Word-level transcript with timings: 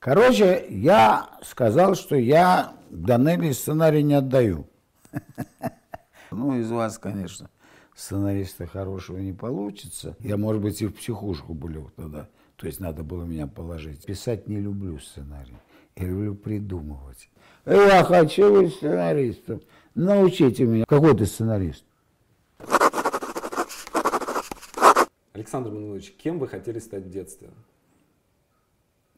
Короче, 0.00 0.66
я 0.70 1.28
сказал, 1.42 1.94
что 1.94 2.16
я 2.16 2.72
Данелли 2.88 3.52
сценарий 3.52 4.02
не 4.02 4.14
отдаю. 4.14 4.66
Ну, 6.32 6.56
из 6.56 6.70
вас, 6.70 6.96
конечно, 6.96 7.50
сценариста 7.96 8.64
хорошего 8.64 9.18
не 9.18 9.32
получится. 9.32 10.14
Я, 10.20 10.36
может 10.36 10.62
быть, 10.62 10.80
и 10.80 10.86
в 10.86 10.92
психушку 10.92 11.54
был 11.54 11.90
тогда. 11.96 12.28
То 12.54 12.68
есть 12.68 12.78
надо 12.78 13.02
было 13.02 13.24
меня 13.24 13.48
положить. 13.48 14.04
Писать 14.04 14.46
не 14.46 14.60
люблю 14.60 15.00
сценарий. 15.00 15.56
Я 15.96 16.06
люблю 16.06 16.36
придумывать. 16.36 17.28
Я 17.66 18.04
хочу 18.04 18.62
быть 18.62 18.72
сценаристом. 18.74 19.60
Научите 19.96 20.66
меня. 20.66 20.84
Какой 20.86 21.16
ты 21.16 21.26
сценарист? 21.26 21.84
Александр 25.32 25.70
Мануилович, 25.70 26.14
кем 26.16 26.38
вы 26.38 26.46
хотели 26.46 26.78
стать 26.78 27.06
в 27.06 27.10
детстве? 27.10 27.48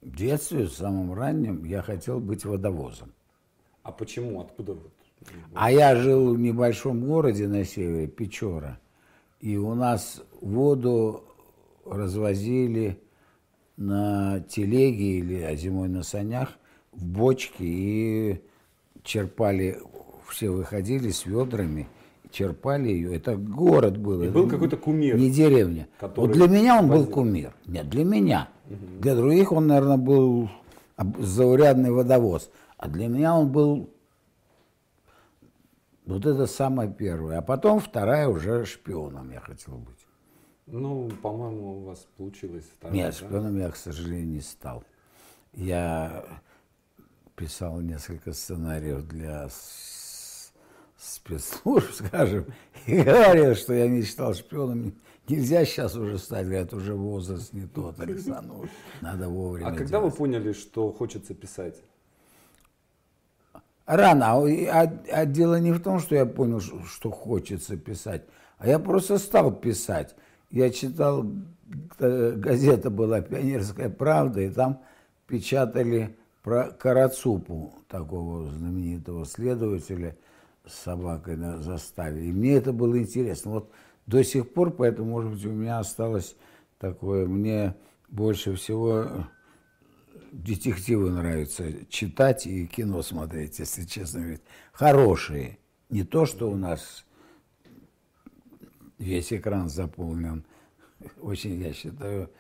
В 0.03 0.17
детстве, 0.17 0.65
в 0.65 0.73
самом 0.73 1.15
раннем, 1.15 1.65
я 1.65 1.81
хотел 1.81 2.19
быть 2.19 2.45
водовозом. 2.45 3.13
А 3.85 3.93
почему? 3.93 4.41
Откуда? 4.41 4.77
А 5.55 5.71
я 5.71 5.95
жил 5.95 6.35
в 6.35 6.39
небольшом 6.41 7.07
городе 7.07 7.47
на 7.47 7.65
севере, 7.65 8.09
Печора. 8.09 8.81
И 9.41 9.57
у 9.57 9.75
нас 9.75 10.23
воду 10.41 11.25
развозили 11.87 12.99
на 13.77 14.41
телеге 14.41 15.19
или 15.19 15.41
а 15.43 15.55
зимой 15.55 15.89
на 15.89 16.03
санях 16.03 16.59
в 16.93 17.05
бочке 17.07 17.65
и 17.65 18.41
черпали, 19.05 19.79
все 20.29 20.51
выходили 20.51 21.11
с 21.11 21.27
ведрами, 21.27 21.89
черпали 22.31 22.89
ее. 22.89 23.17
Это 23.17 23.37
город 23.37 23.99
был. 23.99 24.23
И 24.23 24.29
был 24.29 24.49
какой-то 24.49 24.77
кумир. 24.77 25.17
Не 25.17 25.31
деревня. 25.31 25.89
который 25.99 26.27
Вот 26.27 26.33
для 26.33 26.49
меня 26.49 26.79
он 26.81 26.89
был 26.89 26.99
возил. 26.99 27.13
кумир. 27.13 27.55
Нет, 27.67 27.89
для 27.89 28.05
меня. 28.05 28.49
Для 29.01 29.15
других 29.15 29.53
он, 29.53 29.67
наверное, 29.67 29.97
был 29.97 30.49
заурядный 31.19 31.91
водовоз. 31.91 32.51
А 32.77 32.89
для 32.89 33.09
меня 33.09 33.35
он 33.37 33.51
был 33.51 33.91
вот 36.05 36.27
это 36.27 36.47
самое 36.47 36.91
первое. 36.91 37.39
А 37.39 37.43
потом 37.43 37.81
вторая 37.81 38.29
уже 38.29 38.65
шпионом 38.65 39.31
я 39.31 39.41
хотел 39.41 39.77
быть. 39.77 40.07
Ну, 40.67 41.11
по-моему, 41.23 41.79
у 41.79 41.85
вас 41.85 42.07
получилось. 42.17 42.65
второе, 42.79 42.97
Нет, 42.97 43.17
да? 43.21 43.27
шпионом 43.27 43.59
я, 43.59 43.71
к 43.71 43.77
сожалению, 43.77 44.27
не 44.29 44.41
стал. 44.41 44.85
Я 45.53 46.25
писал 47.37 47.81
несколько 47.81 48.33
сценариев 48.33 49.07
для 49.07 49.49
спецслужб, 50.99 51.91
скажем, 52.07 52.47
и 52.87 53.03
говорил, 53.03 53.55
что 53.55 53.75
я 53.75 53.89
мечтал 53.89 54.35
шпионом. 54.35 54.95
Нельзя 55.29 55.65
сейчас 55.65 55.95
уже 55.95 56.19
стать, 56.19 56.47
говорят, 56.47 56.73
уже 56.73 56.95
возраст 56.95 57.53
не 57.53 57.67
тот, 57.67 57.99
Александр. 58.01 58.69
Надо 59.01 59.29
вовремя 59.29 59.69
А 59.69 59.73
когда 59.73 59.99
вы 60.01 60.07
делать. 60.07 60.17
поняли, 60.19 60.53
что 60.53 60.93
хочется 60.93 61.33
писать? 61.35 61.77
Рано. 63.87 64.27
А, 64.33 64.43
а- 64.83 65.03
а 65.13 65.27
дело 65.27 65.59
не 65.61 65.73
в 65.73 65.81
том, 65.81 65.99
что 66.01 66.15
я 66.15 66.27
понял, 66.27 66.61
что, 66.61 66.83
что 66.85 67.11
хочется 67.11 67.77
писать, 67.77 68.23
а 68.59 68.69
я 68.69 68.79
просто 68.79 69.19
стал 69.19 69.53
писать. 69.53 70.15
Я 70.51 70.71
читал, 70.71 71.25
э, 71.99 72.33
газета 72.37 72.91
была 72.91 73.21
«Пионерская 73.23 73.91
правда», 73.91 74.41
и 74.41 74.51
там 74.51 74.83
печатали 75.27 76.17
про 76.43 76.71
Карацупу, 76.71 77.75
такого 77.89 78.51
знаменитого 78.51 79.25
следователя 79.25 80.17
с 80.67 80.75
собакой 80.75 81.37
на 81.37 81.59
заставе. 81.59 82.27
И 82.29 82.33
мне 82.33 82.55
это 82.55 82.73
было 82.73 82.99
интересно. 82.99 83.53
Вот 83.53 83.71
до 84.07 84.23
сих 84.25 84.53
пор, 84.53 84.71
поэтому, 84.73 85.11
может 85.11 85.33
быть, 85.33 85.45
у 85.47 85.51
меня 85.53 85.79
осталось 85.79 86.37
такое, 86.79 87.27
мне 87.27 87.75
больше 88.09 88.55
всего 88.55 89.27
детективы 90.33 91.11
нравится 91.11 91.87
читать 91.89 92.47
и 92.47 92.67
кино 92.67 93.03
смотреть, 93.03 93.59
если 93.59 93.85
честно 93.85 94.21
говорить. 94.21 94.43
Хорошие. 94.73 95.59
Не 95.91 96.05
то, 96.05 96.25
что 96.25 96.51
у 96.51 96.57
нас 96.57 97.05
весь 98.99 99.33
экран 99.33 99.69
заполнен. 99.69 100.45
Очень, 101.21 101.61
я 101.61 101.73
считаю, 101.73 102.31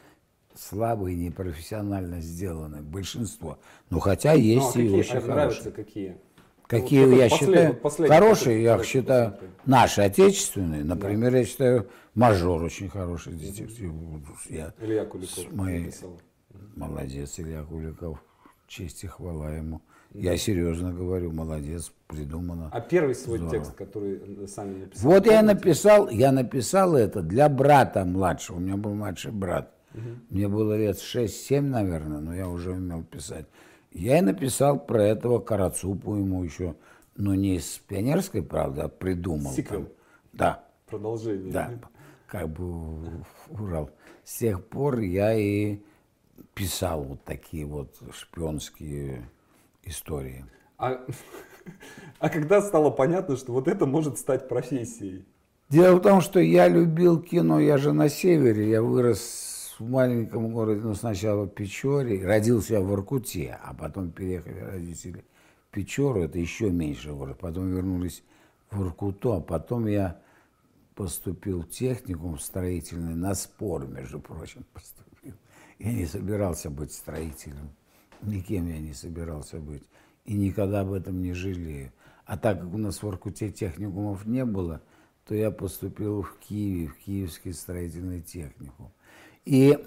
слабые, 0.54 1.16
непрофессионально 1.16 2.20
сделаны. 2.20 2.82
Большинство. 2.82 3.58
Ну, 3.91 4.00
хотя 4.00 4.32
Ну, 4.32 4.38
а 4.38 4.41
есть 4.41 4.76
и 4.76 4.82
какие 4.82 5.00
очень 5.00 5.16
а 5.16 5.20
нравятся 5.20 5.62
хорошие. 5.64 5.72
какие? 5.72 6.16
Какие 6.72 7.05
вот 7.05 7.16
я 7.16 7.28
считаю, 7.28 7.75
последний, 7.75 8.16
хорошие, 8.16 8.62
я 8.62 8.72
который 8.72 8.87
считаю, 8.87 9.34
наши 9.66 10.00
отечественные. 10.00 10.84
Например, 10.84 11.34
я 11.37 11.44
считаю, 11.44 11.87
«Мажор» 12.15 12.62
очень 12.62 12.88
хороший 12.88 13.34
детектив. 13.34 13.71
Я 14.49 14.72
Илья 14.81 15.05
Куликов 15.05 15.53
моей- 15.53 15.81
написал. 15.84 16.19
Молодец, 16.75 17.38
Илья 17.38 17.62
Куликов. 17.62 18.19
Честь 18.66 19.05
и 19.05 19.06
хвала 19.06 19.50
ему. 19.50 19.82
Я 20.15 20.37
серьезно 20.38 20.93
говорю, 20.94 21.31
молодец, 21.32 21.93
придумано. 22.06 22.71
А 22.72 22.81
первый 22.81 23.15
свой 23.15 23.37
Здорово. 23.38 23.56
текст, 23.59 23.75
который 23.75 24.21
э, 24.44 24.47
сами 24.47 24.81
написали? 24.81 25.06
Вот 25.12 25.27
я 25.27 25.43
написал, 25.43 26.09
я 26.09 26.32
написал 26.32 26.97
это 26.97 27.21
для 27.21 27.50
брата 27.50 28.05
младшего. 28.06 28.56
У 28.56 28.61
меня 28.61 28.77
был 28.78 28.94
младший 28.94 29.31
брат. 29.32 29.75
Мне 30.31 30.49
было 30.49 30.75
лет 30.77 30.97
6-7, 30.97 31.61
наверное, 31.61 32.21
но 32.21 32.34
я 32.34 32.49
уже 32.49 32.72
умел 32.72 33.03
писать. 33.05 33.44
Я 33.94 34.19
и 34.19 34.22
написал 34.22 34.78
про 34.78 35.03
этого 35.04 35.38
Карацупу 35.38 36.14
ему 36.16 36.42
еще, 36.42 36.75
но 37.16 37.34
не 37.34 37.56
из 37.56 37.78
пионерской, 37.86 38.42
правда, 38.42 38.84
а 38.84 38.88
придумал. 38.88 39.53
Сиквел. 39.53 39.88
Да. 40.32 40.64
Продолжение. 40.86 41.53
Да, 41.53 41.70
как 42.26 42.48
бы 42.48 43.25
Урал. 43.50 43.91
С 44.25 44.38
тех 44.38 44.64
пор 44.66 45.00
я 45.00 45.34
и 45.34 45.78
писал 46.54 47.02
вот 47.02 47.25
такие 47.25 47.66
вот 47.66 47.94
шпионские 48.12 49.28
истории. 49.84 50.44
А, 50.78 51.04
а 52.19 52.28
когда 52.28 52.60
стало 52.60 52.91
понятно, 52.91 53.36
что 53.36 53.52
вот 53.52 53.69
это 53.69 53.86
может 53.86 54.19
стать 54.19 54.48
профессией? 54.48 55.25
Дело 55.69 55.97
в 55.97 56.02
том, 56.02 56.20
что 56.20 56.41
я 56.41 56.69
любил 56.69 57.20
кино, 57.20 57.58
я 57.58 57.78
же 57.78 57.92
на 57.92 58.08
севере, 58.08 58.69
я 58.69 58.82
вырос 58.82 59.51
в 59.82 59.91
маленьком 59.91 60.53
городе, 60.53 60.81
ну 60.81 60.94
сначала 60.94 61.44
в 61.44 61.48
Печоре, 61.48 62.25
родился 62.25 62.75
я 62.75 62.81
в 62.81 62.93
Иркуте, 62.93 63.59
а 63.62 63.75
потом 63.75 64.10
переехали 64.10 64.60
родители 64.60 65.25
в 65.69 65.75
Печору, 65.75 66.22
это 66.22 66.38
еще 66.38 66.70
меньше 66.70 67.12
город, 67.12 67.38
потом 67.41 67.69
вернулись 67.72 68.22
в 68.70 68.81
Иркуту, 68.82 69.32
а 69.32 69.41
потом 69.41 69.87
я 69.87 70.20
поступил 70.94 71.62
в 71.62 71.69
техникум 71.69 72.38
строительный 72.38 73.15
на 73.15 73.34
спор, 73.34 73.87
между 73.87 74.20
прочим, 74.20 74.65
поступил. 74.72 75.34
Я 75.78 75.93
не 75.93 76.06
собирался 76.06 76.70
быть 76.70 76.93
строителем, 76.93 77.70
никем 78.22 78.69
я 78.69 78.78
не 78.78 78.94
собирался 78.94 79.59
быть, 79.59 79.82
и 80.25 80.34
никогда 80.34 80.82
об 80.82 80.93
этом 80.93 81.20
не 81.20 81.32
жалею. 81.32 81.93
А 82.25 82.38
так 82.38 82.60
как 82.60 82.72
у 82.72 82.78
нас 82.78 83.03
в 83.03 83.09
Иркуте 83.09 83.50
техникумов 83.50 84.26
не 84.26 84.44
было, 84.44 84.81
то 85.26 85.34
я 85.34 85.50
поступил 85.50 86.22
в 86.22 86.38
Киеве, 86.38 86.87
в 86.87 86.97
Киевский 86.99 87.53
строительный 87.53 88.20
техникум. 88.20 88.93
И 89.44 89.78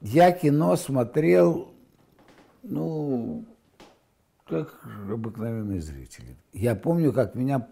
я 0.00 0.32
кино 0.32 0.76
смотрел, 0.76 1.72
ну, 2.62 3.44
как 4.46 4.84
обыкновенный 5.10 5.80
зритель. 5.80 6.36
Я 6.52 6.76
помню, 6.76 7.12
как 7.12 7.34
меня, 7.34 7.68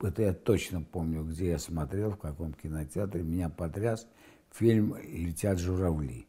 это 0.00 0.22
я 0.22 0.32
точно 0.32 0.82
помню, 0.82 1.22
где 1.24 1.50
я 1.50 1.58
смотрел, 1.58 2.10
в 2.10 2.16
каком 2.18 2.52
кинотеатре, 2.54 3.22
меня 3.22 3.48
потряс 3.48 4.06
фильм 4.52 4.96
«Летят 5.02 5.58
журавли». 5.58 6.26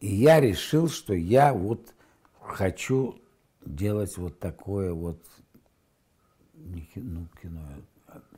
И 0.00 0.14
я 0.14 0.40
решил, 0.40 0.88
что 0.88 1.14
я 1.14 1.52
вот 1.52 1.94
хочу 2.40 3.16
делать 3.64 4.16
вот 4.16 4.38
такое 4.38 4.92
вот, 4.92 5.18
не 6.54 6.82
ки- 6.82 6.98
ну, 6.98 7.26
кино, 7.40 7.60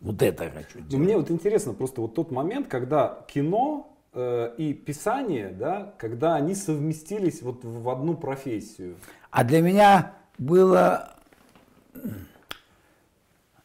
вот 0.01 0.23
это 0.23 0.51
хочу 0.51 0.79
делать. 0.79 0.93
Ну, 0.93 0.99
мне 0.99 1.17
вот 1.17 1.31
интересно 1.31 1.73
просто 1.73 2.01
вот 2.01 2.15
тот 2.15 2.31
момент, 2.31 2.69
когда 2.69 3.25
кино 3.29 3.94
и 4.17 4.75
писание, 4.75 5.49
да, 5.49 5.95
когда 5.99 6.37
они 6.37 6.55
совместились 6.55 7.43
вот 7.43 7.65
в 7.65 7.89
одну 7.89 8.17
профессию. 8.17 8.97
А 9.31 9.45
для 9.45 9.61
меня 9.61 10.15
было 10.39 11.17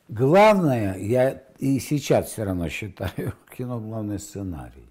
главное, 0.08 0.98
я 0.98 1.44
и 1.60 1.80
сейчас 1.80 2.28
все 2.28 2.44
равно 2.44 2.70
считаю, 2.70 3.34
кино 3.58 3.80
главный 3.80 4.20
сценарий. 4.20 4.90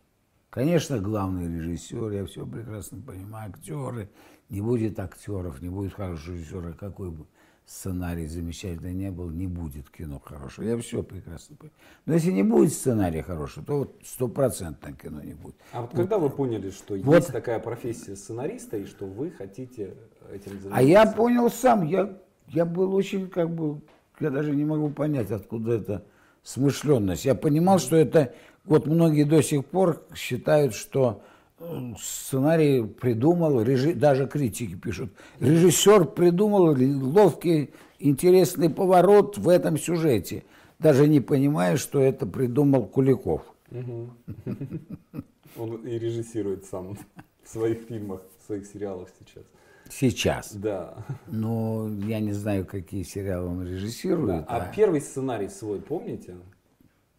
Конечно, 0.51 0.99
главный 0.99 1.47
режиссер, 1.47 2.11
я 2.11 2.25
все 2.27 2.47
прекрасно 2.47 3.01
понимаю, 3.01 3.51
актеры. 3.51 4.09
Не 4.49 4.63
будет 4.63 4.99
актеров, 4.99 5.61
не 5.61 5.69
будет 5.69 5.93
хорошего 5.93 6.35
режиссера, 6.35 6.73
какой 6.73 7.11
бы 7.11 7.27
сценарий 7.69 8.27
замечательный 8.27 8.95
не 8.95 9.11
был, 9.11 9.29
не 9.29 9.47
будет 9.47 9.91
кино 9.91 10.19
хорошего. 10.25 10.65
Я 10.65 10.79
все 10.79 11.03
прекрасно 11.03 11.55
понимаю. 11.55 11.77
Но 12.07 12.15
если 12.15 12.33
не 12.33 12.43
будет 12.43 12.73
сценария 12.73 13.23
хорошего, 13.23 13.67
то 13.67 13.79
вот 13.81 13.95
стопроцентно 14.03 14.95
кино 14.95 15.21
не 15.21 15.35
будет. 15.35 15.55
А 15.73 15.83
вот 15.83 15.91
когда 15.91 16.19
вы 16.19 16.31
поняли, 16.31 16.71
что 16.71 16.95
Вот. 16.95 17.17
есть 17.17 17.31
такая 17.31 17.61
профессия 17.61 18.17
сценариста 18.17 18.79
и 18.79 18.87
что 18.87 19.05
вы 19.05 19.31
хотите 19.31 19.95
этим 20.33 20.53
заниматься? 20.53 20.71
А 20.73 20.83
я 20.83 21.07
понял 21.07 21.51
сам, 21.51 21.85
я, 21.87 22.17
я 22.49 22.65
был 22.65 22.95
очень 22.95 23.29
как 23.29 23.51
бы, 23.51 23.83
я 24.19 24.31
даже 24.31 24.57
не 24.57 24.65
могу 24.65 24.89
понять, 24.89 25.31
откуда 25.31 25.73
эта 25.75 26.05
смышленность. 26.43 27.27
Я 27.27 27.35
понимал, 27.35 27.79
что 27.81 27.97
это, 27.97 28.35
вот 28.65 28.87
многие 28.87 29.25
до 29.25 29.43
сих 29.43 29.67
пор 29.67 30.03
считают, 30.15 30.75
что 30.75 31.23
сценарий 32.01 32.85
придумал, 32.87 33.61
режи... 33.63 33.95
даже 33.95 34.27
критики 34.27 34.75
пишут, 34.75 35.11
режиссер 35.41 36.07
придумал 36.07 36.77
ловкий, 37.13 37.71
интересный 37.99 38.71
поворот 38.71 39.39
в 39.39 39.49
этом 39.49 39.79
сюжете, 39.79 40.45
даже 40.79 41.09
не 41.09 41.21
понимая, 41.21 41.77
что 41.77 42.01
это 42.01 42.27
придумал 42.27 42.87
Куликов. 42.87 43.43
Он 45.57 45.77
и 45.85 45.99
режиссирует 45.99 46.65
сам 46.67 46.97
в 47.43 47.49
своих 47.49 47.81
фильмах, 47.89 48.23
в 48.41 48.47
своих 48.47 48.67
сериалах 48.67 49.09
сейчас. 49.19 49.45
Сейчас. 49.91 50.55
Да. 50.55 51.07
Но 51.27 51.89
я 52.07 52.21
не 52.21 52.33
знаю, 52.33 52.67
какие 52.67 53.03
сериалы 53.03 53.49
он 53.49 53.67
режиссирует. 53.67 54.27
Да. 54.27 54.45
А, 54.47 54.57
а 54.59 54.73
первый 54.73 55.01
сценарий 55.01 55.49
свой 55.49 55.81
помните? 55.81 56.37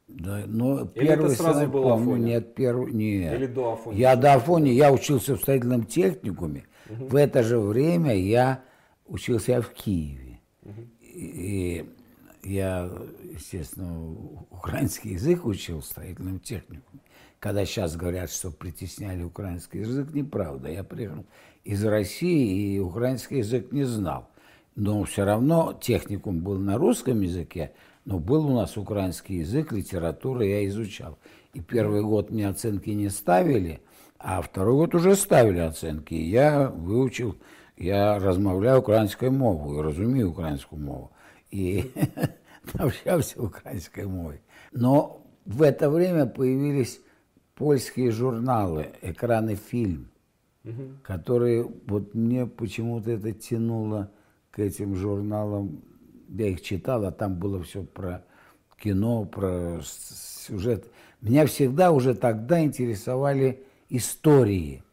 Да, 0.10 0.44
но 0.48 0.82
Или 0.96 1.08
первый 1.08 1.34
это 1.34 1.44
сразу 1.44 1.68
был 1.68 1.84
помню, 1.84 2.12
Афоня? 2.14 2.26
нет, 2.26 2.56
первый, 2.56 2.92
нет. 2.92 3.34
Или 3.36 3.46
до 3.46 3.74
Афони? 3.74 3.98
Я 3.98 4.16
до 4.16 4.34
Афони, 4.34 4.70
я 4.70 4.92
учился 4.92 5.36
в 5.36 5.42
строительном 5.42 5.86
техникуме. 5.86 6.66
В 6.90 7.16
это 7.16 7.44
же 7.44 7.60
время 7.60 8.16
я 8.16 8.64
учился 9.06 9.62
в 9.62 9.70
Киеве. 9.70 10.40
И 11.02 11.86
я, 12.44 12.90
естественно, 13.34 14.12
украинский 14.50 15.12
язык 15.12 15.46
учил 15.46 15.82
в 15.82 15.86
строительном 15.86 16.40
техникуме. 16.40 17.02
Когда 17.40 17.64
сейчас 17.66 17.96
говорят, 17.96 18.32
что 18.32 18.52
притесняли 18.52 19.24
украинский 19.24 19.82
язык, 19.82 20.14
неправда. 20.14 20.70
Я 20.70 20.84
приехал 20.84 21.26
из 21.64 21.84
России 21.86 22.76
и 22.76 22.80
украинский 22.80 23.38
язык 23.38 23.72
не 23.72 23.84
знал. 23.84 24.30
Но 24.76 25.04
все 25.04 25.24
равно 25.24 25.78
техникум 25.80 26.40
был 26.40 26.58
на 26.58 26.78
русском 26.78 27.22
языке, 27.22 27.74
но 28.05 28.19
был 28.19 28.47
у 28.47 28.55
нас 28.55 28.77
украинский 28.77 29.39
язык, 29.39 29.73
литература 29.73 30.45
я 30.45 30.67
изучал. 30.67 31.19
И 31.53 31.61
первый 31.61 32.03
год 32.03 32.31
мне 32.31 32.49
оценки 32.49 32.91
не 32.91 33.09
ставили, 33.09 33.81
а 34.19 34.43
второй 34.43 34.75
год 34.75 34.95
уже 34.95 35.17
ставили 35.17 35.61
оценки. 35.61 36.15
И 36.15 36.29
я 36.29 36.69
выучил, 36.69 37.37
я 37.77 38.19
размовляю 38.19 38.81
українською 38.81 39.33
мовою, 39.33 39.83
розумію 39.83 40.31
українську 40.31 40.77
мову. 40.77 41.11
И 41.51 41.85
общался 42.79 43.41
украинской 43.41 44.07
мовой. 44.07 44.41
Но 44.73 45.23
в 45.45 45.63
это 45.63 45.91
время 45.91 46.27
появились 46.27 47.01
польские 47.55 48.11
журналы, 48.11 48.93
экраны 49.03 49.55
фильм, 49.55 50.09
которые 51.03 51.71
вот 51.87 52.15
мне 52.15 52.47
почему-то 52.47 53.13
это 53.13 53.33
тянуло 53.33 54.11
к 54.51 54.59
этим 54.59 54.97
журналам. 54.97 55.83
я 56.30 56.50
их 56.50 56.62
читал, 56.62 57.06
а 57.06 57.12
там 57.12 57.36
было 57.36 57.62
все 57.64 57.84
про 57.84 58.24
кино, 58.78 59.26
про 59.26 59.82
сюжет. 59.84 60.86
Меня 61.22 61.46
всегда 61.46 61.92
уже 61.92 62.14
тогда 62.16 62.64
интересовали 62.64 63.64
истории. 63.90 64.84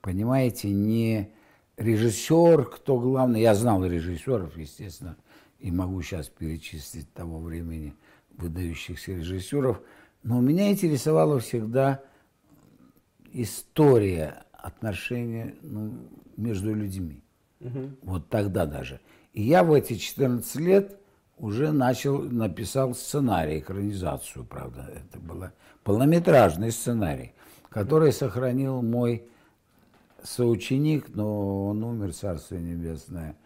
Понимаете, 0.00 0.70
не 0.70 1.30
режиссер, 1.76 2.64
кто 2.64 2.98
главный. 2.98 3.42
Я 3.42 3.54
знал 3.54 3.84
режиссеров, 3.84 4.56
естественно, 4.56 5.16
и 5.58 5.70
могу 5.70 6.00
сейчас 6.02 6.28
перечислить 6.28 7.12
того 7.12 7.38
времени 7.38 7.94
выдающихся 8.30 9.12
режиссеров. 9.12 9.80
Но 10.22 10.40
меня 10.40 10.70
интересовала 10.70 11.38
всегда 11.38 12.02
история 13.32 14.44
отношения 14.52 15.54
ну, 15.62 15.92
между 16.36 16.74
людьми. 16.74 17.22
Вот 18.02 18.28
тогда 18.28 18.66
даже. 18.66 19.00
И 19.32 19.42
я 19.42 19.62
в 19.62 19.72
эти 19.72 19.94
14 19.94 20.56
лет 20.56 20.98
уже 21.38 21.72
начал, 21.72 22.20
написал 22.20 22.94
сценарий, 22.94 23.60
экранизацию, 23.60 24.44
правда. 24.44 24.90
Это 24.92 25.18
был 25.18 25.44
полнометражный 25.84 26.72
сценарий, 26.72 27.32
который 27.68 28.12
сохранил 28.12 28.82
мой 28.82 29.24
соученик, 30.22 31.14
но 31.14 31.68
он 31.68 31.82
умер, 31.82 32.12
Царствие 32.14 32.60
Небесное. 32.60 33.36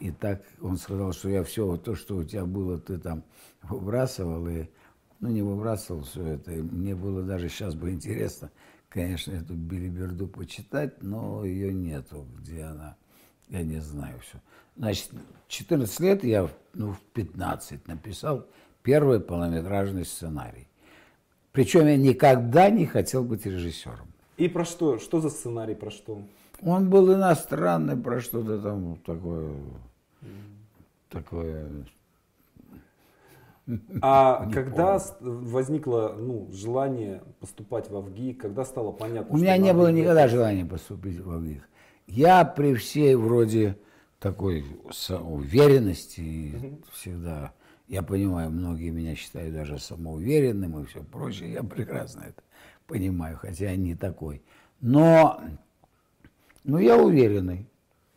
И 0.00 0.10
так 0.10 0.42
он 0.60 0.76
сказал, 0.76 1.12
что 1.12 1.28
я 1.28 1.44
все 1.44 1.76
то, 1.76 1.94
что 1.94 2.16
у 2.16 2.24
тебя 2.24 2.44
было, 2.44 2.78
ты 2.78 2.98
там 2.98 3.22
выбрасывал, 3.62 4.46
и, 4.48 4.66
ну, 5.20 5.28
не 5.28 5.42
выбрасывал 5.42 6.02
все 6.02 6.26
это. 6.26 6.52
И 6.52 6.60
мне 6.60 6.94
было 6.94 7.22
даже 7.22 7.48
сейчас 7.48 7.74
бы 7.74 7.92
интересно, 7.92 8.50
конечно, 8.88 9.32
эту 9.32 9.54
билиберду 9.54 10.26
почитать, 10.26 11.02
но 11.02 11.44
ее 11.44 11.72
нету, 11.72 12.26
где 12.38 12.64
она, 12.64 12.96
я 13.48 13.62
не 13.62 13.80
знаю 13.80 14.18
все. 14.20 14.40
Значит, 14.76 15.10
14 15.48 16.00
лет 16.00 16.24
я, 16.24 16.48
ну, 16.72 16.92
в 16.92 17.00
15 17.12 17.86
написал 17.86 18.46
первый 18.82 19.20
полнометражный 19.20 20.04
сценарий. 20.04 20.66
Причем 21.52 21.86
я 21.86 21.96
никогда 21.96 22.70
не 22.70 22.86
хотел 22.86 23.22
быть 23.22 23.46
режиссером. 23.46 24.08
И 24.36 24.48
про 24.48 24.64
что? 24.64 24.98
Что 24.98 25.20
за 25.20 25.30
сценарий, 25.30 25.74
про 25.76 25.90
что? 25.90 26.22
Он 26.62 26.90
был 26.90 27.12
иностранный, 27.14 27.96
про 27.96 28.20
что-то 28.20 28.58
там 28.58 28.96
такое, 29.06 29.52
такое. 31.08 31.68
А 34.02 34.50
когда 34.52 34.98
с- 34.98 35.16
возникло 35.20 36.16
ну, 36.18 36.48
желание 36.52 37.22
поступать 37.38 37.88
в 37.90 37.96
АВГИ, 37.96 38.34
когда 38.34 38.64
стало 38.64 38.90
понятно, 38.90 39.32
У 39.32 39.38
меня 39.38 39.56
не 39.56 39.72
было 39.72 39.92
никогда 39.92 40.26
желания 40.26 40.64
поступить 40.64 41.20
в 41.20 41.30
АВГИК. 41.30 41.68
Я 42.08 42.44
при 42.44 42.74
всей 42.74 43.14
вроде 43.14 43.78
такой 44.24 44.64
уверенности 45.10 46.78
всегда, 46.92 47.52
я 47.88 48.02
понимаю, 48.02 48.50
многие 48.50 48.88
меня 48.88 49.14
считают 49.14 49.52
даже 49.52 49.78
самоуверенным 49.78 50.80
и 50.80 50.86
все 50.86 51.02
прочее, 51.02 51.52
я 51.52 51.62
прекрасно 51.62 52.22
это 52.22 52.42
понимаю, 52.86 53.36
хотя 53.36 53.66
я 53.66 53.76
не 53.76 53.94
такой. 53.94 54.40
Но, 54.80 55.42
ну, 56.64 56.78
я 56.78 56.96
уверенный, 56.96 57.68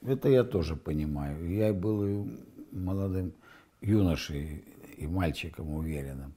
это 0.01 0.29
я 0.29 0.45
тоже 0.45 0.77
понимаю. 0.77 1.45
Я 1.49 1.73
был 1.73 2.25
молодым 2.71 3.33
юношей 3.81 4.63
и 4.95 5.07
мальчиком 5.07 5.75
уверенным, 5.75 6.33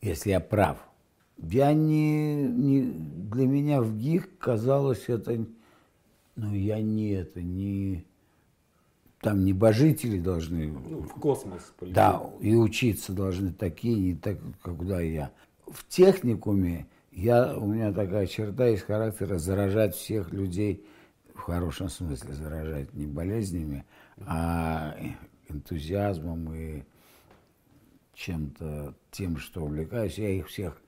если 0.00 0.30
я 0.30 0.40
прав. 0.40 0.78
Я 1.38 1.72
не, 1.74 2.42
не 2.42 2.82
для 2.82 3.46
меня 3.46 3.82
в 3.82 3.96
ГИК 3.96 4.36
казалось 4.38 5.04
это, 5.06 5.46
ну 6.34 6.52
я 6.52 6.80
не 6.80 7.10
это, 7.10 7.40
не 7.40 8.04
там 9.26 9.44
небожители 9.44 10.20
должны, 10.20 10.68
Ну, 10.68 11.00
в 11.00 11.14
космос 11.14 11.72
полететь. 11.76 11.96
да, 11.96 12.22
и 12.40 12.54
учиться 12.54 13.12
должны 13.12 13.52
такие, 13.52 13.98
не 13.98 14.14
так, 14.14 14.38
когда 14.62 15.00
я. 15.00 15.32
В 15.66 15.84
техникуме 15.88 16.86
я, 17.10 17.56
у 17.56 17.66
меня 17.66 17.92
такая 17.92 18.28
черта 18.28 18.68
из 18.68 18.82
характера 18.82 19.38
заражать 19.38 19.96
всех 19.96 20.32
людей, 20.32 20.86
в 21.34 21.40
хорошем 21.40 21.88
смысле 21.88 22.34
заражать, 22.34 22.94
не 22.94 23.06
болезнями, 23.06 23.84
а 24.24 24.96
энтузиазмом 25.48 26.54
и 26.54 26.84
чем-то 28.14 28.94
тем, 29.10 29.38
что 29.38 29.62
увлекаюсь. 29.64 30.18
Я 30.18 30.30
их 30.30 30.46
всех 30.46 30.80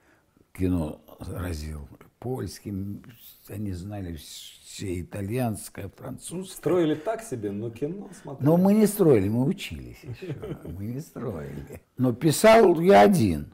кино 0.52 1.00
заразил. 1.18 1.88
Польским, 2.18 3.02
они 3.48 3.72
знали 3.72 4.16
все 4.16 5.00
итальянское, 5.00 5.88
французское. 5.88 6.56
Строили 6.56 6.94
так 6.94 7.22
себе, 7.22 7.50
но 7.52 7.70
кино 7.70 8.10
смотрели. 8.20 8.48
Но 8.48 8.56
мы 8.56 8.74
не 8.74 8.86
строили, 8.86 9.28
мы 9.28 9.44
учились 9.44 9.98
еще. 10.02 10.36
Мы 10.64 10.86
не 10.86 11.00
строили. 11.00 11.80
Но 11.96 12.12
писал 12.12 12.80
я 12.80 13.02
один. 13.02 13.52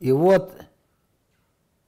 И 0.00 0.12
вот 0.12 0.54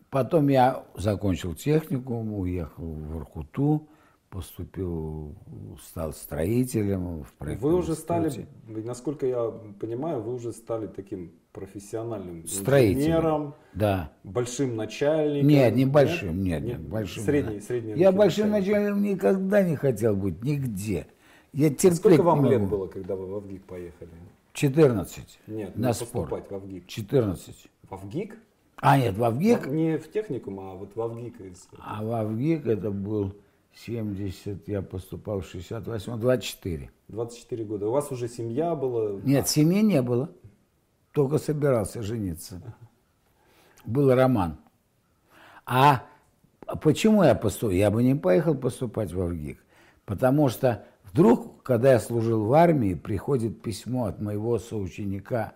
потом 0.08 0.48
я 0.48 0.84
закончил 0.94 1.54
техникум, 1.54 2.32
уехал 2.34 2.84
в 2.84 3.12
Воркуту, 3.12 3.88
поступил, 4.30 5.36
стал 5.82 6.12
строителем 6.12 7.24
в 7.24 7.32
проектном 7.34 7.72
Вы 7.72 7.78
уже 7.78 7.94
стали, 7.94 8.48
насколько 8.66 9.26
я 9.26 9.50
понимаю, 9.80 10.22
вы 10.22 10.34
уже 10.34 10.52
стали 10.52 10.86
таким 10.86 11.32
профессиональным 11.52 12.42
инженером, 12.42 13.54
Да. 13.74 14.12
большим 14.24 14.76
начальником. 14.76 15.48
Нет, 15.48 15.74
не 15.74 15.84
большим, 15.86 16.42
нет, 16.42 16.62
нет, 16.62 16.80
большим. 16.80 17.24
Средний, 17.24 17.60
средний. 17.60 17.94
Я 17.94 18.12
большим 18.12 18.50
начальником 18.50 19.02
никогда 19.02 19.62
не 19.62 19.76
хотел 19.76 20.14
быть, 20.16 20.42
нигде. 20.42 21.06
Я 21.52 21.70
терпеть 21.70 21.98
Сколько 21.98 22.22
вам 22.22 22.46
лет 22.46 22.62
было, 22.68 22.86
когда 22.86 23.16
вы 23.16 23.26
в 23.26 23.34
АВГИК 23.36 23.64
поехали? 23.64 24.10
14. 24.52 25.38
Нет, 25.46 25.76
на 25.76 25.92
спор. 25.92 26.28
в 26.28 26.54
АВГИК. 26.54 26.86
14. 26.86 27.68
В 27.88 27.94
АВГИК? 27.94 28.36
А, 28.80 28.98
нет, 28.98 29.16
в 29.16 29.24
Авгик. 29.24 29.66
Не 29.66 29.98
в 29.98 30.10
техникум, 30.10 30.58
а 30.60 30.74
вот 30.74 30.94
в 30.94 31.00
АВГИК. 31.00 31.34
А 31.80 32.02
в 32.02 32.12
Авгик 32.12 32.66
это 32.66 32.90
был 32.90 33.34
70, 33.74 34.66
я 34.68 34.82
поступал 34.82 35.40
в 35.40 35.46
68, 35.46 36.18
24. 36.18 36.90
24 37.08 37.64
года. 37.64 37.88
У 37.88 37.90
вас 37.92 38.10
уже 38.10 38.28
семья 38.28 38.74
была? 38.74 39.20
Нет, 39.22 39.48
семьи 39.48 39.82
не 39.82 40.00
было. 40.00 40.30
Только 41.12 41.38
собирался 41.38 42.02
жениться. 42.02 42.60
Был 43.84 44.14
роман. 44.14 44.58
А 45.66 46.06
почему 46.82 47.24
я 47.24 47.34
поступил? 47.34 47.70
Я 47.70 47.90
бы 47.90 48.02
не 48.02 48.14
поехал 48.14 48.54
поступать 48.54 49.12
в 49.12 49.20
Авгик. 49.20 49.58
Потому 50.04 50.48
что 50.48 50.84
вдруг, 51.04 51.62
когда 51.62 51.92
я 51.92 52.00
служил 52.00 52.44
в 52.44 52.52
армии, 52.52 52.94
приходит 52.94 53.62
письмо 53.62 54.06
от 54.06 54.20
моего 54.20 54.58
соученика 54.58 55.54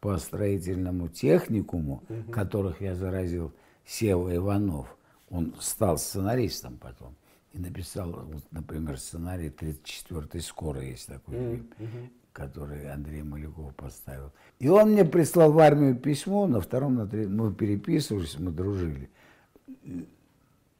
по 0.00 0.18
строительному 0.18 1.08
техникуму, 1.08 2.02
которых 2.32 2.80
я 2.80 2.94
заразил 2.94 3.52
Сева 3.86 4.34
Иванов. 4.34 4.96
Он 5.30 5.54
стал 5.60 5.98
сценаристом 5.98 6.76
потом. 6.78 7.14
И 7.52 7.58
написал, 7.58 8.10
вот, 8.10 8.42
например, 8.50 8.98
сценарий 8.98 9.50
34-й 9.50 10.40
«Скоро» 10.40 10.80
есть 10.80 11.06
такой 11.06 11.34
фильм, 11.34 11.70
mm-hmm. 11.78 12.10
Который 12.32 12.90
Андрей 12.90 13.22
Маляков 13.22 13.74
поставил. 13.74 14.32
И 14.58 14.68
он 14.68 14.92
мне 14.92 15.04
прислал 15.04 15.52
в 15.52 15.58
армию 15.58 15.96
письмо, 15.96 16.46
на 16.46 16.60
втором, 16.60 16.94
на 16.94 17.06
третьем, 17.06 17.36
мы 17.36 17.52
переписывались, 17.52 18.38
мы 18.38 18.50
дружили. 18.50 19.10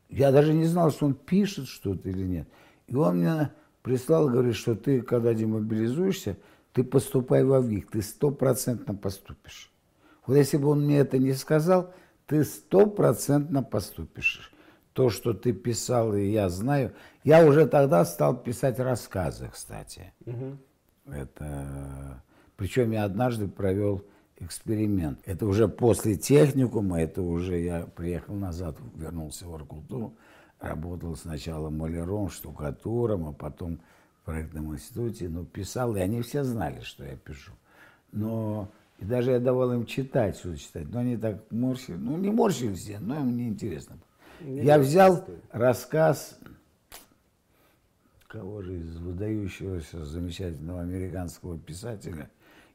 Я 0.09 0.33
даже 0.33 0.53
не 0.55 0.65
знал, 0.65 0.91
что 0.91 1.07
он 1.07 1.15
пишет 1.15 1.69
что-то 1.69 2.09
или 2.09 2.25
нет. 2.25 2.49
И 2.87 2.97
он 2.97 3.19
мне 3.19 3.51
прислал, 3.83 4.29
говорит, 4.29 4.55
что 4.55 4.75
ты, 4.75 5.03
когда 5.03 5.35
демобилизуешься, 5.35 6.37
ты 6.73 6.85
поступай 6.85 7.45
в 7.45 7.61
ВИК, 7.63 7.91
ты 7.91 8.03
стопроцентно 8.03 8.95
поступишь. 8.95 9.71
Вот 10.27 10.37
если 10.37 10.57
бы 10.57 10.69
он 10.69 10.85
мне 10.85 10.99
это 10.99 11.19
не 11.19 11.33
сказал, 11.33 11.93
ты 12.27 12.45
стопроцентно 12.45 13.63
поступишь. 13.63 14.53
То, 14.93 15.09
что 15.09 15.33
ты 15.33 15.53
писал, 15.53 16.15
и 16.15 16.27
я 16.27 16.51
знаю. 16.51 16.93
Я 17.25 17.47
уже 17.47 17.67
тогда 17.67 18.05
стал 18.05 18.37
писать 18.37 18.79
рассказы, 18.79 19.49
кстати. 19.51 20.13
Угу. 20.27 20.59
Это... 21.07 22.23
Причем 22.57 22.93
я 22.93 23.05
однажды 23.05 23.49
провел 23.49 24.05
эксперимент. 24.39 25.21
Это 25.25 25.47
уже 25.47 25.69
после 25.69 26.17
техникума, 26.17 27.01
это 27.01 27.23
уже 27.23 27.61
я 27.61 27.87
приехал 27.87 28.35
назад, 28.35 28.77
вернулся 28.95 29.47
в 29.47 29.55
Аркуту, 29.55 30.15
работал 30.61 31.17
сначала 31.17 31.71
маляром, 31.71 32.29
штукатуром, 32.29 33.29
а 33.29 33.33
потом 33.33 33.81
в 34.21 34.27
проектном 34.27 34.75
институте, 34.75 35.29
ну, 35.29 35.45
писал, 35.45 35.97
и 35.97 36.01
они 36.01 36.23
все 36.23 36.45
знали, 36.45 36.81
что 36.81 37.05
я 37.05 37.17
пишу. 37.17 37.53
Но 38.13 38.69
и 38.99 39.05
даже 39.05 39.33
я 39.33 39.41
давал 39.41 39.73
им 39.73 39.87
читать, 39.87 40.37
что 40.37 40.57
читать, 40.57 40.87
но 40.91 41.01
они 41.01 41.17
так 41.17 41.51
морщили, 41.51 41.97
ну, 41.97 42.17
не 42.17 42.31
морщили 42.31 42.75
все, 42.75 42.99
но 43.01 43.21
им 43.21 43.37
не 43.37 43.49
интересно. 43.49 43.99
Не 44.41 44.63
я 44.63 44.79
взял 44.79 45.25
рассказ 45.51 46.39
кого 48.33 48.63
же 48.63 48.79
из 48.79 48.97
выдающегося 48.97 50.07
замечательного 50.07 50.81
американского 50.81 51.59
писателя 51.59 52.31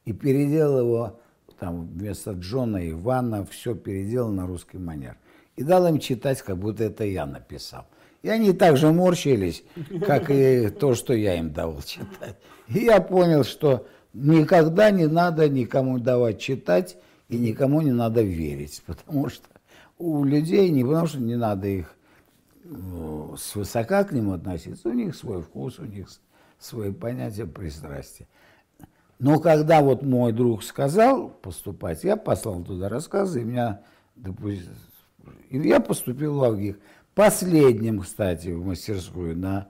и 0.06 0.14
переделал 0.14 0.80
его 0.80 1.20
там 1.60 1.88
вместо 1.88 2.34
Джона 2.34 2.88
Ивана 2.92 3.44
все 3.44 3.74
переделал 3.74 4.30
на 4.30 4.46
русский 4.46 4.78
манер. 4.78 5.18
И 5.56 5.64
дал 5.64 5.88
им 5.88 5.98
читать, 5.98 6.44
как 6.44 6.60
будто 6.60 6.84
это 6.84 7.06
я 7.06 7.26
написал. 7.26 7.88
И 8.22 8.30
они 8.30 8.54
так 8.54 8.78
же 8.78 8.92
морщились, 8.92 9.64
как 10.06 10.30
и 10.30 10.70
то, 10.70 10.94
что 10.94 11.14
я 11.14 11.40
им 11.40 11.52
давал 11.52 11.82
читать. 11.82 12.38
И 12.68 12.82
я 12.82 13.02
понял, 13.02 13.44
что 13.44 13.88
никогда 14.14 14.92
не 14.92 15.08
надо 15.08 15.50
никому 15.50 15.98
давать 15.98 16.40
читать 16.40 16.98
и 17.30 17.38
никому 17.38 17.82
не 17.82 17.92
надо 17.92 18.22
верить, 18.22 18.84
потому 18.86 19.30
что 19.30 19.48
у 19.98 20.24
людей 20.24 20.70
не 20.70 20.84
потому 20.84 21.08
что 21.08 21.20
не 21.20 21.36
надо 21.36 21.68
их 21.68 21.97
свысока 23.38 24.04
к 24.04 24.12
нему 24.12 24.34
относиться, 24.34 24.90
у 24.90 24.94
них 24.94 25.16
свой 25.16 25.42
вкус, 25.42 25.80
у 25.80 25.86
них 25.86 26.08
свои 26.60 26.92
понятия, 26.92 27.46
пристрастия. 27.46 28.28
Но 29.20 29.40
когда 29.40 29.82
вот 29.82 30.04
мой 30.04 30.32
друг 30.32 30.64
сказал 30.64 31.30
поступать, 31.30 32.04
я 32.04 32.18
послал 32.18 32.64
туда 32.64 32.88
рассказы, 32.90 33.42
и 33.42 33.46
меня, 33.46 33.82
допустим, 34.16 34.74
и 35.50 35.58
я 35.58 35.80
поступил 35.80 36.38
в 36.38 36.44
Авгик. 36.44 36.80
Последним, 37.16 38.02
кстати, 38.02 38.50
в 38.50 38.64
мастерскую 38.66 39.36
на 39.36 39.70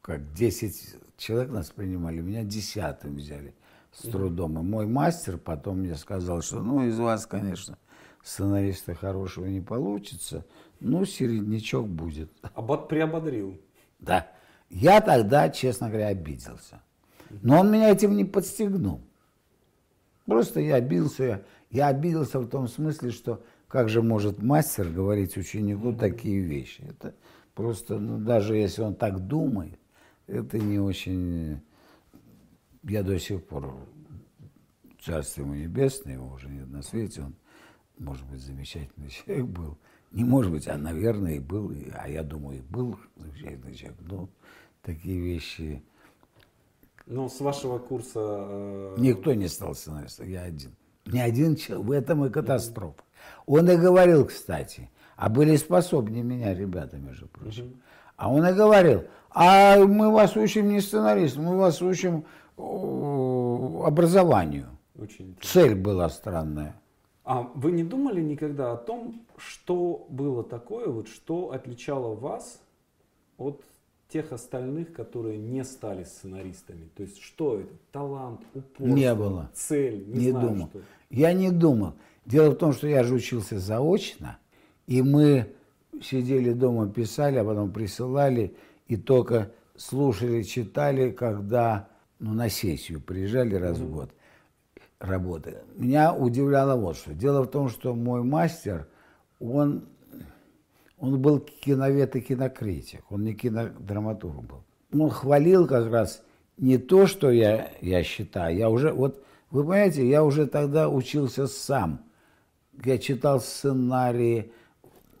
как 0.00 0.32
10 0.32 0.96
человек 1.16 1.50
нас 1.50 1.70
принимали, 1.70 2.20
меня 2.20 2.44
десятым 2.44 3.16
взяли 3.16 3.54
с 3.90 4.08
трудом. 4.08 4.58
И 4.58 4.62
мой 4.62 4.86
мастер 4.86 5.38
потом 5.38 5.80
мне 5.80 5.96
сказал, 5.96 6.42
что 6.42 6.60
ну 6.60 6.86
из 6.86 6.98
вас, 6.98 7.26
конечно, 7.26 7.78
сценариста 8.22 8.94
хорошего 8.94 9.46
не 9.46 9.60
получится, 9.60 10.44
ну 10.84 11.04
середнячок 11.04 11.88
будет. 11.88 12.30
Абат 12.54 12.88
приободрил. 12.88 13.60
Да. 13.98 14.30
Я 14.70 15.00
тогда, 15.00 15.48
честно 15.48 15.88
говоря, 15.88 16.08
обиделся. 16.08 16.82
Но 17.42 17.60
он 17.60 17.70
меня 17.70 17.90
этим 17.90 18.16
не 18.16 18.24
подстегнул. 18.24 19.00
Просто 20.26 20.60
я 20.60 20.76
обиделся. 20.76 21.44
Я 21.70 21.88
обиделся 21.88 22.38
в 22.38 22.48
том 22.48 22.68
смысле, 22.68 23.10
что 23.10 23.42
как 23.68 23.88
же 23.88 24.02
может 24.02 24.42
мастер 24.42 24.88
говорить 24.88 25.36
ученику 25.36 25.92
такие 25.92 26.40
вещи? 26.40 26.82
Это 26.88 27.14
просто, 27.54 27.98
ну, 27.98 28.18
даже 28.18 28.56
если 28.56 28.82
он 28.82 28.94
так 28.94 29.26
думает, 29.26 29.78
это 30.26 30.58
не 30.58 30.78
очень... 30.78 31.60
Я 32.82 33.02
до 33.02 33.18
сих 33.18 33.44
пор, 33.44 33.74
царство 35.00 35.40
ему 35.40 35.54
небесное, 35.54 36.14
его 36.14 36.34
уже 36.34 36.48
нет 36.48 36.68
на 36.68 36.82
свете, 36.82 37.22
он, 37.22 37.34
может 37.98 38.26
быть, 38.26 38.40
замечательный 38.40 39.08
человек 39.26 39.46
был. 39.46 39.78
Не 40.14 40.24
может 40.24 40.52
быть, 40.52 40.68
а, 40.68 40.78
наверное, 40.78 41.34
и 41.34 41.40
был, 41.40 41.72
а 41.92 42.08
я 42.08 42.22
думаю, 42.22 42.58
и 42.58 42.62
был 42.62 42.98
человек. 43.36 43.94
Но 44.00 44.28
такие 44.82 45.20
вещи 45.20 45.82
но 47.06 47.28
с 47.28 47.40
вашего 47.40 47.78
курса... 47.78 48.12
Э... 48.16 48.94
Никто 48.96 49.34
не 49.34 49.48
стал 49.48 49.74
сценаристом, 49.74 50.28
я 50.28 50.42
один. 50.42 50.74
Ни 51.06 51.18
один 51.18 51.56
человек, 51.56 51.86
в 51.86 51.90
этом 51.90 52.24
и 52.24 52.30
катастрофа. 52.30 53.02
Он 53.46 53.70
и 53.70 53.76
говорил, 53.76 54.26
кстати, 54.26 54.90
а 55.16 55.28
были 55.28 55.56
способнее 55.56 56.22
меня 56.22 56.54
ребята, 56.54 56.96
между 56.96 57.28
прочим. 57.28 57.82
А 58.16 58.32
он 58.32 58.46
и 58.46 58.52
говорил, 58.52 59.04
а 59.30 59.78
мы 59.78 60.10
вас 60.10 60.36
учим 60.36 60.68
не 60.68 60.80
сценарист, 60.80 61.36
мы 61.36 61.58
вас 61.58 61.82
учим 61.82 62.24
образованию. 62.56 64.68
Очень 64.98 65.36
Цель 65.42 65.74
была 65.74 66.08
странная. 66.08 66.80
А 67.24 67.50
вы 67.54 67.72
не 67.72 67.84
думали 67.84 68.20
никогда 68.20 68.72
о 68.72 68.76
том, 68.76 69.22
что 69.38 70.06
было 70.10 70.44
такое, 70.44 70.88
вот 70.88 71.08
что 71.08 71.52
отличало 71.52 72.14
вас 72.14 72.60
от 73.38 73.64
тех 74.08 74.30
остальных, 74.30 74.92
которые 74.92 75.38
не 75.38 75.64
стали 75.64 76.04
сценаристами? 76.04 76.88
То 76.94 77.02
есть 77.02 77.22
что 77.22 77.60
это? 77.60 77.72
Талант, 77.92 78.42
упорство, 78.54 78.84
не 78.84 79.14
было. 79.14 79.50
цель? 79.54 80.04
Не, 80.06 80.26
не 80.26 80.30
знаю, 80.32 80.48
думал. 80.48 80.68
Что. 80.68 80.80
Я 81.08 81.32
не 81.32 81.50
думал. 81.50 81.94
Дело 82.26 82.50
в 82.50 82.56
том, 82.56 82.74
что 82.74 82.86
я 82.86 83.02
же 83.04 83.14
учился 83.14 83.58
заочно, 83.58 84.38
и 84.86 85.00
мы 85.00 85.50
сидели 86.02 86.52
дома, 86.52 86.90
писали, 86.90 87.38
а 87.38 87.44
потом 87.44 87.72
присылали, 87.72 88.54
и 88.86 88.96
только 88.98 89.50
слушали, 89.76 90.42
читали, 90.42 91.10
когда 91.10 91.88
ну, 92.18 92.34
на 92.34 92.50
сессию 92.50 93.00
приезжали 93.00 93.54
раз 93.54 93.78
в 93.78 93.90
год 93.90 94.10
работы. 95.06 95.58
Меня 95.76 96.14
удивляло 96.14 96.76
вот 96.76 96.96
что. 96.96 97.14
Дело 97.14 97.42
в 97.42 97.48
том, 97.48 97.68
что 97.68 97.94
мой 97.94 98.22
мастер, 98.22 98.88
он 99.38 99.84
он 100.98 101.20
был 101.20 101.40
киновед 101.40 102.16
и 102.16 102.20
кинокритик, 102.20 103.04
он 103.10 103.24
не 103.24 103.34
кинодраматург 103.34 104.42
был. 104.42 104.64
Он 104.98 105.10
хвалил 105.10 105.66
как 105.66 105.90
раз 105.90 106.22
не 106.56 106.78
то, 106.78 107.06
что 107.06 107.30
я, 107.30 107.72
я 107.80 108.02
считаю, 108.02 108.56
я 108.56 108.70
уже, 108.70 108.92
вот 108.92 109.22
вы 109.50 109.62
понимаете, 109.62 110.08
я 110.08 110.24
уже 110.24 110.46
тогда 110.46 110.88
учился 110.88 111.46
сам. 111.46 112.04
Я 112.84 112.98
читал 112.98 113.40
сценарии, 113.40 114.52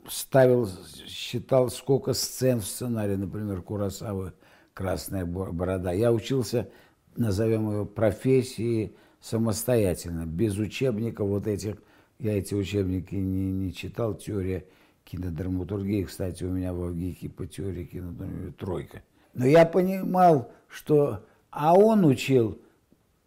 ставил, 0.08 0.68
считал, 1.06 1.70
сколько 1.70 2.14
сцен 2.14 2.60
в 2.60 2.66
сценарии, 2.66 3.16
например, 3.16 3.62
Курасавы 3.62 4.32
«Красная 4.72 5.24
борода». 5.26 5.92
Я 5.92 6.12
учился, 6.12 6.68
назовем 7.16 7.70
его, 7.70 7.84
профессии 7.84 8.96
самостоятельно, 9.24 10.26
без 10.26 10.58
учебников 10.58 11.28
вот 11.28 11.46
этих. 11.46 11.76
Я 12.18 12.38
эти 12.38 12.54
учебники 12.54 13.14
не, 13.14 13.50
не 13.50 13.72
читал, 13.72 14.14
теория 14.14 14.66
кинодраматургии, 15.04 16.04
кстати, 16.04 16.44
у 16.44 16.50
меня 16.50 16.72
в 16.74 16.82
Авгике 16.82 17.28
по 17.28 17.46
теории 17.46 17.84
кинодраматургии 17.84 18.52
тройка. 18.52 19.02
Но 19.32 19.46
я 19.46 19.64
понимал, 19.64 20.52
что... 20.68 21.24
А 21.50 21.74
он 21.74 22.04
учил 22.04 22.60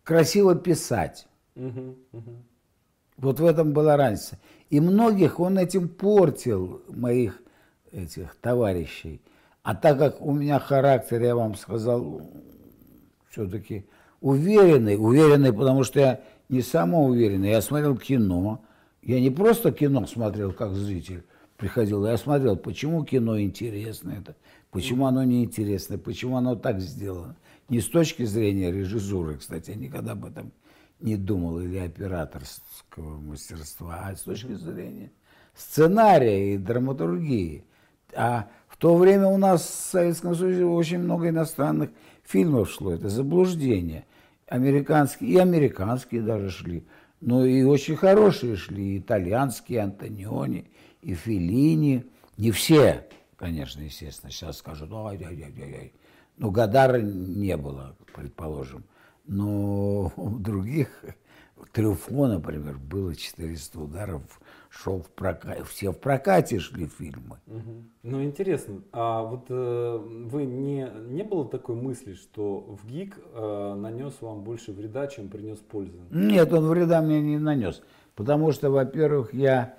красиво 0.03 0.55
писать. 0.55 1.27
Угу, 1.55 1.95
угу. 2.11 2.31
Вот 3.17 3.39
в 3.39 3.45
этом 3.45 3.73
была 3.73 3.97
разница. 3.97 4.37
И 4.69 4.79
многих 4.79 5.39
он 5.39 5.57
этим 5.57 5.89
портил, 5.89 6.81
моих 6.89 7.41
этих 7.91 8.35
товарищей. 8.35 9.21
А 9.63 9.75
так 9.75 9.97
как 9.97 10.21
у 10.21 10.33
меня 10.33 10.59
характер, 10.59 11.21
я 11.23 11.35
вам 11.35 11.55
сказал, 11.55 12.21
все-таки 13.29 13.85
уверенный, 14.21 14.95
уверенный, 14.97 15.53
потому 15.53 15.83
что 15.83 15.99
я 15.99 16.21
не 16.49 16.61
самоуверенный, 16.61 17.49
я 17.49 17.61
смотрел 17.61 17.97
кино. 17.97 18.63
Я 19.01 19.21
не 19.21 19.29
просто 19.29 19.71
кино 19.71 20.05
смотрел 20.05 20.51
как 20.51 20.73
зритель, 20.73 21.23
приходил, 21.55 22.05
я 22.05 22.17
смотрел, 22.17 22.57
почему 22.57 23.05
кино 23.05 23.39
интересно 23.39 24.11
это, 24.19 24.35
почему 24.69 25.05
оно 25.05 25.23
неинтересно, 25.23 25.97
почему 25.97 26.35
оно 26.35 26.55
так 26.55 26.81
сделано. 26.81 27.37
Не 27.69 27.79
с 27.79 27.87
точки 27.87 28.23
зрения 28.25 28.71
режиссуры, 28.71 29.37
кстати, 29.37 29.69
я 29.71 29.77
никогда 29.77 30.11
об 30.11 30.25
этом 30.25 30.51
не 30.99 31.15
думал, 31.15 31.59
или 31.59 31.77
операторского 31.77 33.19
мастерства, 33.19 34.07
а 34.07 34.15
с 34.15 34.21
точки 34.21 34.53
зрения 34.53 35.11
сценария 35.55 36.53
и 36.53 36.57
драматургии. 36.57 37.63
А 38.15 38.47
в 38.67 38.77
то 38.77 38.95
время 38.95 39.27
у 39.27 39.37
нас 39.37 39.61
в 39.61 39.91
Советском 39.91 40.35
Союзе 40.35 40.65
очень 40.65 40.99
много 40.99 41.29
иностранных 41.29 41.89
фильмов 42.27 42.69
шло, 42.69 42.93
это 42.93 43.09
заблуждение. 43.09 44.05
Американские, 44.47 45.29
и 45.31 45.37
американские 45.37 46.21
даже 46.21 46.49
шли, 46.49 46.85
но 47.19 47.45
и 47.45 47.63
очень 47.63 47.95
хорошие 47.95 48.55
шли, 48.55 48.95
и 48.95 48.99
итальянские, 48.99 49.81
Антониони, 49.81 50.69
и 51.01 51.13
Феллини. 51.13 52.05
Не 52.37 52.51
все, 52.51 53.07
конечно, 53.35 53.81
естественно, 53.81 54.31
сейчас 54.31 54.57
скажут, 54.57 54.91
ой, 54.91 55.17
ой, 55.17 55.27
ой, 55.27 55.53
ой, 55.57 55.73
ой. 55.73 55.93
Ну, 56.37 56.51
Гадара 56.51 57.01
не 57.01 57.57
было, 57.57 57.95
предположим. 58.15 58.83
Но 59.25 60.13
других, 60.17 61.03
Трюфо, 61.73 62.27
например, 62.27 62.77
было 62.77 63.15
400 63.15 63.79
ударов, 63.79 64.39
шел 64.69 65.01
в 65.01 65.09
прокате, 65.09 65.63
все 65.63 65.91
в 65.91 65.99
прокате 65.99 66.59
шли 66.59 66.87
фильмы. 66.87 67.37
Угу. 67.47 67.83
Ну, 68.03 68.23
интересно, 68.23 68.81
а 68.91 69.23
вот 69.23 69.45
э, 69.49 69.97
вы 69.97 70.45
не, 70.45 70.89
не 71.07 71.23
было 71.23 71.47
такой 71.47 71.75
мысли, 71.75 72.13
что 72.13 72.77
в 72.81 72.87
ГИК 72.87 73.17
э, 73.33 73.75
нанес 73.77 74.13
вам 74.21 74.43
больше 74.43 74.71
вреда, 74.71 75.07
чем 75.07 75.29
принес 75.29 75.59
пользы? 75.59 75.97
Нет, 76.09 76.51
он 76.53 76.67
вреда 76.67 77.01
мне 77.01 77.21
не 77.21 77.37
нанес. 77.37 77.81
Потому 78.15 78.51
что, 78.51 78.69
во-первых, 78.71 79.33
я 79.33 79.77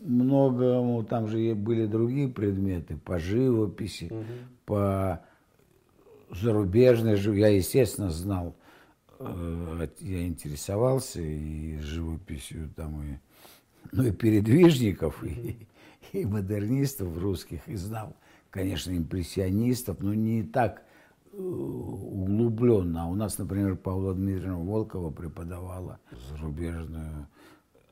много, 0.00 0.64
ну, 0.74 1.02
там 1.02 1.28
же 1.28 1.54
были 1.54 1.86
другие 1.86 2.28
предметы 2.28 2.96
по 2.96 3.18
живописи, 3.18 4.08
угу. 4.10 4.24
по 4.64 5.20
зарубежной 6.30 7.16
живописи. 7.16 7.40
Я, 7.40 7.48
естественно, 7.48 8.10
знал, 8.10 8.56
э, 9.18 9.88
я 10.00 10.26
интересовался 10.26 11.20
и 11.20 11.78
живописью 11.78 12.70
там, 12.76 13.02
и, 13.02 13.18
ну, 13.92 14.04
и 14.04 14.12
передвижников, 14.12 15.22
и, 15.24 15.66
и 16.12 16.24
модернистов 16.24 17.16
русских, 17.18 17.66
и 17.68 17.76
знал, 17.76 18.16
конечно, 18.50 18.96
импрессионистов, 18.96 20.00
но 20.00 20.14
не 20.14 20.42
так 20.42 20.82
э, 21.32 21.36
углубленно. 21.36 23.04
А 23.04 23.06
у 23.06 23.14
нас, 23.14 23.38
например, 23.38 23.76
Павла 23.76 24.14
Дмитриевна 24.14 24.58
Волкова 24.58 25.10
преподавала 25.10 25.98
зарубежную 26.30 27.28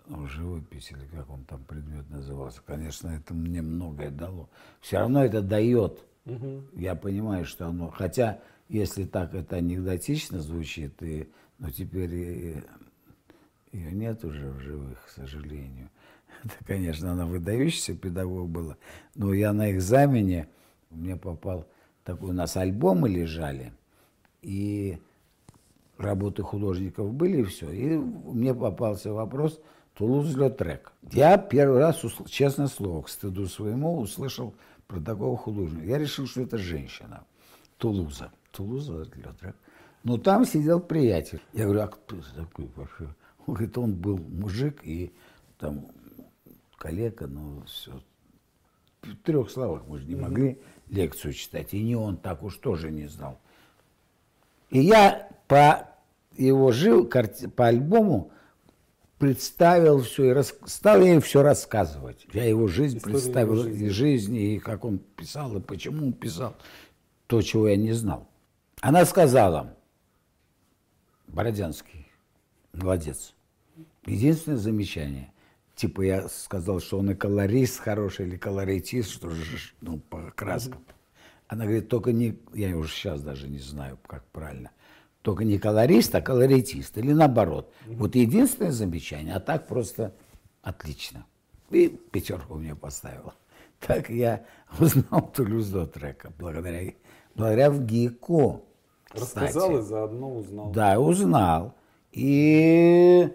ну, 0.08 0.26
живопись, 0.26 0.92
или 0.92 1.04
как 1.06 1.28
он 1.30 1.44
там 1.44 1.64
предмет 1.64 2.08
назывался, 2.10 2.60
конечно, 2.64 3.08
это 3.08 3.34
мне 3.34 3.62
многое 3.62 4.10
дало. 4.10 4.48
Все 4.80 4.98
равно 4.98 5.24
это 5.24 5.42
дает. 5.42 6.04
Угу. 6.26 6.62
Я 6.74 6.94
понимаю, 6.94 7.44
что 7.44 7.68
оно... 7.68 7.90
Хотя, 7.90 8.40
если 8.68 9.04
так 9.04 9.34
это 9.34 9.56
анекдотично 9.56 10.40
звучит, 10.40 11.02
и, 11.02 11.28
но 11.58 11.70
теперь 11.70 12.14
и, 12.14 12.54
ее 13.76 13.92
нет 13.92 14.24
уже 14.24 14.50
в 14.50 14.60
живых, 14.60 15.04
к 15.06 15.10
сожалению. 15.10 15.90
Это, 16.44 16.54
конечно, 16.66 17.12
она 17.12 17.26
выдающийся 17.26 17.94
педагог 17.94 18.48
была. 18.48 18.76
Но 19.14 19.32
я 19.32 19.52
на 19.52 19.70
экзамене, 19.72 20.48
мне 20.90 21.16
попал 21.16 21.66
такой, 22.04 22.30
у 22.30 22.32
нас 22.32 22.56
альбомы 22.56 23.08
лежали, 23.08 23.72
и 24.42 24.98
работы 25.98 26.42
художников 26.42 27.12
были, 27.12 27.42
и 27.42 27.44
все. 27.44 27.70
И 27.70 27.96
мне 27.96 28.54
попался 28.54 29.12
вопрос– 29.12 29.60
Тулуз-Летрек. 29.96 30.92
Я 31.10 31.38
первый 31.38 31.78
раз, 31.78 32.04
честное 32.28 32.66
слово, 32.66 33.02
к 33.02 33.08
стыду 33.08 33.46
своему, 33.46 33.98
услышал 33.98 34.54
про 34.86 35.00
такого 35.00 35.36
художника. 35.36 35.86
Я 35.86 35.98
решил, 35.98 36.26
что 36.26 36.42
это 36.42 36.58
женщина. 36.58 37.24
Тулуза. 37.78 38.30
Тулуза 38.52 39.04
Летрек. 39.14 39.56
Но 40.04 40.18
там 40.18 40.44
сидел 40.44 40.80
приятель. 40.80 41.40
Я 41.52 41.64
говорю, 41.64 41.80
а 41.82 41.88
кто 41.88 42.16
такой 42.36 42.70
вообще? 42.76 43.08
Он 43.46 43.54
говорит, 43.54 43.78
он 43.78 43.94
был 43.94 44.18
мужик 44.18 44.80
и 44.82 45.12
там 45.58 45.86
коллега, 46.78 47.26
но 47.26 47.62
все. 47.66 48.00
В 49.02 49.14
трех 49.16 49.50
словах 49.50 49.84
мы 49.86 50.00
же 50.00 50.06
не 50.06 50.16
могли 50.16 50.58
лекцию 50.88 51.32
читать. 51.32 51.72
И 51.74 51.82
не 51.82 51.94
он 51.94 52.16
так 52.16 52.42
уж 52.42 52.56
тоже 52.56 52.90
не 52.90 53.06
знал. 53.06 53.38
И 54.70 54.80
я 54.80 55.28
по 55.46 55.88
его 56.36 56.72
жил, 56.72 57.06
по 57.06 57.66
альбому 57.66 58.32
представил 59.18 60.02
все 60.02 60.24
и 60.24 60.30
рас... 60.30 60.54
стал 60.66 61.00
ей 61.00 61.20
все 61.20 61.42
рассказывать. 61.42 62.26
Я 62.32 62.44
его 62.44 62.66
жизнь 62.66 62.98
Историю 62.98 63.20
представил, 63.20 63.52
его 63.54 63.62
жизни. 63.62 63.86
и 63.86 63.88
жизни, 63.88 64.54
и 64.54 64.58
как 64.58 64.84
он 64.84 64.98
писал, 64.98 65.56
и 65.56 65.60
почему 65.60 66.06
он 66.06 66.12
писал, 66.12 66.56
то, 67.26 67.40
чего 67.42 67.68
я 67.68 67.76
не 67.76 67.92
знал. 67.92 68.28
Она 68.80 69.04
сказала, 69.04 69.74
Бородянский, 71.28 72.06
молодец. 72.72 73.35
Единственное 74.06 74.58
замечание, 74.58 75.32
типа 75.74 76.02
я 76.02 76.28
сказал, 76.28 76.80
что 76.80 76.98
он 76.98 77.10
и 77.10 77.14
колорист 77.14 77.80
хороший, 77.80 78.26
или 78.26 78.36
колоритист, 78.36 79.10
что 79.10 79.30
же, 79.30 79.58
ну, 79.80 79.98
по 79.98 80.30
краскам. 80.34 80.84
Она 81.48 81.64
говорит, 81.64 81.88
только 81.88 82.12
не, 82.12 82.38
я 82.54 82.76
уже 82.76 82.92
сейчас 82.92 83.22
даже 83.22 83.48
не 83.48 83.58
знаю, 83.58 83.98
как 84.06 84.24
правильно, 84.26 84.70
только 85.22 85.44
не 85.44 85.58
колорист, 85.58 86.14
а 86.14 86.20
колоритист. 86.20 86.96
Или 86.98 87.12
наоборот. 87.12 87.72
Вот 87.86 88.14
единственное 88.14 88.72
замечание, 88.72 89.34
а 89.34 89.40
так 89.40 89.66
просто 89.66 90.14
отлично. 90.62 91.26
И 91.70 91.88
пятерку 91.88 92.54
мне 92.54 92.74
поставила. 92.74 93.34
Так 93.80 94.08
я 94.08 94.44
узнал 94.78 95.30
Тулюз 95.32 95.72
трека 95.92 96.32
благодаря, 96.38 96.92
благодаря 97.34 97.70
в 97.70 97.84
ГИКО. 97.84 98.62
Рассказал 99.12 99.78
и 99.78 99.82
заодно 99.82 100.36
узнал. 100.36 100.70
Да, 100.72 100.98
узнал. 100.98 101.74
И 102.12 103.30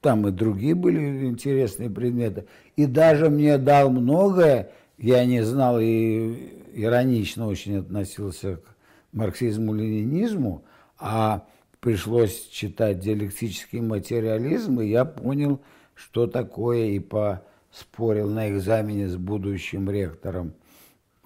там 0.00 0.28
и 0.28 0.30
другие 0.30 0.74
были 0.74 1.26
интересные 1.26 1.90
предметы. 1.90 2.46
И 2.76 2.86
даже 2.86 3.30
мне 3.30 3.58
дал 3.58 3.90
многое, 3.90 4.70
я 4.96 5.24
не 5.24 5.42
знал 5.42 5.78
и 5.80 6.62
иронично 6.74 7.46
очень 7.46 7.78
относился 7.78 8.56
к 8.56 8.76
марксизму-ленинизму, 9.12 10.64
а 10.98 11.46
пришлось 11.80 12.48
читать 12.48 13.00
диалектический 13.00 13.80
материализм, 13.80 14.80
и 14.80 14.88
я 14.88 15.04
понял, 15.04 15.60
что 15.94 16.26
такое, 16.26 16.86
и 16.86 16.98
поспорил 16.98 18.28
на 18.28 18.50
экзамене 18.50 19.08
с 19.08 19.16
будущим 19.16 19.90
ректором 19.90 20.52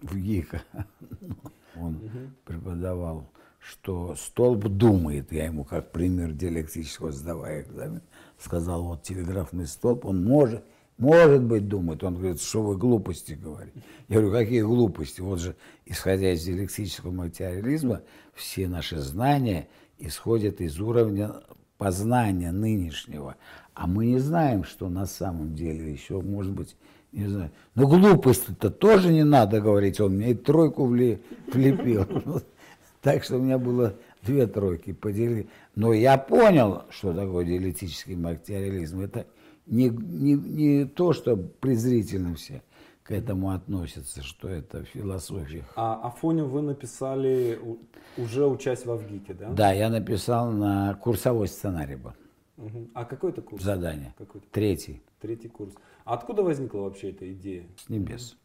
в 0.01 0.17
ГИКа. 0.17 0.63
Он 1.77 2.01
преподавал, 2.45 3.31
что 3.59 4.15
столб 4.17 4.65
думает, 4.65 5.33
я 5.33 5.47
ему 5.47 5.65
как 5.65 5.93
пример 5.93 6.33
диалектического 6.33 7.13
сдавая 7.13 7.63
экзамен, 7.63 8.03
сказал, 8.43 8.83
вот 8.83 9.03
телеграфный 9.03 9.67
столб, 9.67 10.05
он 10.05 10.25
может 10.25 10.65
может 10.99 11.43
быть, 11.43 11.69
думает. 11.69 12.05
Он 12.05 12.15
говорит, 12.15 12.41
что 12.41 12.63
вы 12.63 12.77
глупости 12.77 13.33
говорите. 13.33 13.83
Я 14.09 14.21
говорю, 14.21 14.33
какие 14.33 14.63
глупости? 14.63 15.21
Вот 15.21 15.41
же, 15.41 15.57
исходя 15.85 16.33
из 16.33 16.45
диалектического 16.45 17.11
материализма, 17.11 18.03
все 18.35 18.69
наши 18.69 18.99
знания 18.99 19.69
исходят 19.99 20.61
из 20.61 20.79
уровня 20.79 21.33
познания 21.77 22.53
нынешнего. 22.53 23.35
А 23.75 23.89
мы 23.89 24.07
не 24.07 24.19
знаем, 24.19 24.63
что 24.63 24.89
на 24.89 25.07
самом 25.07 25.57
деле 25.57 25.93
еще, 25.93 26.21
может 26.21 26.53
быть, 26.53 26.77
не 27.11 27.27
знаю. 27.27 27.51
Но 27.75 27.89
глупости-то 27.89 28.71
тоже 28.71 29.13
не 29.13 29.25
надо 29.25 29.61
говорить. 29.61 30.01
Он 30.01 30.13
мне 30.13 30.31
и 30.31 30.35
тройку 30.35 30.87
влепил. 30.87 32.07
Так 33.01 33.25
что 33.25 33.39
у 33.39 33.43
меня 33.43 33.59
было 33.59 33.97
две 34.23 34.47
тройки 34.47 34.93
поделили. 34.93 35.49
Но 35.75 35.93
я 35.93 36.19
понял, 36.19 36.83
что 36.91 37.13
такое 37.13 37.45
диалектический 37.45 38.17
материализм. 38.17 39.01
Это 39.01 39.27
не, 39.67 39.89
не, 39.89 40.35
не 40.35 40.85
то, 40.87 41.13
что 41.13 41.37
презрительно 41.37 42.35
все 42.35 42.63
к 43.03 43.11
этому 43.11 43.51
относятся, 43.51 44.23
что 44.23 44.49
это 44.49 44.85
философия. 44.85 45.65
А 45.75 45.95
Афоню 46.07 46.47
вы 46.47 46.63
написали 46.63 47.59
уже 48.17 48.47
учась 48.47 48.87
в 48.87 48.91
Авгике, 48.91 49.35
да? 49.35 49.51
Да, 49.51 49.73
я 49.73 49.91
написал 49.91 50.51
на 50.53 50.95
курсовой 50.95 51.49
сценарий 51.49 51.97
был. 51.97 52.13
Угу. 52.59 52.91
А 52.95 53.05
какой 53.05 53.33
это 53.33 53.43
курс? 53.43 53.63
Задание. 53.63 54.15
Какой 54.17 54.41
-то? 54.41 54.45
Третий. 54.53 55.03
Третий 55.21 55.49
курс. 55.49 55.75
А 56.05 56.15
откуда 56.15 56.43
возникла 56.43 56.81
вообще 56.81 57.11
эта 57.11 57.33
идея? 57.33 57.67
С 57.77 57.89
небес. 57.89 58.37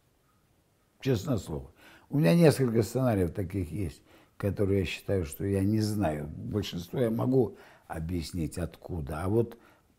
Честное 1.00 1.36
слово. 1.36 1.70
У 2.10 2.18
меня 2.18 2.34
несколько 2.34 2.82
сценариев 2.82 3.32
таких 3.32 3.70
есть, 3.70 4.02
которые 4.38 4.80
я 4.80 4.86
считаю, 4.86 5.26
что 5.26 5.44
я 5.44 5.62
не 5.62 5.80
знаю. 5.80 6.30
Большинство 6.34 6.98
я 6.98 7.10
могу 7.10 7.56
объяснить 7.86 8.56
откуда. 8.56 9.24
А 9.24 9.28
вот 9.28 9.58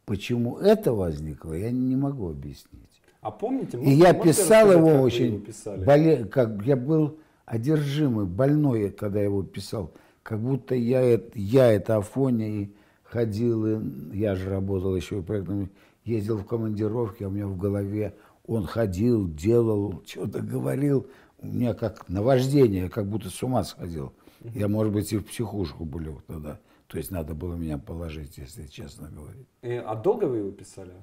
Почему 0.10 0.58
это 0.58 0.92
возникло, 0.92 1.54
я 1.54 1.70
не 1.70 1.96
могу 1.96 2.32
объяснить. 2.32 3.00
А 3.22 3.30
помните, 3.30 3.80
и 3.80 3.92
я 3.92 4.12
писал 4.16 4.72
его 4.72 5.02
очень, 5.04 5.46
боле, 5.86 6.26
как 6.26 6.66
я 6.66 6.76
был 6.76 7.20
одержимый, 7.46 8.26
больной, 8.26 8.90
когда 8.90 9.22
его 9.22 9.44
писал, 9.44 9.92
как 10.24 10.40
будто 10.40 10.74
я, 10.74 11.22
я 11.36 11.72
это 11.72 11.98
Афоня 11.98 12.48
и 12.48 12.70
ходил, 13.04 13.68
и 13.68 14.18
я 14.18 14.34
же 14.34 14.50
работал 14.50 14.96
еще 14.96 15.20
и 15.20 15.22
проектом, 15.22 15.70
ездил 16.06 16.40
в 16.40 16.44
командировке, 16.44 17.26
а 17.26 17.28
у 17.28 17.32
меня 17.32 17.46
в 17.46 17.56
голове 17.56 18.16
он 18.48 18.66
ходил, 18.66 19.32
делал, 19.32 20.02
что-то 20.08 20.40
говорил, 20.40 21.06
у 21.38 21.46
меня 21.46 21.76
как 21.76 22.10
наваждение, 22.10 22.90
как 22.90 23.06
будто 23.06 23.30
с 23.30 23.44
ума 23.44 23.64
сходил. 23.64 24.12
Я, 24.44 24.68
может 24.68 24.94
быть, 24.94 25.12
и 25.12 25.18
в 25.18 25.26
психушку 25.26 25.86
был 25.86 26.22
тогда. 26.28 26.60
То 26.88 26.98
есть 26.98 27.12
надо 27.12 27.36
было 27.36 27.56
меня 27.56 27.78
положить, 27.78 28.38
если 28.38 28.66
честно 28.66 29.10
говорить. 29.10 29.48
И, 29.62 29.72
а 29.74 29.96
долго 29.96 30.26
вы 30.26 30.38
его 30.38 30.52
писали? 30.52 30.94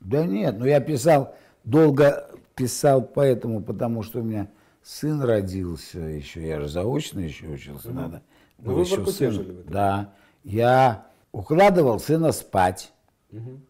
Да 0.00 0.26
нет, 0.26 0.58
ну 0.58 0.64
я 0.64 0.80
писал, 0.80 1.34
долго 1.62 2.28
писал 2.56 3.02
поэтому, 3.02 3.62
потому 3.62 4.02
что 4.02 4.18
у 4.18 4.22
меня 4.22 4.48
сын 4.82 5.22
родился 5.22 6.00
еще, 6.00 6.46
я 6.46 6.60
же 6.60 6.68
заочно 6.68 7.20
еще 7.20 7.46
учился, 7.46 7.88
угу. 7.88 7.96
надо. 7.96 8.22
Ну, 8.58 8.74
вы 8.74 8.84
сын. 8.84 9.30
Жили 9.30 9.62
да, 9.62 10.12
я 10.42 11.06
укладывал 11.30 12.00
сына 12.00 12.32
спать, 12.32 12.92
угу. 13.30 13.60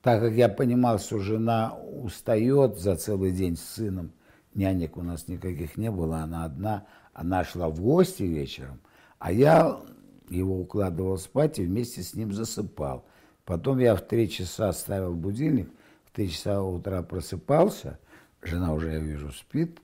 так 0.00 0.20
как 0.20 0.32
я 0.32 0.48
понимал, 0.48 0.98
что 0.98 1.18
жена 1.18 1.76
устает 1.76 2.78
за 2.78 2.96
целый 2.96 3.32
день 3.32 3.56
с 3.56 3.64
сыном, 3.64 4.12
нянек 4.54 4.96
у 4.96 5.02
нас 5.02 5.26
никаких 5.26 5.76
не 5.76 5.90
было, 5.90 6.18
она 6.18 6.44
одна, 6.44 6.86
она 7.14 7.44
шла 7.44 7.68
в 7.70 7.80
гости 7.80 8.24
вечером, 8.24 8.80
а 9.18 9.32
я 9.32 9.80
его 10.28 10.60
укладывал 10.60 11.16
спать 11.16 11.58
и 11.58 11.64
вместе 11.64 12.02
с 12.02 12.14
ним 12.14 12.32
засыпал. 12.32 13.06
Потом 13.44 13.78
я 13.78 13.94
в 13.94 14.02
три 14.02 14.28
часа 14.28 14.72
ставил 14.72 15.14
будильник, 15.14 15.70
в 16.04 16.10
три 16.10 16.28
часа 16.28 16.62
утра 16.62 17.02
просыпался, 17.02 17.98
жена 18.42 18.74
уже, 18.74 18.92
я 18.92 18.98
вижу, 18.98 19.30
спит, 19.32 19.80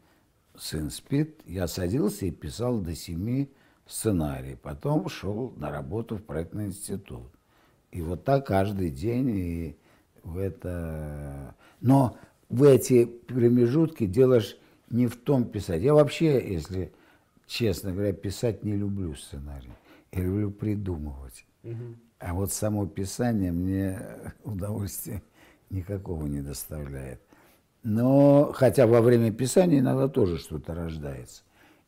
сын 0.56 0.90
спит, 0.90 1.40
я 1.46 1.66
садился 1.66 2.26
и 2.26 2.30
писал 2.30 2.80
до 2.80 2.94
семи 2.94 3.50
сценарий. 3.86 4.56
Потом 4.56 5.08
шел 5.08 5.52
на 5.56 5.70
работу 5.70 6.16
в 6.16 6.22
проектный 6.22 6.66
институт. 6.66 7.30
И 7.90 8.02
вот 8.02 8.24
так 8.24 8.46
каждый 8.46 8.90
день 8.90 9.30
и 9.30 9.76
в 10.22 10.38
это... 10.38 11.54
Но 11.80 12.16
в 12.48 12.64
эти 12.64 13.04
промежутки 13.04 14.06
делаешь 14.06 14.56
не 14.90 15.06
в 15.06 15.16
том 15.16 15.44
писать. 15.44 15.82
Я 15.82 15.94
вообще, 15.94 16.52
если 16.52 16.92
честно 17.50 17.92
говоря, 17.92 18.12
писать 18.12 18.62
не 18.62 18.76
люблю 18.76 19.14
сценарий. 19.14 19.72
Я 20.12 20.22
люблю 20.22 20.50
придумывать. 20.52 21.44
Угу. 21.64 21.96
А 22.20 22.34
вот 22.34 22.52
само 22.52 22.86
писание 22.86 23.50
мне 23.50 24.00
удовольствия 24.44 25.22
никакого 25.68 26.26
не 26.26 26.40
доставляет. 26.40 27.20
Но, 27.82 28.52
хотя 28.54 28.86
во 28.86 29.00
время 29.00 29.32
писания 29.32 29.80
иногда 29.80 30.06
тоже 30.06 30.38
что-то 30.38 30.74
рождается. 30.74 31.42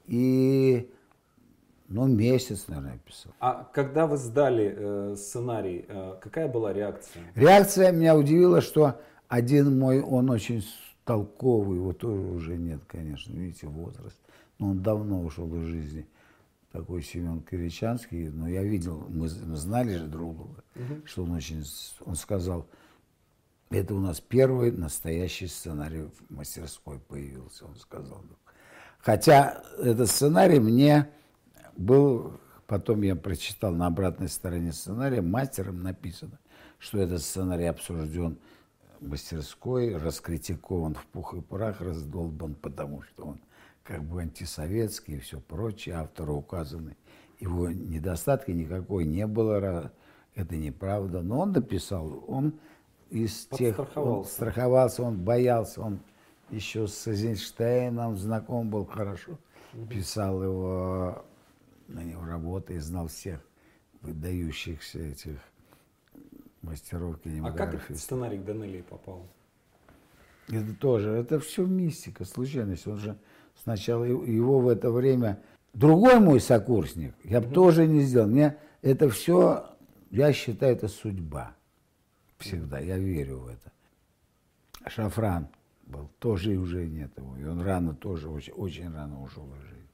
И, 0.06 0.90
ну, 1.88 2.06
месяц, 2.06 2.66
наверное, 2.66 2.98
писал. 2.98 3.32
А 3.38 3.70
когда 3.72 4.06
вы 4.06 4.16
сдали 4.16 4.74
э, 4.76 5.14
сценарий, 5.16 5.84
э, 5.86 6.16
какая 6.20 6.48
была 6.48 6.72
реакция? 6.72 7.22
Реакция 7.36 7.92
меня 7.92 8.16
удивила, 8.16 8.62
что 8.62 9.00
один 9.28 9.78
мой, 9.78 10.00
он 10.00 10.30
очень 10.30 10.64
толковый, 11.04 11.76
его 11.76 11.92
тоже 11.92 12.20
уже 12.20 12.56
нет, 12.56 12.80
конечно, 12.86 13.32
видите, 13.32 13.66
возраст. 13.66 14.18
Но 14.62 14.70
он 14.70 14.80
давно 14.80 15.20
ушел 15.20 15.52
из 15.56 15.66
жизни 15.66 16.06
такой 16.70 17.02
Семен 17.02 17.40
Киричанский, 17.40 18.28
но 18.28 18.48
я 18.48 18.62
видел, 18.62 19.04
мы, 19.08 19.28
мы 19.44 19.56
знали 19.56 19.96
же 19.96 20.06
друг 20.06 20.36
друга, 20.36 20.64
угу. 20.76 21.04
что 21.04 21.24
он 21.24 21.32
очень, 21.32 21.64
он 22.06 22.14
сказал, 22.14 22.68
это 23.70 23.92
у 23.92 23.98
нас 23.98 24.20
первый 24.20 24.70
настоящий 24.70 25.48
сценарий 25.48 26.02
в 26.02 26.30
мастерской 26.30 27.00
появился, 27.00 27.66
он 27.66 27.74
сказал. 27.74 28.24
Хотя 29.00 29.64
этот 29.80 30.08
сценарий 30.08 30.60
мне 30.60 31.08
был, 31.76 32.38
потом 32.68 33.02
я 33.02 33.16
прочитал 33.16 33.74
на 33.74 33.88
обратной 33.88 34.28
стороне 34.28 34.72
сценария, 34.72 35.22
мастером 35.22 35.82
написано, 35.82 36.38
что 36.78 36.98
этот 36.98 37.20
сценарий 37.20 37.66
обсужден 37.66 38.38
в 39.00 39.08
мастерской, 39.08 39.96
раскритикован 39.96 40.94
в 40.94 41.04
пух 41.06 41.34
и 41.34 41.40
прах, 41.40 41.80
раздолбан, 41.80 42.54
потому 42.54 43.02
что 43.02 43.24
он 43.24 43.40
как 43.84 44.02
бы 44.04 44.22
антисоветский 44.22 45.16
и 45.16 45.20
все 45.20 45.40
прочее, 45.40 45.96
автору 45.96 46.36
указаны. 46.36 46.96
Его 47.40 47.68
недостатки 47.70 48.50
никакой 48.52 49.04
не 49.04 49.26
было, 49.26 49.92
это 50.34 50.56
неправда. 50.56 51.22
Но 51.22 51.40
он 51.40 51.52
дописал, 51.52 52.24
он 52.28 52.54
из 53.10 53.46
тех, 53.46 53.78
он 53.96 54.24
страховался, 54.24 55.02
он 55.02 55.18
боялся, 55.18 55.80
он 55.80 56.00
еще 56.50 56.86
с 56.86 57.06
Эйзенштейном 57.06 58.16
знаком 58.16 58.70
был 58.70 58.84
хорошо, 58.86 59.38
писал 59.90 60.42
его, 60.42 61.24
на 61.88 62.04
него 62.04 62.24
работы 62.24 62.74
и 62.74 62.78
знал 62.78 63.08
всех 63.08 63.40
выдающихся 64.02 64.98
этих 64.98 65.38
мастеров 66.62 67.20
кинематографии. 67.20 67.76
А 67.76 67.78
как 67.78 67.90
этот 67.90 67.98
сценарий 67.98 68.38
к 68.38 68.44
Данелии 68.44 68.82
попал? 68.82 69.26
Это 70.48 70.74
тоже, 70.74 71.10
это 71.10 71.38
все 71.40 71.64
мистика, 71.64 72.24
случайность. 72.24 72.86
Он 72.86 72.98
же 72.98 73.16
сначала 73.60 74.04
его 74.04 74.60
в 74.60 74.68
это 74.68 74.90
время 74.90 75.42
другой 75.72 76.20
мой 76.20 76.40
сокурсник, 76.40 77.14
я 77.24 77.40
бы 77.40 77.48
тоже 77.52 77.86
не 77.86 78.00
сделал. 78.00 78.28
Мне 78.28 78.56
это 78.82 79.08
все, 79.08 79.66
я 80.10 80.32
считаю, 80.32 80.74
это 80.74 80.88
судьба. 80.88 81.54
Всегда, 82.38 82.78
я 82.78 82.98
верю 82.98 83.38
в 83.38 83.46
это. 83.48 83.72
Шафран 84.88 85.48
был, 85.86 86.10
тоже 86.18 86.56
уже 86.56 86.86
нет 86.86 87.12
его. 87.16 87.36
И 87.36 87.44
он 87.44 87.60
рано 87.60 87.94
тоже, 87.94 88.28
очень, 88.28 88.52
очень 88.52 88.92
рано 88.92 89.22
ушел 89.22 89.46
из 89.54 89.62
жизни. 89.68 89.88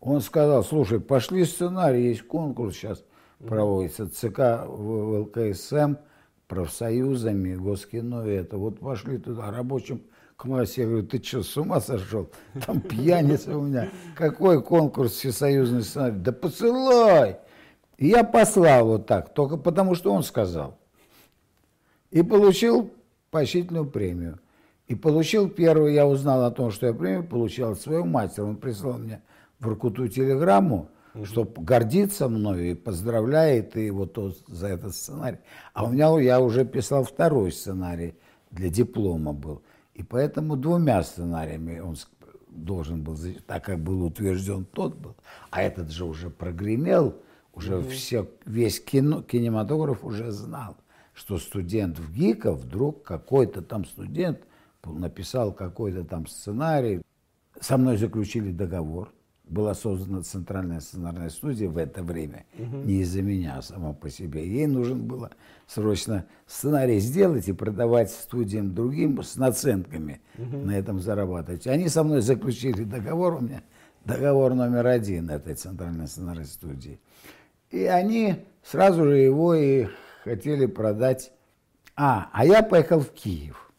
Он 0.00 0.20
сказал, 0.20 0.62
слушай, 0.62 1.00
пошли 1.00 1.44
сценарий, 1.44 2.08
есть 2.08 2.22
конкурс 2.22 2.76
сейчас 2.76 3.04
проводится, 3.38 4.08
ЦК 4.08 4.66
в 4.66 5.22
ЛКСМ, 5.22 5.96
профсоюзами, 6.46 7.54
Госкино 7.54 8.26
и 8.26 8.30
это. 8.30 8.56
Вот 8.58 8.80
пошли 8.80 9.18
туда 9.18 9.50
рабочим 9.50 10.02
классе. 10.38 10.82
Я 10.82 10.86
говорю, 10.86 11.06
ты 11.06 11.22
что, 11.22 11.42
с 11.42 11.56
ума 11.56 11.80
сошел? 11.80 12.30
Там 12.64 12.80
пьяница 12.80 13.58
у 13.58 13.62
меня. 13.62 13.90
Какой 14.14 14.62
конкурс 14.62 15.12
всесоюзный 15.12 15.82
сценарий? 15.82 16.16
Да 16.16 16.32
посылай! 16.32 17.38
И 17.98 18.06
я 18.06 18.24
послал 18.24 18.86
вот 18.86 19.06
так, 19.06 19.34
только 19.34 19.56
потому 19.56 19.94
что 19.94 20.12
он 20.12 20.22
сказал. 20.22 20.78
И 22.10 22.22
получил 22.22 22.90
поощрительную 23.30 23.86
премию. 23.86 24.38
И 24.86 24.94
получил 24.94 25.50
первую, 25.50 25.92
я 25.92 26.06
узнал 26.06 26.44
о 26.44 26.50
том, 26.50 26.70
что 26.70 26.86
я 26.86 26.94
премию 26.94 27.24
получил 27.24 27.72
от 27.72 27.80
своего 27.80 28.06
мастера. 28.06 28.46
Он 28.46 28.56
прислал 28.56 28.96
мне 28.98 29.20
в 29.58 29.68
Иркуту 29.68 30.08
телеграмму, 30.08 30.88
угу. 31.14 31.24
что 31.26 31.44
гордится 31.44 32.28
мной 32.28 32.70
и 32.70 32.74
поздравляет 32.74 33.76
и 33.76 33.90
вот 33.90 34.16
за 34.46 34.68
этот 34.68 34.94
сценарий. 34.94 35.38
А 35.74 35.84
у 35.84 35.90
меня 35.90 36.16
я 36.20 36.40
уже 36.40 36.64
писал 36.64 37.02
второй 37.02 37.52
сценарий 37.52 38.14
для 38.50 38.70
диплома 38.70 39.32
был. 39.32 39.62
И 39.98 40.04
поэтому 40.04 40.56
двумя 40.56 41.02
сценариями 41.02 41.80
он 41.80 41.96
должен 42.46 43.02
был, 43.02 43.18
так 43.48 43.64
как 43.64 43.80
был 43.80 44.04
утвержден 44.04 44.64
тот 44.64 44.94
был, 44.96 45.16
а 45.50 45.60
этот 45.60 45.90
же 45.90 46.04
уже 46.04 46.30
прогремел, 46.30 47.16
уже 47.52 47.74
mm 47.74 47.90
все, 47.90 48.30
весь 48.46 48.80
кино, 48.80 49.22
кинематограф 49.22 50.04
уже 50.04 50.30
знал, 50.30 50.76
что 51.14 51.36
студент 51.38 51.98
в 51.98 52.14
ГИКа 52.14 52.52
вдруг 52.52 53.02
какой-то 53.02 53.60
там 53.60 53.84
студент 53.84 54.38
написал 54.84 55.52
какой-то 55.52 56.04
там 56.04 56.28
сценарий, 56.28 57.02
со 57.60 57.76
мной 57.76 57.96
заключили 57.96 58.52
договор, 58.52 59.12
была 59.48 59.74
создана 59.74 60.22
центральная 60.22 60.80
сценарная 60.80 61.30
студия 61.30 61.68
в 61.68 61.78
это 61.78 62.02
время, 62.02 62.44
угу. 62.58 62.78
не 62.78 63.00
из-за 63.00 63.22
меня, 63.22 63.56
а 63.58 63.62
сама 63.62 63.92
по 63.92 64.10
себе. 64.10 64.46
Ей 64.46 64.66
нужно 64.66 64.96
было 64.96 65.30
срочно 65.66 66.26
сценарий 66.46 66.98
сделать 66.98 67.48
и 67.48 67.52
продавать 67.52 68.10
студиям 68.10 68.74
другим 68.74 69.22
с 69.22 69.36
наценками, 69.36 70.20
угу. 70.36 70.58
на 70.58 70.78
этом 70.78 71.00
зарабатывать. 71.00 71.66
Они 71.66 71.88
со 71.88 72.02
мной 72.02 72.20
заключили 72.20 72.84
договор, 72.84 73.34
у 73.34 73.40
меня 73.40 73.62
договор 74.04 74.54
номер 74.54 74.86
один 74.86 75.30
этой 75.30 75.54
центральной 75.54 76.06
сценарной 76.06 76.46
студии. 76.46 77.00
И 77.70 77.84
они 77.84 78.46
сразу 78.62 79.04
же 79.04 79.16
его 79.18 79.54
и 79.54 79.86
хотели 80.24 80.66
продать. 80.66 81.32
А, 81.96 82.30
а 82.32 82.46
я 82.46 82.62
поехал 82.62 83.00
в 83.00 83.10
Киев 83.10 83.70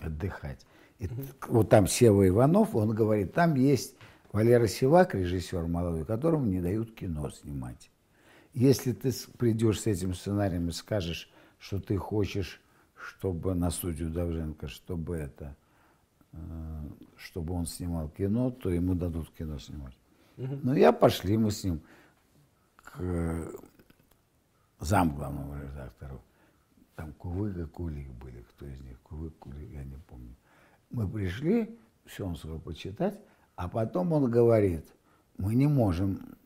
отдыхать. 0.00 0.64
И 0.98 1.06
угу. 1.06 1.22
вот 1.48 1.68
там 1.68 1.86
Сева 1.86 2.26
Иванов, 2.26 2.74
он 2.74 2.90
говорит, 2.90 3.34
там 3.34 3.54
есть 3.54 3.95
Валера 4.36 4.66
Сивак, 4.66 5.14
режиссер 5.14 5.66
молодой, 5.66 6.04
которому 6.04 6.44
не 6.44 6.60
дают 6.60 6.94
кино 6.94 7.30
снимать. 7.30 7.90
Если 8.52 8.92
ты 8.92 9.10
придешь 9.38 9.80
с 9.80 9.86
этим 9.86 10.12
сценарием 10.12 10.68
и 10.68 10.72
скажешь, 10.72 11.32
что 11.58 11.80
ты 11.80 11.96
хочешь, 11.96 12.60
чтобы 12.96 13.54
на 13.54 13.70
студию 13.70 14.10
Давженко, 14.10 14.68
чтобы 14.68 15.16
это, 15.16 15.56
э, 16.34 16.36
чтобы 17.16 17.54
он 17.54 17.64
снимал 17.64 18.10
кино, 18.10 18.50
то 18.50 18.68
ему 18.68 18.94
дадут 18.94 19.30
кино 19.30 19.58
снимать. 19.58 19.96
Угу. 20.36 20.58
Ну, 20.64 20.74
я 20.74 20.92
пошли 20.92 21.38
мы 21.38 21.50
с 21.50 21.64
ним 21.64 21.80
к 22.84 23.50
зам 24.80 25.16
главному 25.16 25.56
редактору. 25.62 26.20
Там 26.94 27.14
Кувык 27.14 27.56
и 27.56 27.64
Кулик 27.64 28.10
были, 28.22 28.42
кто 28.42 28.66
из 28.66 28.78
них, 28.82 29.00
Кувык, 29.00 29.34
Кулик, 29.38 29.70
я 29.70 29.82
не 29.82 29.96
помню. 29.96 30.36
Мы 30.90 31.08
пришли, 31.08 31.74
все 32.04 32.26
он 32.26 32.36
сказал 32.36 32.58
почитать, 32.58 33.18
а 33.56 33.68
потом 33.68 34.12
он 34.12 34.30
говорит, 34.30 34.84
мы 35.38 35.54
не 35.54 35.66
можем 35.66 36.36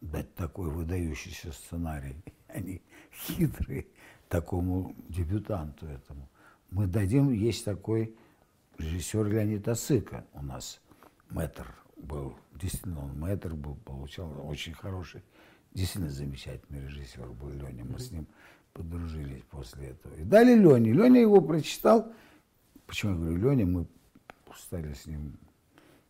дать 0.00 0.34
такой 0.34 0.70
выдающийся 0.70 1.52
сценарий. 1.52 2.16
Они 2.48 2.82
хитрые 3.12 3.86
такому 4.28 4.94
дебютанту 5.08 5.86
этому. 5.86 6.28
Мы 6.70 6.86
дадим, 6.86 7.30
есть 7.30 7.64
такой 7.64 8.16
режиссер 8.78 9.26
Леонид 9.26 9.68
Асыка 9.68 10.26
у 10.32 10.42
нас, 10.42 10.80
мэтр 11.30 11.74
был, 11.96 12.36
действительно 12.54 13.04
он 13.04 13.18
мэтр 13.18 13.54
был, 13.54 13.76
получал 13.76 14.32
очень 14.48 14.74
хороший, 14.74 15.22
действительно 15.72 16.10
замечательный 16.10 16.86
режиссер 16.86 17.30
был 17.32 17.50
Леня, 17.50 17.84
мы 17.84 17.98
с 17.98 18.10
ним 18.10 18.26
подружились 18.72 19.42
после 19.50 19.88
этого. 19.88 20.14
И 20.14 20.24
дали 20.24 20.54
Лене, 20.54 20.92
Леня 20.92 21.20
его 21.20 21.40
прочитал, 21.40 22.12
почему 22.86 23.12
я 23.12 23.18
говорю 23.18 23.50
Леня, 23.50 23.66
мы 23.66 23.86
стали 24.56 24.92
с 24.92 25.06
ним 25.06 25.38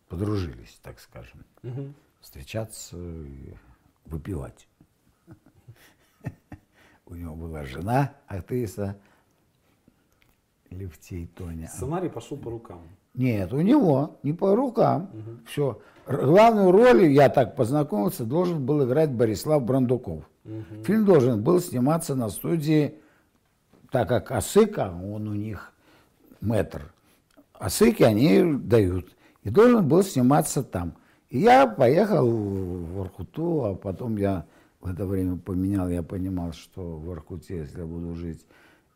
подружились, 0.07 0.79
так 0.81 0.99
скажем. 0.99 1.45
Угу. 1.63 1.93
Встречаться 2.21 2.97
выпивать. 4.05 4.67
У 7.05 7.15
него 7.15 7.35
была 7.35 7.63
жена, 7.63 8.13
актриса 8.27 8.97
Левтей 10.69 11.27
Тоня. 11.27 11.67
Сценарий 11.67 12.09
пошел 12.09 12.37
по 12.37 12.51
рукам. 12.51 12.81
Нет, 13.13 13.51
у 13.51 13.61
него, 13.61 14.19
не 14.23 14.33
по 14.33 14.55
рукам. 14.55 15.09
Угу. 15.13 15.47
Все. 15.47 15.81
Главную 16.05 16.71
роль, 16.71 17.07
я 17.07 17.29
так 17.29 17.55
познакомился, 17.55 18.23
должен 18.25 18.65
был 18.65 18.85
играть 18.85 19.11
Борислав 19.11 19.63
Брандуков. 19.63 20.29
Угу. 20.45 20.83
Фильм 20.85 21.05
должен 21.05 21.43
был 21.43 21.59
сниматься 21.59 22.15
на 22.15 22.29
студии, 22.29 22.95
так 23.91 24.07
как 24.07 24.31
Осыка, 24.31 24.93
он 24.93 25.27
у 25.27 25.33
них 25.33 25.73
мэтр. 26.41 26.93
Осыки 27.53 28.03
они 28.03 28.53
дают. 28.53 29.16
И 29.47 29.49
должен 29.49 29.87
был 29.87 30.03
сниматься 30.03 30.61
там. 30.61 30.97
И 31.29 31.39
я 31.39 31.67
поехал 31.67 32.29
в 32.29 32.95
Воркуту, 32.95 33.63
а 33.63 33.75
потом 33.75 34.17
я 34.17 34.45
в 34.81 34.91
это 34.91 35.05
время 35.05 35.37
поменял, 35.37 35.87
я 35.87 36.03
понимал, 36.03 36.51
что 36.51 36.81
в 36.81 37.05
Воркуте, 37.05 37.59
если 37.59 37.79
я 37.79 37.85
буду 37.85 38.13
жить, 38.13 38.45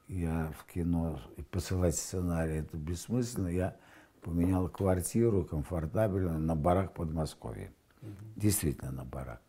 я 0.09 0.51
в 0.59 0.69
кино 0.69 1.21
и 1.37 1.41
посылать 1.41 1.95
сценарий, 1.95 2.55
это 2.55 2.75
бессмысленно. 2.75 3.47
Я 3.47 3.77
поменял 4.21 4.67
квартиру 4.67 5.45
комфортабельно 5.45 6.37
на 6.37 6.57
барак 6.57 6.95
Подмосковье. 6.95 7.71
Угу. 8.01 8.11
Действительно 8.35 8.91
на 8.91 9.05
барак. 9.05 9.41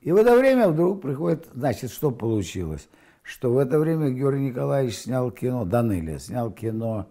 И 0.00 0.12
в 0.12 0.16
это 0.16 0.34
время 0.34 0.68
вдруг 0.68 1.02
приходит, 1.02 1.46
значит, 1.52 1.90
что 1.90 2.10
получилось? 2.10 2.88
Что 3.22 3.52
в 3.52 3.58
это 3.58 3.78
время 3.78 4.08
Георгий 4.08 4.46
Николаевич 4.46 4.96
снял 4.96 5.30
кино, 5.30 5.66
Данелия, 5.66 6.18
снял 6.18 6.50
кино 6.50 7.10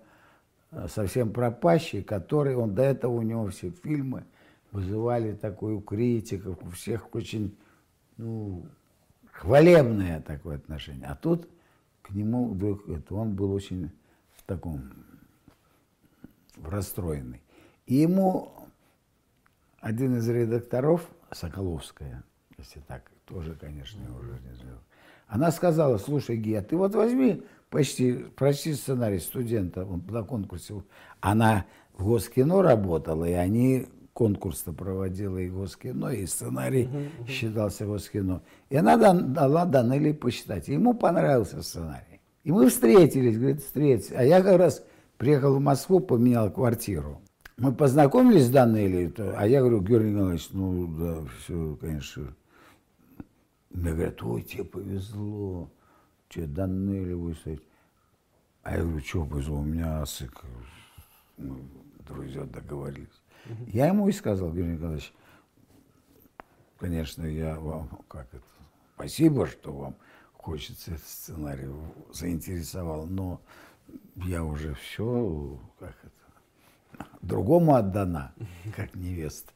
совсем 0.87 1.31
пропащий, 1.31 2.01
который, 2.01 2.55
он 2.55 2.73
до 2.73 2.83
этого 2.83 3.13
у 3.13 3.21
него 3.21 3.47
все 3.47 3.71
фильмы 3.71 4.23
вызывали 4.71 5.33
такую 5.33 5.81
критику, 5.81 6.57
у 6.61 6.69
всех 6.69 7.13
очень, 7.13 7.57
ну, 8.17 8.65
хвалебное 9.31 10.21
такое 10.21 10.57
отношение. 10.57 11.07
А 11.07 11.15
тут 11.15 11.49
к 12.01 12.11
нему 12.11 12.49
вдруг, 12.49 12.87
это, 12.87 13.15
он 13.15 13.35
был 13.35 13.51
очень 13.51 13.91
в 14.35 14.43
таком 14.43 14.93
расстроенный. 16.63 17.41
И 17.85 17.95
ему 17.95 18.53
один 19.79 20.17
из 20.17 20.27
редакторов, 20.29 21.07
Соколовская, 21.31 22.23
если 22.57 22.79
так, 22.81 23.09
тоже, 23.25 23.55
конечно, 23.55 23.99
уже 24.17 24.39
не 24.47 24.53
знаю, 24.55 24.79
она 25.27 25.51
сказала, 25.51 25.97
слушай, 25.97 26.37
Гия, 26.37 26.61
ты 26.61 26.75
вот 26.75 26.93
возьми 26.93 27.43
почти, 27.71 28.13
прочти 28.35 28.75
сценарий 28.75 29.17
студента 29.17 29.83
он 29.83 30.03
на 30.07 30.21
конкурсе. 30.23 30.83
Она 31.19 31.65
в 31.97 32.05
Госкино 32.05 32.61
работала, 32.61 33.25
и 33.25 33.33
они 33.33 33.87
конкурс-то 34.13 34.71
проводила 34.73 35.39
и 35.39 35.49
Госкино, 35.49 36.09
и 36.09 36.27
сценарий 36.27 36.83
uh-huh, 36.83 37.09
uh-huh. 37.21 37.27
считался 37.27 37.87
Госкино. 37.87 38.43
И 38.69 38.77
она 38.77 38.95
дала 38.95 39.65
Данелли 39.65 40.11
почитать. 40.11 40.67
ему 40.67 40.93
понравился 40.93 41.63
сценарий. 41.63 42.21
И 42.43 42.51
мы 42.51 42.69
встретились, 42.69 43.39
говорит, 43.39 43.63
встретились. 43.63 44.11
А 44.15 44.23
я 44.23 44.43
как 44.43 44.59
раз 44.59 44.83
Приехал 45.21 45.57
в 45.57 45.59
Москву, 45.59 45.99
поменял 45.99 46.49
квартиру. 46.49 47.21
Мы 47.57 47.71
познакомились 47.71 48.47
с 48.47 48.49
Данелли, 48.49 49.13
а 49.37 49.45
я 49.45 49.59
говорю, 49.59 49.79
Георгий 49.81 50.09
Николаевич, 50.09 50.49
ну 50.51 50.87
да, 50.97 51.17
все, 51.37 51.77
конечно. 51.79 52.35
Мне 53.69 53.91
говорят, 53.91 54.23
ой, 54.23 54.41
тебе 54.41 54.63
повезло, 54.63 55.69
тебе 56.31 56.47
Данелли 56.47 57.13
выставить. 57.13 57.61
А 58.63 58.75
я 58.77 58.83
говорю, 58.83 58.99
что 58.99 59.25
повезло, 59.25 59.57
у 59.57 59.63
меня 59.63 60.01
Асык, 60.01 60.43
мы, 61.37 61.61
друзья, 62.07 62.43
договорились. 62.43 63.21
Угу. 63.45 63.65
Я 63.67 63.87
ему 63.87 64.07
и 64.07 64.11
сказал, 64.11 64.53
Георгий 64.53 64.73
Николаевич, 64.73 65.13
конечно, 66.77 67.25
я 67.25 67.59
вам, 67.59 67.89
как 68.07 68.27
это, 68.33 68.43
спасибо, 68.95 69.47
что 69.47 69.73
вам 69.73 69.95
хочется 70.33 70.91
этот 70.91 71.07
сценарий 71.07 71.69
заинтересовал, 72.13 73.07
но 73.07 73.41
я 74.15 74.43
уже 74.43 74.75
все, 74.75 75.59
как 75.79 75.95
это, 76.03 77.05
другому 77.21 77.73
отдана, 77.73 78.33
как 78.75 78.95
невеста. 78.95 79.51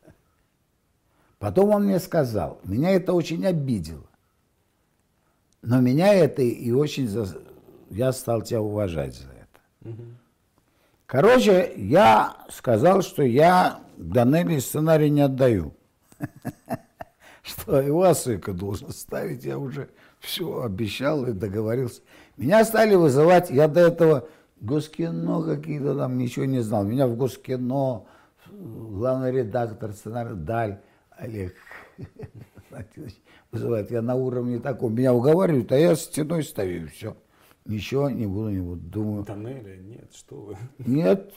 Потом 1.37 1.69
он 1.69 1.85
мне 1.85 1.99
сказал, 1.99 2.59
меня 2.63 2.91
это 2.91 3.13
очень 3.13 3.45
обидело. 3.45 4.07
Но 5.65 5.81
меня 5.81 6.13
это 6.13 6.43
и 6.43 6.71
очень... 6.71 7.07
За... 7.07 7.27
Я 7.89 8.11
стал 8.13 8.43
тебя 8.43 8.61
уважать 8.61 9.15
за 9.15 9.29
это. 9.29 9.95
Короче, 11.07 11.73
я 11.75 12.37
сказал, 12.49 13.01
что 13.01 13.23
я 13.23 13.79
Данелли 13.97 14.59
сценарий 14.59 15.09
не 15.09 15.21
отдаю. 15.21 15.73
Что 17.41 17.79
его 17.79 18.03
Асыка 18.03 18.53
должен 18.53 18.89
ставить, 18.89 19.43
я 19.43 19.59
уже 19.59 19.89
все 20.19 20.63
обещал 20.63 21.27
и 21.27 21.31
договорился. 21.31 22.01
Меня 22.37 22.65
стали 22.65 22.95
вызывать, 22.95 23.51
я 23.51 23.67
до 23.67 23.81
этого 23.81 24.27
Госкино 24.61 25.43
какие-то 25.43 25.95
там, 25.95 26.17
ничего 26.17 26.45
не 26.45 26.61
знал. 26.61 26.83
Меня 26.83 27.05
в 27.07 27.15
Госкино, 27.15 28.05
главный 28.49 29.31
редактор, 29.31 29.91
сценарий 29.93 30.35
Даль, 30.35 30.79
Олег 31.11 31.55
вызывает. 33.51 33.91
Я 33.91 34.01
на 34.01 34.15
уровне 34.15 34.59
таком. 34.59 34.95
Меня 34.95 35.13
уговаривают, 35.13 35.71
а 35.71 35.77
я 35.77 35.95
стеной 35.95 36.43
стою, 36.43 36.87
все. 36.89 37.15
Ничего 37.65 38.09
не 38.09 38.27
буду, 38.27 38.49
не 38.49 38.59
буду. 38.59 38.81
Думаю. 38.81 39.25
Тоннеля? 39.25 39.77
Нет, 39.77 40.11
что 40.13 40.35
вы. 40.35 40.57
Нет. 40.85 41.33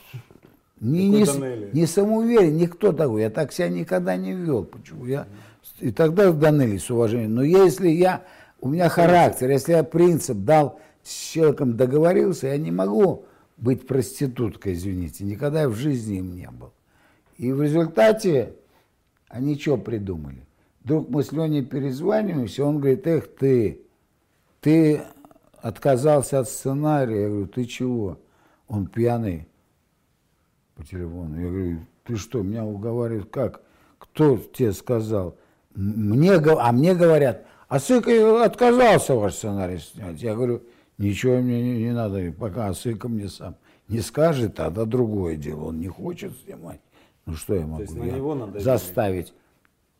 Не, 0.81 1.09
не, 1.09 1.73
не 1.73 1.87
самоуверен, 1.87 2.57
никто 2.57 2.93
такой. 2.93 3.23
Я 3.23 3.31
так 3.31 3.53
себя 3.53 3.69
никогда 3.69 4.17
не 4.17 4.33
вел. 4.33 4.65
Почему? 4.65 5.07
Я, 5.07 5.27
и 5.81 5.91
тогда 5.91 6.33
Данели 6.33 6.79
с 6.79 6.91
уважением. 6.91 7.35
Но 7.35 7.43
если 7.43 7.89
я, 7.89 8.23
у 8.61 8.69
меня 8.69 8.89
характер, 8.89 9.51
если 9.51 9.73
я 9.73 9.83
принцип 9.83 10.39
дал 10.39 10.79
с 11.03 11.33
человеком 11.33 11.77
договорился, 11.77 12.49
я 12.49 12.59
не 12.59 12.71
могу 12.71 13.25
быть 13.57 13.87
проституткой, 13.87 14.75
извините, 14.75 15.25
никогда 15.25 15.63
я 15.63 15.69
в 15.69 15.75
жизни 15.75 16.19
им 16.19 16.37
не 16.37 16.49
был. 16.49 16.73
И 17.39 17.51
в 17.53 17.63
результате 17.63 18.53
они 19.29 19.59
что 19.59 19.77
придумали? 19.77 20.47
Вдруг 20.89 21.11
мы 21.11 21.23
с 21.23 21.33
Леней 21.33 21.63
перезваниваемся, 21.63 22.65
он 22.65 22.79
говорит, 22.79 23.07
эх 23.07 23.29
ты, 23.37 23.83
ты 24.63 25.03
отказался 25.61 26.41
от 26.41 26.49
сценария. 26.49 27.25
Я 27.25 27.29
говорю, 27.29 27.47
ты 27.47 27.67
чего? 27.67 28.19
Он 28.69 28.87
пьяный 28.87 29.47
по 30.75 30.83
телефону. 30.83 31.39
Я 31.39 31.51
говорю, 31.51 31.79
ты 32.05 32.17
что, 32.17 32.41
меня 32.41 32.65
уговаривают, 32.65 33.29
как? 33.29 33.61
Кто 33.99 34.39
тебе 34.39 34.73
сказал? 34.73 35.37
Мне, 35.75 36.37
а 36.37 36.73
мне 36.73 36.95
говорят, 36.95 37.45
а 37.69 37.81
Сыка 37.81 38.43
отказался 38.43 39.15
ваш 39.15 39.35
сценарий 39.35 39.81
снять. 39.81 40.23
Я 40.23 40.35
говорю, 40.35 40.63
Ничего 40.97 41.37
мне 41.37 41.63
не, 41.63 41.83
не 41.83 41.93
надо, 41.93 42.33
пока 42.33 42.69
Асыка 42.69 43.09
мне 43.09 43.29
сам 43.29 43.57
не 43.89 44.01
скажет, 44.01 44.57
тогда 44.57 44.87
другое 44.87 45.37
дело. 45.37 45.67
Он 45.67 45.79
не 45.79 45.89
хочет 45.89 46.33
снимать. 46.45 46.81
Ну 47.27 47.35
что 47.35 47.55
я 47.55 47.67
могу? 47.67 48.35
Надо 48.35 48.59
заставить. 48.59 49.35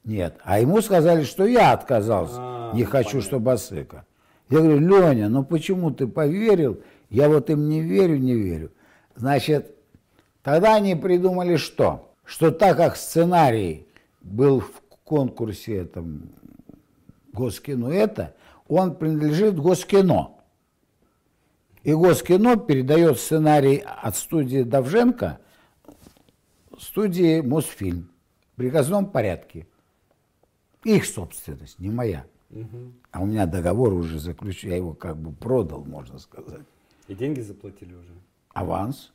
Нет. 0.05 0.39
А 0.45 0.61
ему 0.61 0.81
сказали, 0.81 1.25
что 1.25 1.47
я 1.47 1.73
отказался. 1.73 2.37
А, 2.39 2.73
не 2.75 2.85
ну, 2.85 2.91
хочу, 2.91 3.11
понятно. 3.11 3.29
чтобы 3.29 3.53
Асыка. 3.53 4.07
Я 4.51 4.59
говорю, 4.61 4.79
Леня, 4.81 5.29
ну 5.29 5.45
почему 5.45 5.91
ты 5.91 6.07
поверил? 6.07 6.81
Я 7.11 7.29
вот 7.29 7.51
им 7.51 7.69
не 7.69 7.81
верю, 7.81 8.19
не 8.19 8.35
верю. 8.35 8.73
Значит, 9.15 9.75
тогда 10.43 10.77
они 10.77 10.95
придумали 10.95 11.57
что? 11.57 12.15
Что 12.25 12.51
так 12.51 12.77
как 12.77 12.97
сценарий 12.97 13.87
был 14.21 14.61
в 14.61 14.81
конкурсе 15.05 15.77
этом 15.79 16.31
Госкино 17.33 17.89
это, 17.89 18.35
он 18.69 18.95
принадлежит 18.95 19.59
Госкино. 19.59 20.33
И 21.83 21.93
Госкино 21.93 22.57
передает 22.57 23.19
сценарий 23.19 23.83
от 23.85 24.17
студии 24.17 24.63
Давженко 24.63 25.39
студии 26.81 27.41
Мосфильм 27.41 28.11
в 28.53 28.57
приказном 28.57 29.07
порядке. 29.07 29.67
Их 30.89 31.05
собственность, 31.05 31.79
не 31.79 31.91
моя. 31.91 32.25
Угу. 32.49 32.93
А 33.11 33.21
у 33.21 33.27
меня 33.27 33.45
договор 33.45 33.93
уже 33.93 34.19
заключен, 34.19 34.71
я 34.71 34.77
его 34.77 34.95
как 34.95 35.19
бы 35.19 35.33
продал, 35.33 35.85
можно 35.85 36.19
сказать. 36.19 36.63
И 37.09 37.15
деньги 37.15 37.41
заплатили 37.41 37.93
уже? 37.93 38.15
Аванс. 38.55 39.13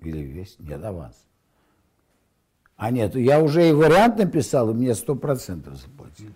Или 0.00 0.18
весь? 0.18 0.56
Нет, 0.58 0.84
аванс. 0.84 1.16
А 2.76 2.90
нет, 2.90 3.14
я 3.14 3.40
уже 3.40 3.70
и 3.70 3.72
вариант 3.72 4.18
написал, 4.18 4.70
и 4.70 4.74
мне 4.74 4.94
сто 4.94 5.14
процентов 5.14 5.76
заплатили. 5.76 6.28
Угу. 6.28 6.34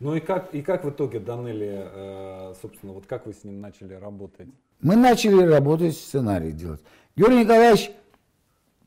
Ну 0.00 0.14
и 0.16 0.20
как, 0.20 0.52
и 0.52 0.60
как 0.60 0.84
в 0.84 0.90
итоге 0.90 1.20
Данели, 1.20 1.70
э, 1.70 2.54
собственно, 2.60 2.94
вот 2.94 3.06
как 3.06 3.26
вы 3.26 3.32
с 3.32 3.44
ним 3.44 3.60
начали 3.60 3.94
работать? 3.94 4.48
Мы 4.80 4.96
начали 4.96 5.40
работать, 5.40 5.96
сценарий 5.96 6.50
делать. 6.50 6.80
Георгий 7.14 7.44
Николаевич 7.44 7.92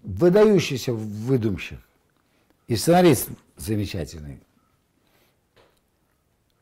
выдающийся 0.04 0.92
выдумщик 0.92 1.80
и 2.72 2.76
сценарист 2.78 3.28
замечательный. 3.58 4.42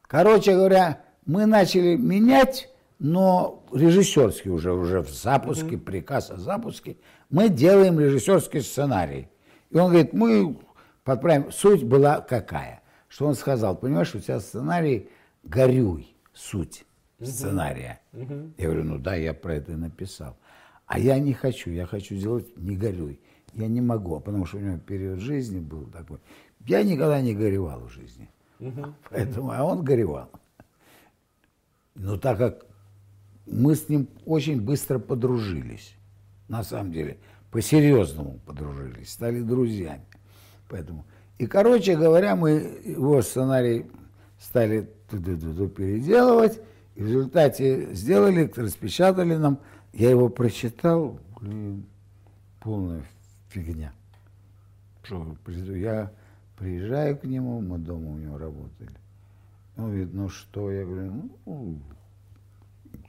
Короче 0.02 0.56
говоря, 0.56 1.04
мы 1.28 1.46
начали 1.46 1.96
менять, 1.98 2.68
но 2.98 3.64
режиссерский 3.72 4.50
уже, 4.50 4.74
уже 4.74 5.02
в 5.02 5.10
запуске, 5.12 5.76
mm-hmm. 5.76 5.86
приказ 5.86 6.32
о 6.32 6.38
запуске, 6.38 6.98
мы 7.30 7.50
делаем 7.50 8.00
режиссерский 8.00 8.62
сценарий. 8.62 9.30
И 9.70 9.78
он 9.78 9.92
говорит, 9.92 10.14
мы 10.14 10.58
подправим. 11.04 11.52
Суть 11.52 11.84
была 11.84 12.22
какая? 12.22 12.82
что 13.08 13.28
он 13.28 13.36
сказал, 13.36 13.76
понимаешь, 13.76 14.16
у 14.16 14.20
тебя 14.20 14.40
сценарий 14.40 15.10
горюй, 15.44 16.16
суть. 16.34 16.86
сценария. 17.22 18.00
Я 18.14 18.66
говорю, 18.66 18.84
ну 18.84 18.98
да, 18.98 19.14
я 19.14 19.36
про 19.36 19.58
это 19.58 19.74
и 19.74 19.76
написал. 19.76 20.38
А 20.88 20.98
я 20.98 21.20
не 21.20 21.34
хочу, 21.34 21.70
я 21.70 21.86
хочу 21.86 22.16
сделать 22.16 22.58
«Не 22.58 22.76
горюй». 22.76 23.20
Я 23.54 23.68
не 23.68 23.82
могу, 23.82 24.20
потому 24.20 24.46
что 24.46 24.58
у 24.58 24.62
него 24.62 24.78
период 24.78 25.20
жизни 25.20 25.60
был 25.60 25.86
такой. 25.86 26.20
Я 26.66 26.84
никогда 26.84 27.22
не 27.22 27.34
горевал 27.34 27.82
в 27.82 27.92
жизни. 27.92 28.30
Поэтому, 29.10 29.52
а 29.52 29.64
он 29.64 29.84
горевал. 29.84 30.30
Но 31.96 32.18
так 32.18 32.38
как 32.38 32.66
мы 33.46 33.76
с 33.76 33.90
ним 33.90 34.08
очень 34.26 34.62
быстро 34.62 35.00
подружились, 35.00 35.96
на 36.48 36.64
самом 36.64 36.92
деле, 36.92 37.18
по-серьезному 37.52 38.40
подружились, 38.46 39.12
стали 39.12 39.42
друзьями. 39.42 40.06
Поэтому. 40.68 41.06
И, 41.38 41.48
короче 41.48 41.96
говоря, 41.96 42.36
мы 42.36 42.52
его 42.86 43.22
сценарий 43.22 43.86
стали 44.40 44.90
переделывать, 45.10 46.60
и 46.96 47.02
в 47.02 47.08
результате 47.08 47.94
сделали, 47.94 48.52
распечатали 48.56 49.36
нам. 49.36 49.60
Я 49.94 50.10
его 50.12 50.30
прочитал, 50.30 51.20
блин, 51.40 51.86
полная 52.60 53.04
фигня. 53.50 53.94
Что, 55.04 55.36
я 55.48 56.12
приезжаю 56.58 57.18
к 57.18 57.24
нему, 57.24 57.62
мы 57.62 57.78
дома 57.78 58.12
у 58.12 58.18
него 58.18 58.38
работали. 58.38 58.92
Он 59.78 59.86
говорит, 59.86 60.14
ну 60.14 60.30
что? 60.30 60.72
Я 60.72 60.86
говорю, 60.86 61.30
ну, 61.46 61.80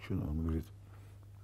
что? 0.05 0.15
Он 0.15 0.43
говорит, 0.45 0.65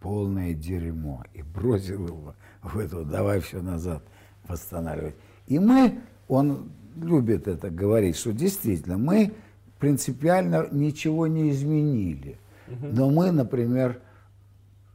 полное 0.01 0.55
дерьмо. 0.55 1.25
И 1.35 1.43
бросил 1.43 2.07
его 2.07 2.35
в 2.63 2.79
эту, 2.79 3.05
давай 3.05 3.41
все 3.41 3.61
назад 3.61 4.03
восстанавливать. 4.47 5.17
И 5.47 5.59
мы, 5.59 6.01
он 6.29 6.71
любит 6.97 7.49
это 7.49 7.71
говорить, 7.71 8.17
что 8.17 8.33
действительно 8.33 8.99
мы 8.99 9.35
принципиально 9.79 10.69
ничего 10.71 11.27
не 11.27 11.51
изменили. 11.51 12.39
Но 12.69 13.11
мы, 13.11 13.31
например, 13.31 14.01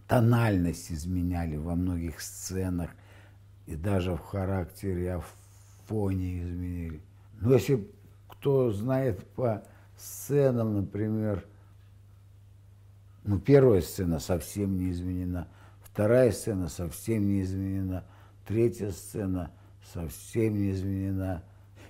тональность 0.07 0.91
изменяли 0.91 1.55
во 1.55 1.75
многих 1.75 2.19
сценах, 2.21 2.89
и 3.71 3.75
даже 3.75 4.15
в 4.15 4.19
характере, 4.19 5.13
а 5.13 5.19
в 5.19 5.33
фоне 5.87 6.43
изменили. 6.43 7.01
Но 7.39 7.53
если 7.53 7.87
кто 8.27 8.71
знает 8.71 9.23
по 9.35 9.63
сценам, 9.97 10.75
например, 10.75 11.45
ну, 13.23 13.39
первая 13.39 13.81
сцена 13.81 14.19
совсем 14.19 14.77
не 14.77 14.91
изменена, 14.91 15.47
вторая 15.81 16.31
сцена 16.31 16.67
совсем 16.67 17.27
не 17.27 17.41
изменена, 17.41 18.03
третья 18.45 18.91
сцена 18.91 19.51
совсем 19.93 20.55
не 20.55 20.71
изменена. 20.71 21.43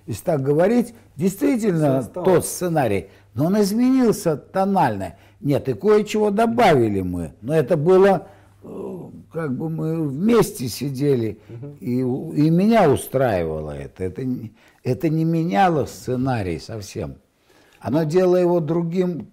Если 0.05 0.23
так 0.23 0.41
говорить, 0.41 0.93
действительно 1.15 2.03
тот 2.03 2.45
сценарий, 2.45 3.09
но 3.33 3.45
он 3.45 3.59
изменился 3.61 4.35
тонально. 4.35 5.15
Нет, 5.39 5.69
и 5.69 5.73
кое-чего 5.73 6.31
добавили 6.31 7.01
мы, 7.01 7.33
но 7.41 7.55
это 7.55 7.77
было, 7.77 8.27
как 9.31 9.55
бы 9.55 9.69
мы 9.69 10.07
вместе 10.07 10.67
сидели, 10.67 11.39
угу. 11.49 11.75
и, 11.79 11.99
и 11.99 12.49
меня 12.49 12.91
устраивало 12.91 13.71
это. 13.71 14.03
Это, 14.03 14.23
это 14.83 15.09
не 15.09 15.25
меняло 15.25 15.85
сценарий 15.85 16.59
совсем. 16.59 17.15
Оно 17.79 18.03
делало 18.03 18.35
его 18.35 18.59
другим 18.59 19.31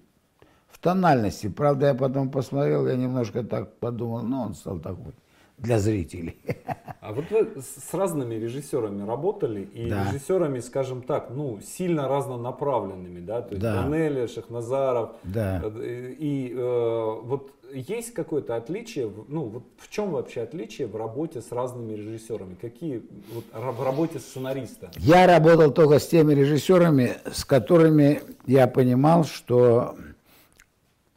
в 0.69 0.79
тональности. 0.79 1.49
Правда, 1.49 1.89
я 1.89 1.95
потом 1.95 2.31
посмотрел, 2.31 2.87
я 2.87 2.97
немножко 2.97 3.43
так 3.43 3.77
подумал, 3.79 4.23
ну, 4.23 4.41
он 4.43 4.55
стал 4.55 4.79
такой 4.79 5.13
для 5.59 5.79
зрителей. 5.79 6.37
А 7.01 7.13
вот 7.13 7.31
вы 7.31 7.63
с 7.63 7.95
разными 7.95 8.35
режиссерами 8.35 9.07
работали, 9.07 9.63
и 9.63 9.89
да. 9.89 10.09
режиссерами, 10.09 10.59
скажем 10.59 11.01
так, 11.01 11.31
ну, 11.31 11.59
сильно 11.63 12.07
разнонаправленными, 12.07 13.21
да, 13.21 13.41
то 13.41 13.51
есть 13.51 13.63
да. 13.63 13.83
Данелия, 13.83 14.27
Шахназаров. 14.27 15.13
Да. 15.23 15.63
Э, 15.65 16.15
и 16.19 16.53
э, 16.55 17.21
вот 17.23 17.53
есть 17.73 18.13
какое-то 18.15 18.57
отличие, 18.57 19.11
ну, 19.29 19.45
вот 19.45 19.65
в 19.79 19.91
чем 19.91 20.13
вообще 20.13 20.43
отличие 20.43 20.87
в 20.87 20.97
работе 20.97 21.41
с 21.41 21.53
разными 21.53 21.95
режиссерами? 21.95 22.55
Какие, 22.55 23.03
вот, 23.33 23.45
в 23.53 23.83
работе 23.83 24.19
сценариста? 24.19 24.91
Я 24.97 25.27
работал 25.27 25.73
только 25.73 25.99
с 25.99 26.07
теми 26.07 26.35
режиссерами, 26.35 27.17
с 27.31 27.45
которыми 27.45 28.23
я 28.47 28.67
понимал, 28.67 29.25
что 29.25 29.97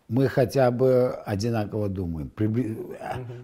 мы 0.08 0.28
хотя 0.28 0.72
бы 0.72 1.12
одинаково 1.26 1.88
думаем. 1.88 2.32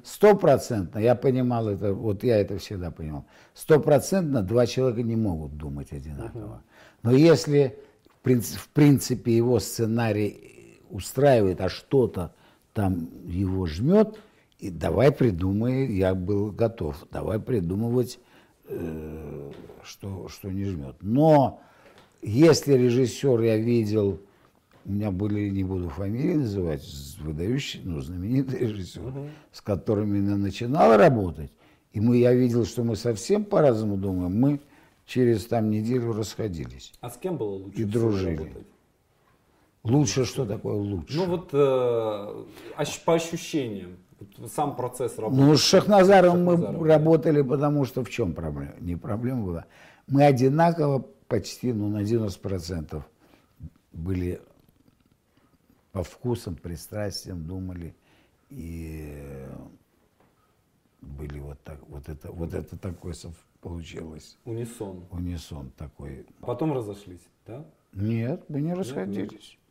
Стопроцентно, 0.03 0.99
я 0.99 1.15
понимал 1.15 1.69
это, 1.69 1.93
вот 1.93 2.23
я 2.23 2.41
это 2.41 2.57
всегда 2.57 2.91
понимал, 2.91 3.25
стопроцентно 3.53 4.41
два 4.41 4.65
человека 4.65 5.01
не 5.01 5.15
могут 5.15 5.55
думать 5.55 5.93
одинаково. 5.93 6.61
Но 7.03 7.11
если 7.11 7.79
в 8.23 8.69
принципе 8.73 9.35
его 9.35 9.59
сценарий 9.59 10.81
устраивает, 10.89 11.61
а 11.61 11.69
что-то 11.69 12.33
там 12.77 13.09
его 13.25 13.65
жмет, 13.65 14.19
и 14.59 14.69
давай 14.69 15.11
придумай, 15.11 15.87
я 15.87 16.13
был 16.13 16.51
готов, 16.51 17.07
давай 17.11 17.39
придумывать, 17.39 18.19
э, 18.67 19.51
что, 19.81 20.29
что 20.29 20.51
не 20.51 20.65
жмет. 20.65 20.97
Но 21.01 21.59
если 22.21 22.73
режиссер 22.73 23.41
я 23.41 23.57
видел 23.57 24.21
у 24.85 24.91
меня 24.91 25.09
были, 25.09 25.49
не 25.49 25.63
буду 25.63 25.89
фамилии 25.89 26.35
называть, 26.35 26.83
выдающие, 27.19 27.81
ну, 27.83 27.99
знаменитые 27.99 28.67
режиссеры, 28.67 29.07
угу. 29.07 29.29
с 29.51 29.59
которыми 29.59 30.17
я 30.29 30.37
начинал 30.37 30.95
работать. 30.95 31.51
И 31.93 31.99
мы, 31.99 32.17
я 32.17 32.31
видел, 32.31 32.63
что 32.63 32.83
мы 32.83 32.95
совсем 32.95 33.43
по-разному 33.43 33.97
думаем. 33.97 34.39
Мы 34.39 34.61
через 35.05 35.47
там 35.47 35.71
неделю 35.71 36.13
расходились. 36.13 36.93
А 37.01 37.09
с 37.09 37.17
кем 37.17 37.37
было 37.37 37.55
лучше 37.55 37.81
И 37.81 37.83
дружили. 37.85 38.37
Работать? 38.37 38.67
Лучше 39.89 40.25
что 40.25 40.45
такое 40.45 40.75
лучше? 40.75 41.17
Ну 41.17 41.25
вот 41.25 41.49
э, 41.53 42.45
по 43.05 43.13
ощущениям, 43.13 43.97
сам 44.47 44.75
процесс 44.75 45.17
работы. 45.17 45.41
Ну 45.41 45.55
с 45.55 45.63
Шахназаром 45.63 46.43
мы 46.43 46.87
работали, 46.87 47.41
потому 47.41 47.85
что 47.85 48.03
в 48.03 48.09
чем 48.09 48.33
проблема? 48.33 48.73
Не 48.79 48.95
проблема 48.95 49.45
была. 49.45 49.65
Мы 50.07 50.25
одинаково 50.25 51.05
почти 51.27 51.73
ну, 51.73 51.89
на 51.89 52.03
90% 52.03 53.01
были 53.93 54.41
по 55.91 56.03
вкусам, 56.03 56.55
пристрастиям 56.55 57.45
думали 57.45 57.95
и 58.49 59.47
были 61.01 61.39
вот 61.39 61.61
так, 61.63 61.79
вот 61.87 62.09
это, 62.09 62.31
вот 62.31 62.53
это 62.53 62.77
такое 62.77 63.13
получилось. 63.61 64.37
Унисон. 64.45 65.05
Унисон 65.11 65.71
такой. 65.77 66.25
Потом 66.41 66.73
разошлись, 66.73 67.25
да? 67.45 67.65
Нет, 67.93 68.45
мы 68.49 68.61
не 68.61 68.73
расходились. 68.73 69.31
Нет, 69.31 69.66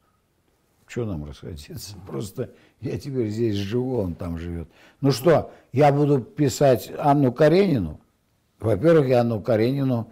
Что 0.87 1.05
нам 1.05 1.25
расходиться? 1.25 1.97
Просто 2.07 2.51
я 2.81 2.99
теперь 2.99 3.29
здесь 3.29 3.57
живу, 3.57 3.99
он 3.99 4.15
там 4.15 4.39
живет. 4.39 4.69
Ну 5.01 5.11
что, 5.11 5.53
я 5.73 5.93
буду 5.93 6.21
писать 6.21 6.93
Анну 6.99 7.33
Каренину? 7.33 8.01
Во-первых, 8.61 9.09
я 9.09 9.21
Анну 9.21 9.41
Каренину 9.41 10.11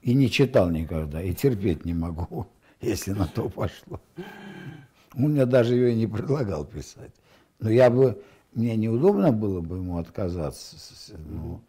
и 0.00 0.14
не 0.14 0.30
читал 0.30 0.70
никогда, 0.70 1.22
и 1.22 1.34
терпеть 1.34 1.84
не 1.84 1.94
могу, 1.94 2.46
если 2.80 3.12
на 3.12 3.26
то 3.26 3.48
пошло. 3.48 4.00
Он 5.14 5.32
мне 5.32 5.46
даже 5.46 5.74
ее 5.74 5.94
не 5.94 6.06
предлагал 6.06 6.64
писать. 6.64 7.12
Но 7.60 7.70
я 7.70 7.90
бы, 7.90 8.22
мне 8.52 8.76
неудобно 8.76 9.32
было 9.32 9.60
бы 9.60 9.76
ему 9.76 9.98
отказаться. 9.98 10.76
Ну, 11.18 11.60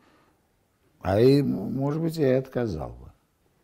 а 1.01 1.19
и, 1.19 1.41
может 1.41 2.01
быть, 2.01 2.17
я 2.17 2.34
и 2.34 2.39
отказал 2.39 2.89
бы. 2.89 3.04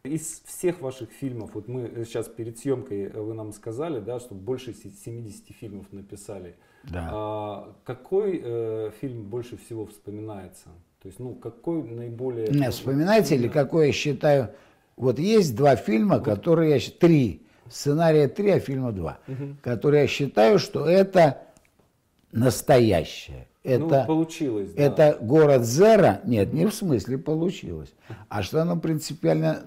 Из 0.04 0.42
всех 0.46 0.82
ваших 0.82 1.10
фильмов, 1.12 1.52
вот 1.54 1.68
мы 1.68 2.04
сейчас 2.06 2.28
перед 2.28 2.58
съемкой, 2.58 3.04
э, 3.04 3.22
вы 3.22 3.34
нам 3.34 3.54
сказали, 3.54 4.00
да, 4.00 4.20
что 4.20 4.34
больше 4.34 4.74
70 4.74 5.56
фильмов 5.56 5.86
написали. 5.92 6.56
Да. 6.84 7.10
А, 7.12 7.76
какой 7.84 8.42
э, 8.44 8.92
фильм 9.00 9.24
больше 9.24 9.58
всего 9.58 9.86
вспоминается? 9.86 10.70
То 11.02 11.08
есть, 11.08 11.20
ну, 11.20 11.36
какой 11.36 11.84
наиболее... 11.84 12.48
Не, 12.48 12.70
вспоминайте 12.72 13.36
или 13.36 13.48
какой 13.48 13.88
я 13.88 13.94
считаю... 13.94 14.50
Вот 14.98 15.20
есть 15.20 15.56
два 15.56 15.76
фильма, 15.76 16.18
вот. 16.18 16.26
которые 16.26 16.72
я 16.72 16.80
считаю... 16.80 17.00
Три 17.00 17.42
сценария 17.72 18.28
3, 18.28 18.52
а 18.52 18.60
фильма 18.60 18.92
2, 18.92 19.20
угу. 19.28 19.56
которые 19.62 20.02
я 20.02 20.08
считаю, 20.08 20.60
что 20.60 20.86
это 20.86 21.42
настоящее. 22.32 23.48
Ну, 23.64 23.72
это, 23.72 24.00
ну, 24.02 24.06
получилось, 24.08 24.72
да. 24.72 24.84
Это 24.84 25.18
город 25.22 25.64
Зера, 25.66 26.22
нет, 26.24 26.52
не 26.52 26.66
в 26.66 26.74
смысле 26.74 27.20
получилось, 27.20 27.94
а 28.28 28.42
что 28.42 28.62
оно 28.62 28.76
принципиально 28.76 29.64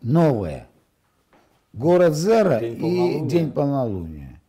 новое. 0.00 0.66
Город 1.74 2.14
Зера 2.14 2.60
День 2.60 2.86
и 2.86 3.20
День 3.28 3.50
полнолуния. 3.50 4.40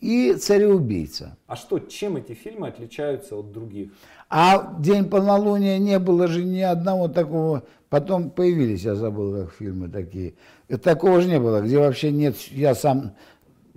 И 0.00 0.32
Цареубийца. 0.34 1.36
А 1.48 1.56
что, 1.56 1.80
чем 1.80 2.16
эти 2.16 2.32
фильмы 2.32 2.68
отличаются 2.68 3.34
от 3.34 3.52
других? 3.52 3.90
А 4.30 4.76
День 4.78 5.06
полнолуния 5.06 5.78
не 5.78 5.98
было 5.98 6.28
же 6.28 6.44
ни 6.44 6.60
одного 6.60 7.08
такого. 7.08 7.64
Потом 7.88 8.30
появились, 8.30 8.82
я 8.82 8.94
забыл, 8.94 9.44
как 9.44 9.54
фильмы 9.54 9.88
такие. 9.88 10.34
Такого 10.82 11.20
же 11.20 11.28
не 11.28 11.40
было, 11.40 11.60
где 11.60 11.78
вообще 11.78 12.12
нет, 12.12 12.36
я 12.50 12.74
сам, 12.74 13.12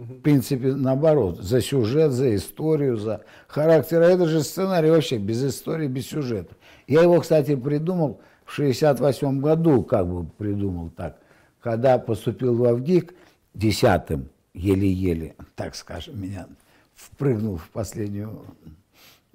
в 0.01 0.21
принципе, 0.21 0.73
наоборот, 0.73 1.39
за 1.39 1.61
сюжет, 1.61 2.11
за 2.11 2.35
историю, 2.35 2.97
за 2.97 3.23
характер. 3.47 4.01
А 4.01 4.05
это 4.05 4.25
же 4.25 4.41
сценарий 4.41 4.89
вообще 4.89 5.17
без 5.17 5.43
истории, 5.43 5.87
без 5.87 6.07
сюжета. 6.07 6.55
Я 6.87 7.03
его, 7.03 7.19
кстати, 7.19 7.55
придумал 7.55 8.19
в 8.43 8.51
68 8.51 9.39
году, 9.39 9.83
как 9.83 10.07
бы 10.07 10.25
придумал 10.25 10.89
так, 10.89 11.19
когда 11.61 11.99
поступил 11.99 12.55
в 12.55 12.63
Авгик 12.65 13.13
десятым 13.53 14.29
еле-еле, 14.53 15.35
так 15.55 15.75
скажем, 15.75 16.19
меня 16.19 16.47
впрыгнул 16.95 17.57
в 17.57 17.69
последнюю, 17.69 18.43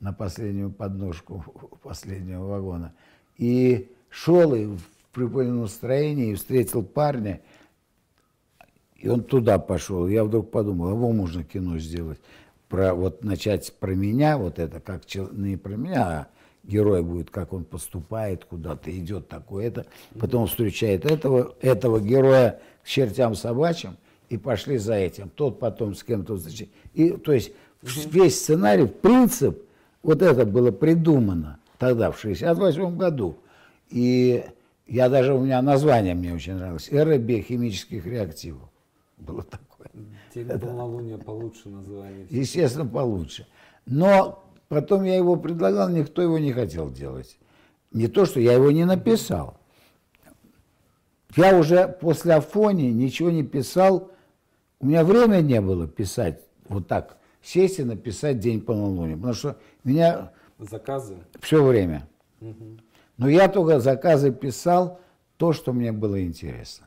на 0.01 0.13
последнюю 0.13 0.71
подножку 0.71 1.45
последнего 1.83 2.45
вагона. 2.45 2.93
И 3.37 3.89
шел 4.09 4.53
и 4.55 4.67
в 4.67 4.83
припыльном 5.13 5.63
настроении, 5.63 6.33
и 6.33 6.35
встретил 6.35 6.83
парня, 6.83 7.41
и 8.99 9.09
он 9.09 9.23
туда 9.23 9.59
пошел. 9.59 10.09
Я 10.09 10.25
вдруг 10.25 10.51
подумал, 10.51 10.89
а 10.89 10.91
его 10.91 11.13
можно 11.13 11.45
кино 11.45 11.79
сделать. 11.79 12.19
Про, 12.69 12.95
вот 12.95 13.23
начать 13.23 13.73
про 13.79 13.95
меня, 13.95 14.39
вот 14.39 14.59
это, 14.59 14.81
как 14.81 15.03
не 15.33 15.57
про 15.57 15.77
меня, 15.77 16.07
а 16.07 16.27
герой 16.65 17.03
будет, 17.03 17.31
как 17.31 17.53
он 17.53 17.65
поступает, 17.65 18.45
куда-то 18.45 18.91
идет 18.91 19.29
такое 19.29 19.69
это. 19.69 19.87
Потом 20.19 20.47
встречает 20.47 21.05
этого, 21.05 21.55
этого 21.61 22.01
героя 22.01 22.61
к 22.83 22.89
чертям 22.89 23.35
собачьим, 23.35 23.97
и 24.29 24.37
пошли 24.37 24.79
за 24.79 24.95
этим. 24.95 25.31
Тот 25.31 25.61
потом 25.61 25.95
с 25.95 26.03
кем-то 26.03 26.37
встречает. 26.37 26.71
И, 26.95 27.11
то 27.11 27.33
есть 27.33 27.53
весь 27.83 28.41
сценарий, 28.41 28.87
принцип, 28.87 29.63
вот 30.03 30.23
это 30.23 30.45
было 30.45 30.73
придумано 30.73 31.61
тогда, 31.79 32.11
в 32.11 32.19
68 32.19 32.97
году. 32.97 33.39
И 33.91 34.45
я 34.89 35.09
даже, 35.09 35.35
у 35.35 35.41
меня 35.41 35.63
название 35.63 36.15
мне 36.15 36.35
очень 36.35 36.55
нравилось, 36.55 36.89
«Эра 36.91 37.19
биохимических 37.19 38.05
реактивов». 38.07 38.69
Было 39.17 39.43
такое. 39.43 39.91
Тебе 40.35 40.59
полнолуние 40.59 41.19
получше 41.19 41.69
название. 41.69 42.27
Естественно, 42.29 42.87
получше. 42.87 43.47
Но 43.87 44.45
потом 44.69 45.05
я 45.05 45.17
его 45.17 45.37
предлагал, 45.37 45.89
никто 45.89 46.23
его 46.23 46.39
не 46.39 46.53
хотел 46.53 46.91
делать. 46.91 47.39
Не 47.93 48.09
то, 48.09 48.27
что 48.27 48.41
я 48.41 48.53
его 48.53 48.71
не 48.71 48.85
написал. 48.85 49.59
Я 51.37 51.59
уже 51.59 51.89
после 51.89 52.35
Афони 52.35 52.91
ничего 52.91 53.31
не 53.31 53.43
писал. 53.43 54.11
У 54.81 54.87
меня 54.87 55.05
времени 55.05 55.53
не 55.53 55.61
было 55.61 55.87
писать 55.87 56.41
вот 56.69 56.89
так, 56.89 57.17
сесть 57.43 57.79
и 57.79 57.85
написать 57.85 58.39
«День 58.39 58.61
полнолуния». 58.61 59.17
Потому 59.17 59.35
что 59.35 59.57
меня... 59.85 60.33
Заказы? 60.59 61.17
Все 61.41 61.63
время. 61.63 62.09
Угу. 62.41 62.79
Но 63.19 63.29
я 63.29 63.49
только 63.49 63.81
заказы 63.81 64.33
писал 64.33 65.01
то, 65.37 65.53
что 65.53 65.73
мне 65.73 65.93
было 65.93 66.23
интересно. 66.23 66.87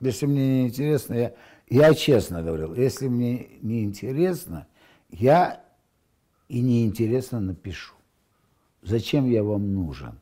Если 0.00 0.26
мне 0.26 0.62
не 0.62 0.68
интересно, 0.68 1.14
я, 1.14 1.34
я 1.70 1.94
честно 1.94 2.42
говорил, 2.42 2.74
если 2.74 3.08
мне 3.08 3.46
не 3.62 3.84
интересно, 3.84 4.66
я 5.10 5.60
и 6.48 6.60
неинтересно 6.60 7.40
напишу. 7.40 7.94
Зачем 8.82 9.28
я 9.30 9.42
вам 9.42 9.74
нужен? 9.74 10.18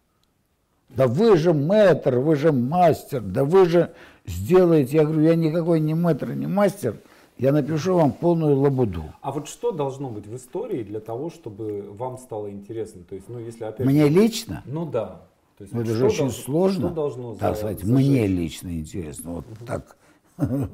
Да 0.91 1.07
вы 1.07 1.37
же 1.37 1.53
мэтр, 1.53 2.19
вы 2.19 2.37
же 2.37 2.53
мастер, 2.53 3.21
да 3.21 3.45
вы 3.45 3.67
же 3.67 3.93
сделаете. 4.27 4.99
Я 4.99 5.05
говорю, 5.05 5.23
я 5.23 5.35
никакой 5.35 5.81
не 5.81 5.95
мэтр, 5.95 6.33
не 6.35 6.47
мастер, 6.47 6.97
я 7.39 7.53
напишу 7.53 7.95
вам 7.95 8.13
полную 8.13 8.59
лабуду. 8.59 9.05
А 9.21 9.31
вот 9.31 9.49
что 9.49 9.71
должно 9.71 10.11
быть 10.11 10.27
в 10.27 10.37
истории 10.37 10.83
для 10.83 11.01
того, 11.01 11.31
чтобы 11.31 11.87
вам 11.91 12.19
стало 12.19 12.51
интересно? 12.51 13.03
То 13.09 13.15
есть, 13.15 13.29
ну, 13.29 13.39
если 13.39 13.65
опять... 13.65 13.87
Мне 13.87 14.09
лично? 14.09 14.63
Ну 14.67 14.87
да. 14.87 15.23
То 15.57 15.65
есть, 15.65 15.75
ну, 15.75 15.83
это 15.83 15.95
же 15.95 16.07
очень 16.07 16.19
должно, 16.19 16.43
сложно. 16.43 16.87
Что 16.87 16.95
должно 16.95 17.35
так 17.35 17.55
за, 17.55 17.61
сказать, 17.61 17.81
зажечь? 17.81 18.07
мне 18.07 18.27
лично 18.27 18.79
интересно. 18.79 19.31
Вот 19.33 19.45
угу. 19.47 19.67
так. 19.67 19.97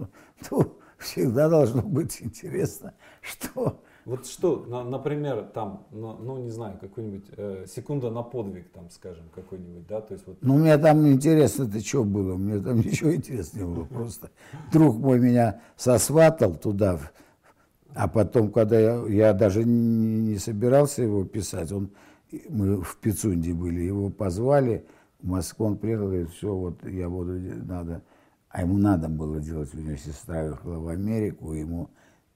Ну, 0.50 0.76
всегда 0.98 1.48
должно 1.48 1.82
быть 1.82 2.20
интересно, 2.20 2.94
что 3.20 3.80
вот 4.04 4.26
что, 4.26 4.66
например, 4.84 5.44
там, 5.54 5.86
ну, 5.90 6.14
ну 6.20 6.36
не 6.36 6.50
знаю, 6.50 6.76
какой-нибудь 6.78 7.24
э, 7.38 7.64
секунда 7.66 8.10
на 8.10 8.22
подвиг, 8.22 8.68
там, 8.70 8.90
скажем, 8.90 9.24
какой-нибудь, 9.34 9.86
да, 9.86 10.02
то 10.02 10.12
есть 10.12 10.26
вот. 10.26 10.36
Ну, 10.42 10.56
у 10.56 10.58
меня 10.58 10.76
там 10.76 11.06
интересно, 11.10 11.64
это 11.64 11.80
что 11.80 12.04
было, 12.04 12.36
мне 12.36 12.60
там 12.60 12.76
ничего 12.80 13.14
интересного 13.14 13.74
было, 13.74 13.84
просто 13.84 14.30
друг 14.72 14.96
мой 14.96 15.18
меня 15.18 15.62
сосватал 15.76 16.54
туда, 16.54 17.00
а 17.94 18.06
потом, 18.06 18.52
когда 18.52 18.78
я, 18.78 19.06
я 19.06 19.32
даже 19.32 19.64
не, 19.64 20.18
не 20.20 20.36
собирался 20.36 21.02
его 21.02 21.24
писать, 21.24 21.72
он, 21.72 21.88
мы 22.50 22.82
в 22.82 22.98
Пицунде 22.98 23.54
были, 23.54 23.80
его 23.80 24.10
позвали 24.10 24.84
в 25.22 25.28
Москву, 25.28 25.64
он 25.64 25.78
приехал, 25.78 26.08
говорит, 26.08 26.28
все, 26.28 26.54
вот 26.54 26.84
я 26.84 27.08
буду, 27.08 27.32
надо, 27.32 28.02
а 28.54 28.60
ему 28.60 28.78
надо 28.78 29.08
было 29.08 29.40
делать, 29.40 29.74
у 29.74 29.78
него 29.78 29.96
сестра 29.96 30.44
ехала 30.44 30.78
в 30.78 30.86
Америку, 30.86 31.54
ему 31.54 31.90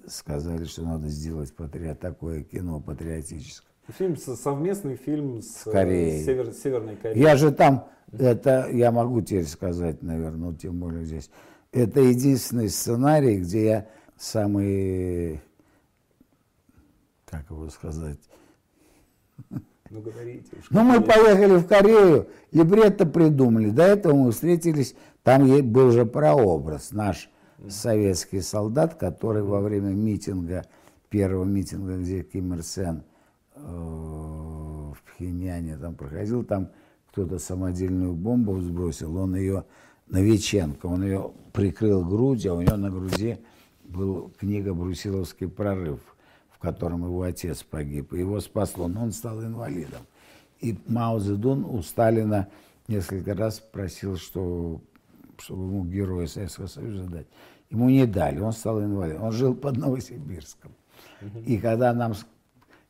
сказали, 0.04 0.64
что 0.64 0.82
надо 0.82 1.06
сделать 1.06 1.54
патриот, 1.54 2.00
такое 2.00 2.42
кино 2.42 2.80
патриотическое. 2.80 3.70
Фильм, 3.96 4.16
совместный 4.16 4.96
фильм 4.96 5.40
с, 5.40 5.58
с 5.58 5.70
Кореей. 5.70 6.24
Север, 6.24 6.52
Северной 6.52 6.96
Кореей. 6.96 7.22
Я 7.22 7.36
же 7.36 7.52
там, 7.52 7.86
это 8.10 8.68
я 8.72 8.90
могу 8.90 9.20
теперь 9.20 9.46
сказать, 9.46 10.02
наверное, 10.02 10.50
ну, 10.50 10.54
тем 10.54 10.80
более 10.80 11.04
здесь. 11.04 11.30
Это 11.70 12.00
единственный 12.00 12.68
сценарий, 12.68 13.38
где 13.38 13.64
я 13.64 13.88
самый, 14.16 15.40
как 17.26 17.48
его 17.48 17.70
сказать, 17.70 18.18
ну, 19.50 20.00
говорите. 20.00 20.50
Ну, 20.70 20.82
мы 20.82 21.00
поехали 21.00 21.58
в 21.58 21.68
Корею, 21.68 22.26
либретто 22.50 23.06
придумали. 23.06 23.70
До 23.70 23.84
этого 23.84 24.14
мы 24.14 24.32
встретились, 24.32 24.96
там 25.28 25.46
был 25.70 25.90
же 25.90 26.06
прообраз 26.06 26.90
наш 26.92 27.28
советский 27.68 28.40
солдат, 28.40 28.94
который 28.94 29.42
во 29.42 29.60
время 29.60 29.90
митинга, 29.90 30.64
первого 31.10 31.44
митинга, 31.44 31.98
где 31.98 32.22
Ким 32.22 32.54
Ир 32.54 32.62
Сен 32.62 33.02
э, 33.54 33.60
в 33.60 34.96
Пхеньяне 35.04 35.76
там 35.76 35.96
проходил, 35.96 36.44
там 36.44 36.70
кто-то 37.10 37.38
самодельную 37.38 38.14
бомбу 38.14 38.58
сбросил, 38.58 39.18
он 39.18 39.36
ее, 39.36 39.66
Новиченко, 40.06 40.86
он 40.86 41.04
ее 41.04 41.30
прикрыл 41.52 42.06
грудью, 42.06 42.52
а 42.52 42.54
у 42.54 42.62
него 42.62 42.78
на 42.78 42.88
груди 42.88 43.36
был 43.84 44.32
книга 44.38 44.72
«Брусиловский 44.72 45.46
прорыв», 45.46 46.00
в 46.48 46.58
котором 46.58 47.04
его 47.04 47.20
отец 47.20 47.62
погиб, 47.62 48.14
его 48.14 48.40
спасло, 48.40 48.88
но 48.88 49.02
он 49.02 49.12
стал 49.12 49.42
инвалидом. 49.42 50.06
И 50.60 50.78
Мао 50.86 51.18
Цзэдун 51.18 51.66
у 51.66 51.82
Сталина 51.82 52.48
несколько 52.86 53.34
раз 53.34 53.60
просил, 53.60 54.16
что 54.16 54.80
чтобы 55.38 55.64
ему 55.64 55.84
героя 55.84 56.26
Советского 56.26 56.66
Союза 56.66 57.04
дать. 57.04 57.26
Ему 57.70 57.90
не 57.90 58.06
дали, 58.06 58.40
он 58.40 58.52
стал 58.52 58.82
инвалидом. 58.82 59.24
Он 59.24 59.32
жил 59.32 59.54
под 59.54 59.76
Новосибирском. 59.76 60.72
И 61.46 61.58
когда 61.58 61.92
нам... 61.92 62.14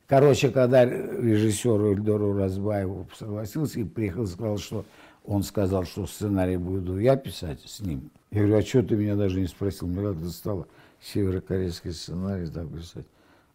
Короче, 0.07 0.49
когда 0.49 0.85
режиссер 0.85 1.91
Ильдору 1.91 2.33
Разбаеву 2.33 3.07
согласился 3.15 3.79
и 3.79 3.83
приехал, 3.83 4.25
сказал, 4.25 4.57
что 4.57 4.85
он 5.23 5.43
сказал, 5.43 5.85
что 5.85 6.07
сценарий 6.07 6.57
буду 6.57 6.97
я 6.97 7.15
писать 7.15 7.61
с 7.61 7.79
ним. 7.79 8.09
Я 8.31 8.39
говорю, 8.39 8.57
а 8.57 8.61
что 8.63 8.81
ты 8.81 8.95
меня 8.95 9.15
даже 9.15 9.39
не 9.39 9.47
спросил? 9.47 9.87
Мне 9.87 10.01
как-то 10.01 10.29
стало 10.29 10.67
северокорейский 11.01 11.91
сценарий 11.91 12.47
так 12.47 12.67
писать. 12.69 13.05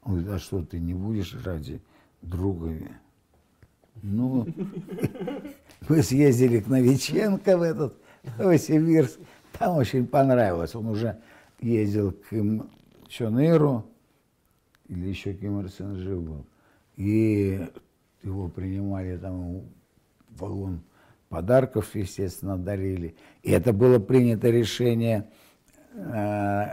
Он 0.03 0.13
говорит, 0.13 0.31
а 0.31 0.39
что 0.39 0.63
ты 0.63 0.79
не 0.79 0.95
будешь 0.95 1.35
ради 1.45 1.81
друга? 2.23 2.71
Ну, 4.03 4.47
мы 5.89 6.03
съездили 6.03 6.61
к 6.61 6.69
Новиченко 6.69 7.57
в 7.57 7.63
этот 7.63 7.97
Новосибирск. 8.39 9.19
Там 9.59 9.77
очень 9.77 10.07
понравилось. 10.07 10.75
Он 10.75 10.87
уже 10.87 11.19
ездил 11.61 12.13
к 12.13 12.29
Ким 12.31 12.71
Чон 13.09 13.39
Иру, 13.39 13.85
или 14.89 15.09
еще 15.09 15.35
Ким 15.35 15.61
Ир 15.61 15.71
Сен 15.71 15.97
жив 15.97 16.23
был. 16.23 16.45
И 16.97 17.67
его 18.23 18.49
принимали 18.49 19.17
там 19.17 19.63
вагон 20.31 20.81
подарков, 21.29 21.95
естественно, 21.95 22.57
дарили. 22.57 23.15
И 23.43 23.51
это 23.51 23.73
было 23.73 23.99
принято 23.99 24.51
решение 24.51 25.29
э, 25.95 26.67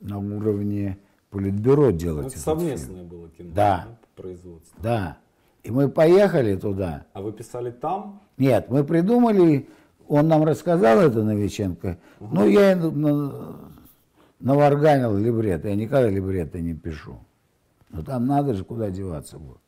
на 0.00 0.18
уровне 0.18 0.98
политбюро 1.30 1.90
делать. 1.90 2.32
Это 2.32 2.38
совместное 2.38 2.96
фильм. 2.96 3.08
было 3.08 3.28
кино, 3.28 3.50
да. 3.54 3.88
производство. 4.14 4.82
Да. 4.82 5.18
И 5.62 5.70
мы 5.70 5.88
поехали 5.88 6.56
туда. 6.56 7.06
А 7.12 7.20
вы 7.20 7.32
писали 7.32 7.70
там? 7.70 8.22
Нет, 8.38 8.70
мы 8.70 8.84
придумали 8.84 9.68
он 10.08 10.28
нам 10.28 10.44
рассказал 10.44 11.00
это 11.00 11.22
Новиченко, 11.22 11.98
угу. 12.20 12.34
ну 12.34 12.48
я 12.48 12.76
наварганил 14.40 15.16
либрет, 15.16 15.64
я 15.64 15.74
никогда 15.74 16.08
либретто 16.08 16.60
не 16.60 16.74
пишу. 16.74 17.18
Но 17.90 18.02
там 18.02 18.26
надо 18.26 18.54
же, 18.54 18.64
куда 18.64 18.90
деваться 18.90 19.38
было. 19.38 19.58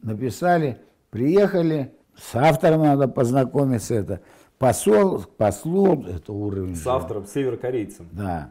Написали, 0.00 0.80
приехали, 1.10 1.94
с 2.16 2.34
автором 2.34 2.82
надо 2.82 3.08
познакомиться, 3.08 3.94
это 3.94 4.20
посол, 4.58 5.24
послу, 5.36 6.04
это 6.04 6.32
уровень. 6.32 6.76
С 6.76 6.86
автором, 6.86 7.26
северокорейцем. 7.26 8.08
Да. 8.12 8.50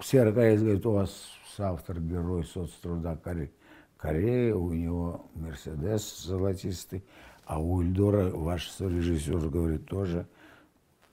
Северокореец 0.00 0.60
говорит, 0.60 0.86
у 0.86 0.92
вас 0.92 1.10
автор 1.58 2.00
герой 2.00 2.44
соцтруда 2.44 3.18
Кореи. 3.22 3.50
Корея, 3.96 4.54
у 4.54 4.72
него 4.72 5.26
Мерседес 5.34 6.22
золотистый. 6.24 7.02
А 7.46 7.60
у 7.60 7.80
Ильдора 7.80 8.30
ваш 8.30 8.74
режиссер 8.80 9.48
говорит 9.48 9.86
тоже 9.86 10.26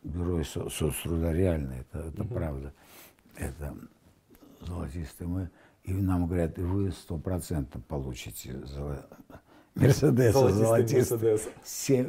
герой 0.03 0.43
со 0.43 0.67
соцтруда 0.67 1.31
реально, 1.31 1.73
это, 1.73 2.07
это 2.07 2.23
угу. 2.23 2.33
правда. 2.33 2.73
Это 3.37 3.75
золотистый 4.61 5.27
мы. 5.27 5.49
И 5.83 5.93
нам 5.93 6.27
говорят, 6.27 6.57
и 6.57 6.61
вы 6.61 6.91
сто 6.91 7.17
процентов 7.17 7.83
получите 7.85 8.59
золо... 8.65 9.05
Мерседес 9.75 10.33
золотистый. 10.33 11.17
Мерседес. 11.17 11.49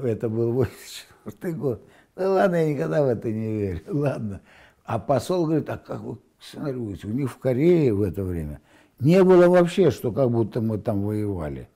Это 0.05 0.29
был 0.29 0.53
84 0.53 1.55
год. 1.55 1.83
Да 2.17 2.31
ладно, 2.31 2.57
я 2.57 2.73
никогда 2.73 3.03
в 3.03 3.09
это 3.09 3.31
не 3.31 3.59
верю. 3.59 3.81
Ладно. 3.89 4.41
А 4.85 4.99
посол 4.99 5.47
говорит, 5.47 5.69
а 5.71 5.79
как 5.79 6.01
вы 6.01 6.19
сценарируете. 6.39 7.09
У 7.09 7.11
них 7.11 7.31
в 7.31 7.39
Корее 7.39 7.93
в 7.93 8.03
это 8.03 8.23
время 8.23 8.61
не 9.01 9.23
было 9.25 9.49
вообще, 9.49 9.91
что 9.91 10.13
как 10.13 10.31
будто 10.31 10.61
мы 10.61 10.79
там 10.79 11.03
воевали. 11.03 11.69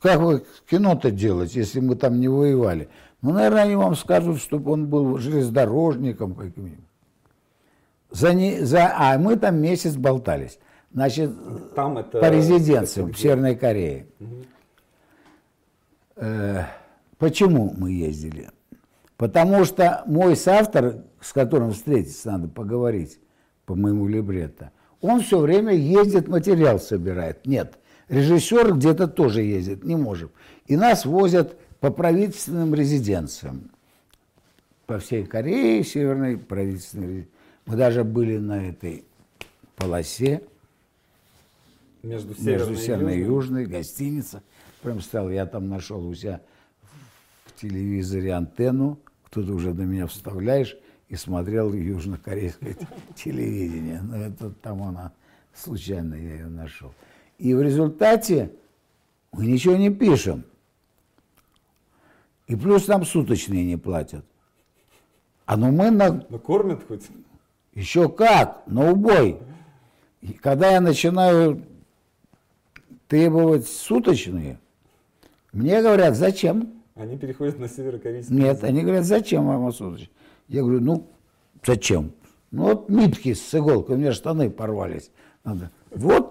Как 0.00 0.20
вы 0.20 0.44
кино-то 0.70 1.10
делать, 1.10 1.54
если 1.54 1.80
мы 1.80 1.96
там 1.96 2.20
не 2.20 2.28
воевали? 2.28 2.88
Ну, 3.20 3.32
наверное, 3.32 3.64
они 3.64 3.76
вам 3.76 3.96
скажут, 3.96 4.40
чтобы 4.40 4.70
он 4.72 4.86
был 4.86 5.18
железнодорожником 5.18 6.34
каким-нибудь. 6.34 6.84
За 8.10 8.32
не, 8.32 8.60
за, 8.60 8.92
а 8.96 9.18
мы 9.18 9.36
там 9.36 9.56
месяц 9.56 9.96
болтались. 9.96 10.58
Значит, 10.92 11.30
там 11.74 11.98
это, 11.98 12.20
по 12.20 12.30
резиденциям 12.30 13.12
в 13.12 13.18
Северной 13.18 13.54
Корее. 13.54 14.06
Угу. 14.20 14.36
Э, 16.16 16.64
почему 17.18 17.74
мы 17.76 17.92
ездили? 17.92 18.50
Потому 19.16 19.64
что 19.64 20.04
мой 20.06 20.36
соавтор, 20.36 21.02
с 21.20 21.32
которым 21.32 21.72
встретиться 21.72 22.30
надо 22.30 22.48
поговорить 22.48 23.18
по 23.66 23.74
моему 23.74 24.06
либретто, 24.06 24.70
он 25.00 25.20
все 25.20 25.38
время 25.38 25.74
ездит, 25.74 26.28
материал 26.28 26.78
собирает. 26.78 27.46
Нет, 27.46 27.77
режиссер 28.08 28.74
где-то 28.74 29.08
тоже 29.08 29.42
ездит, 29.42 29.84
не 29.84 29.96
можем. 29.96 30.30
И 30.66 30.76
нас 30.76 31.04
возят 31.04 31.58
по 31.80 31.90
правительственным 31.90 32.74
резиденциям. 32.74 33.70
По 34.86 34.98
всей 34.98 35.24
Корее, 35.24 35.84
северной 35.84 36.38
правительственной 36.38 37.28
Мы 37.66 37.76
даже 37.76 38.04
были 38.04 38.38
на 38.38 38.68
этой 38.68 39.04
полосе. 39.76 40.42
Между 42.02 42.34
Северной, 42.34 42.52
между 42.52 42.76
Северной 42.76 43.16
и 43.16 43.18
Южной. 43.20 43.62
Южной, 43.62 43.66
гостиница. 43.66 44.42
Прям 44.82 45.00
стал, 45.00 45.30
я 45.30 45.46
там 45.46 45.68
нашел 45.68 46.06
у 46.06 46.14
себя 46.14 46.40
в 47.44 47.60
телевизоре 47.60 48.32
антенну, 48.32 48.98
кто-то 49.24 49.52
уже 49.52 49.74
на 49.74 49.82
меня 49.82 50.06
вставляешь, 50.06 50.76
и 51.08 51.16
смотрел 51.16 51.72
южнокорейское 51.74 52.76
телевидение. 53.16 54.00
Но 54.00 54.16
это 54.16 54.50
там 54.50 54.82
она, 54.82 55.12
случайно 55.54 56.14
я 56.14 56.34
ее 56.34 56.46
нашел. 56.46 56.94
И 57.38 57.54
в 57.54 57.62
результате 57.62 58.52
мы 59.32 59.46
ничего 59.46 59.76
не 59.76 59.90
пишем. 59.90 60.44
И 62.46 62.56
плюс 62.56 62.88
нам 62.88 63.04
суточные 63.04 63.64
не 63.64 63.76
платят. 63.76 64.24
А 65.46 65.56
ну 65.56 65.70
мы 65.70 65.90
на... 65.90 66.26
Но 66.28 66.38
кормят 66.38 66.80
хоть? 66.86 67.06
Еще 67.74 68.08
как, 68.08 68.62
на 68.66 68.90
убой. 68.90 69.38
И 70.20 70.32
когда 70.32 70.72
я 70.72 70.80
начинаю 70.80 71.62
требовать 73.06 73.68
суточные, 73.68 74.58
мне 75.52 75.80
говорят, 75.80 76.16
зачем? 76.16 76.82
Они 76.94 77.16
переходят 77.16 77.58
на 77.58 77.68
северокорейский 77.68 78.34
Нет, 78.34 78.64
они 78.64 78.82
говорят, 78.82 79.04
зачем 79.04 79.46
вам 79.46 79.72
суточные? 79.72 80.10
Я 80.48 80.62
говорю, 80.62 80.80
ну, 80.80 81.06
зачем? 81.64 82.12
Ну, 82.50 82.64
вот 82.64 82.88
нитки 82.88 83.32
с 83.34 83.54
иголкой, 83.54 83.94
у 83.94 83.98
меня 83.98 84.12
штаны 84.12 84.50
порвались. 84.50 85.10
Надо. 85.44 85.70
Вот, 85.90 86.27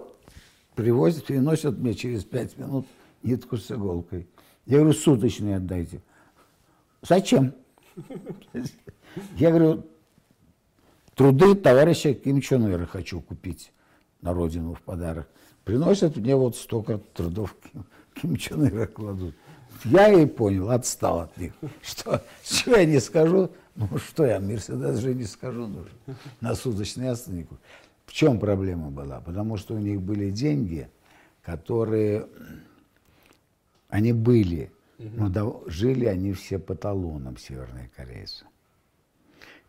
привозят, 0.78 1.24
приносят 1.24 1.76
мне 1.76 1.92
через 1.92 2.22
пять 2.22 2.56
минут 2.56 2.86
нитку 3.24 3.56
с 3.56 3.68
иголкой. 3.68 4.28
Я 4.64 4.78
говорю, 4.78 4.92
суточные 4.92 5.56
отдайте. 5.56 6.00
Зачем? 7.02 7.52
Я 9.36 9.50
говорю, 9.50 9.84
труды 11.16 11.56
товарища 11.56 12.14
Ким 12.14 12.40
Чен 12.40 12.72
Ира 12.72 12.86
хочу 12.86 13.20
купить 13.20 13.72
на 14.22 14.32
родину 14.32 14.74
в 14.74 14.82
подарок. 14.82 15.28
Приносят 15.64 16.16
мне 16.16 16.36
вот 16.36 16.54
столько 16.54 16.98
трудов 17.12 17.56
Ким, 17.72 17.84
Ким 18.14 18.36
Чен 18.36 18.68
Ира 18.68 18.86
кладут. 18.86 19.34
Я 19.84 20.12
и 20.12 20.26
понял, 20.26 20.70
отстал 20.70 21.22
от 21.22 21.36
них. 21.38 21.54
Что, 21.82 22.22
что 22.44 22.76
я 22.76 22.84
не 22.84 23.00
скажу, 23.00 23.50
ну 23.74 23.88
что 23.98 24.24
я, 24.24 24.38
Мерседес 24.38 24.98
же 24.98 25.12
не 25.12 25.24
скажу 25.24 25.66
нужно 25.66 26.16
на 26.40 26.54
суточный 26.54 27.08
остановку. 27.08 27.58
В 28.08 28.12
чем 28.14 28.40
проблема 28.40 28.90
была? 28.90 29.20
Потому 29.20 29.58
что 29.58 29.74
у 29.74 29.78
них 29.78 30.00
были 30.00 30.30
деньги, 30.30 30.88
которые, 31.42 32.26
они 33.90 34.14
были, 34.14 34.72
но 34.98 35.28
до, 35.28 35.62
жили 35.66 36.06
они 36.06 36.32
все 36.32 36.58
по 36.58 36.74
талонам 36.74 37.36
северные 37.36 37.90
корейцы. 37.94 38.46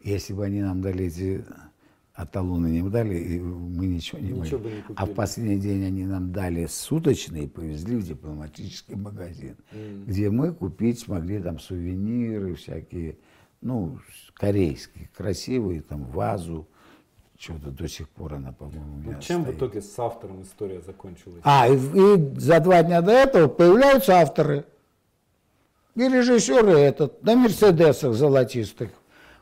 Если 0.01 0.31
бы 0.31 0.45
они 0.45 0.61
нам 0.61 0.81
дали 0.81 1.07
эти 1.07 1.43
а 2.13 2.25
талоны 2.25 2.67
не 2.67 2.89
дали, 2.89 3.39
мы 3.39 3.87
ничего 3.87 4.19
не 4.19 4.31
ничего 4.31 4.59
бы 4.59 4.69
не 4.69 4.83
А 4.95 5.05
в 5.05 5.13
последний 5.13 5.57
день 5.57 5.83
они 5.85 6.05
нам 6.05 6.31
дали 6.31 6.65
суточные 6.65 7.43
и 7.43 7.47
повезли 7.47 7.97
в 7.97 8.07
дипломатический 8.07 8.95
магазин, 8.95 9.57
mm. 9.73 10.05
где 10.05 10.29
мы 10.29 10.53
купить 10.53 10.99
смогли 10.99 11.41
там 11.41 11.59
сувениры 11.59 12.55
всякие, 12.55 13.17
ну, 13.61 13.99
корейские, 14.33 15.09
красивые, 15.15 15.81
там, 15.81 16.05
вазу, 16.05 16.67
что-то 17.39 17.71
до 17.71 17.87
сих 17.87 18.09
пор 18.09 18.33
она, 18.33 18.51
по-моему, 18.51 18.95
у 18.95 18.97
меня 18.97 19.15
ну, 19.15 19.21
Чем 19.21 19.41
стоит. 19.43 19.55
в 19.55 19.57
итоге 19.57 19.81
с 19.81 19.97
автором 19.97 20.41
история 20.41 20.81
закончилась? 20.81 21.39
А, 21.43 21.69
и, 21.69 21.75
и 21.75 22.37
за 22.37 22.59
два 22.59 22.83
дня 22.83 23.01
до 23.01 23.13
этого 23.13 23.47
появляются 23.47 24.19
авторы. 24.19 24.65
И 25.95 26.01
режиссеры 26.01 26.73
этот, 26.73 27.23
на 27.23 27.35
Мерседесах 27.35 28.13
золотистых. 28.13 28.89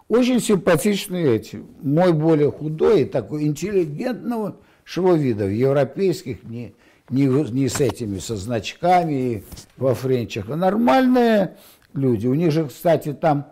Очень 0.08 0.40
симпатичные 0.40 1.36
эти. 1.36 1.64
Мой 1.82 2.14
более 2.14 2.52
худой 2.52 3.02
и 3.02 3.06
такой 3.06 3.46
интеллигентного 3.46 4.58
швовидов, 4.84 5.50
европейских, 5.50 6.44
не, 6.44 6.76
не, 7.10 7.26
не 7.26 7.68
с 7.68 7.82
этими, 7.82 8.20
со 8.20 8.36
значками 8.38 9.44
во 9.76 9.96
френчах, 9.96 10.50
а 10.50 10.56
нормальные 10.56 11.58
люди. 11.94 12.28
У 12.28 12.36
них 12.36 12.52
же, 12.52 12.68
кстати, 12.68 13.14
там 13.14 13.48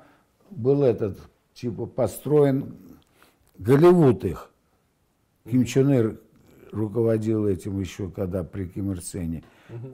был 0.51 0.83
этот, 0.83 1.17
типа, 1.55 1.87
построен 1.87 2.75
Голливуд 3.57 4.25
их. 4.25 4.51
Ким 5.49 5.65
Чен 5.65 5.91
Ир 5.91 6.19
руководил 6.71 7.47
этим 7.47 7.79
еще, 7.79 8.09
когда 8.09 8.43
при 8.43 8.65
Ким 8.65 8.91
Ир 8.91 9.01
Сене 9.01 9.43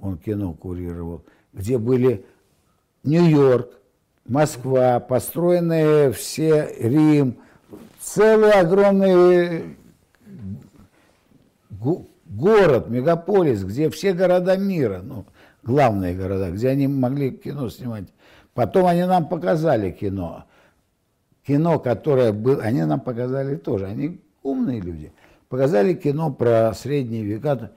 он 0.01 0.17
кино 0.17 0.53
курировал, 0.53 1.23
где 1.53 1.77
были 1.77 2.25
Нью-Йорк, 3.03 3.69
Москва, 4.25 4.99
построенные 4.99 6.11
все 6.11 6.73
Рим, 6.79 7.37
целый 7.99 8.51
огромный 8.51 9.75
город, 12.25 12.89
мегаполис, 12.89 13.63
где 13.63 13.89
все 13.89 14.13
города 14.13 14.57
мира, 14.57 15.01
ну, 15.03 15.25
главные 15.63 16.15
города, 16.15 16.51
где 16.51 16.69
они 16.69 16.87
могли 16.87 17.31
кино 17.31 17.69
снимать. 17.69 18.05
Потом 18.53 18.85
они 18.85 19.03
нам 19.03 19.27
показали 19.27 19.91
кино. 19.91 20.45
Кино, 21.45 21.79
которое 21.79 22.31
было, 22.33 22.61
они 22.61 22.83
нам 22.83 22.99
показали 22.99 23.55
тоже, 23.55 23.85
они 23.85 24.21
умные 24.43 24.79
люди. 24.79 25.11
Показали 25.49 25.93
кино 25.93 26.31
про 26.31 26.73
средние 26.73 27.23
века. 27.23 27.71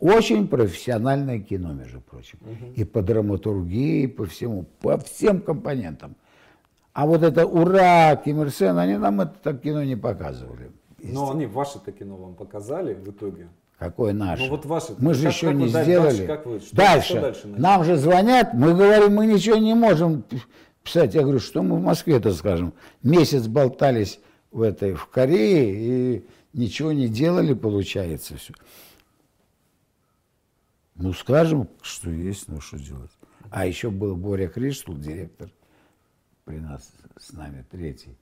Очень 0.00 0.48
профессиональное 0.48 1.40
кино, 1.40 1.72
между 1.72 2.00
прочим. 2.00 2.38
Угу. 2.42 2.72
И 2.74 2.84
по 2.84 3.02
драматургии, 3.02 4.02
и 4.02 4.06
по 4.06 4.26
всему, 4.26 4.66
по 4.80 4.98
всем 4.98 5.40
компонентам. 5.40 6.16
А 6.92 7.06
вот 7.06 7.22
это 7.22 7.46
«Ура!» 7.46 8.16
Ким 8.16 8.42
Ир 8.42 8.50
Сен, 8.50 8.78
они 8.78 8.96
нам 8.96 9.20
это 9.20 9.54
кино 9.54 9.84
не 9.84 9.96
показывали. 9.96 10.70
Но 11.02 11.30
они 11.30 11.46
ваше-то 11.46 11.92
кино 11.92 12.16
вам 12.16 12.34
показали 12.34 12.94
в 12.94 13.10
итоге? 13.10 13.48
Какое 13.78 14.14
наше? 14.14 14.44
Ну 14.44 14.50
вот 14.50 14.64
ваше. 14.64 14.94
Мы 14.98 15.12
же 15.12 15.24
как, 15.24 15.32
еще 15.32 15.46
как 15.48 15.56
не 15.56 15.68
сделали. 15.68 16.08
Дальше, 16.08 16.26
как 16.26 16.46
вы, 16.46 16.60
что, 16.60 16.76
дальше. 16.76 17.08
Что 17.08 17.20
дальше 17.20 17.46
нам 17.46 17.84
же 17.84 17.96
звонят, 17.96 18.54
мы 18.54 18.74
говорим, 18.74 19.14
мы 19.14 19.26
ничего 19.26 19.56
не 19.56 19.74
можем 19.74 20.24
писать. 20.86 21.14
Я 21.14 21.22
говорю, 21.22 21.40
что 21.40 21.62
мы 21.62 21.76
в 21.76 21.82
Москве-то 21.82 22.32
скажем. 22.32 22.72
Месяц 23.02 23.46
болтались 23.46 24.20
в 24.50 24.62
этой, 24.62 24.94
в 24.94 25.06
Корее 25.08 25.74
и 26.16 26.24
ничего 26.54 26.92
не 26.92 27.08
делали, 27.08 27.52
получается 27.52 28.36
все. 28.36 28.54
Ну, 30.94 31.12
скажем, 31.12 31.68
что 31.82 32.10
есть, 32.10 32.48
ну, 32.48 32.60
что 32.60 32.78
делать. 32.78 33.10
А 33.50 33.66
еще 33.66 33.90
был 33.90 34.16
Боря 34.16 34.48
Криштул, 34.48 34.96
директор 34.96 35.50
при 36.44 36.58
нас, 36.58 36.90
с 37.18 37.32
нами, 37.32 37.64
третий. 37.70 38.16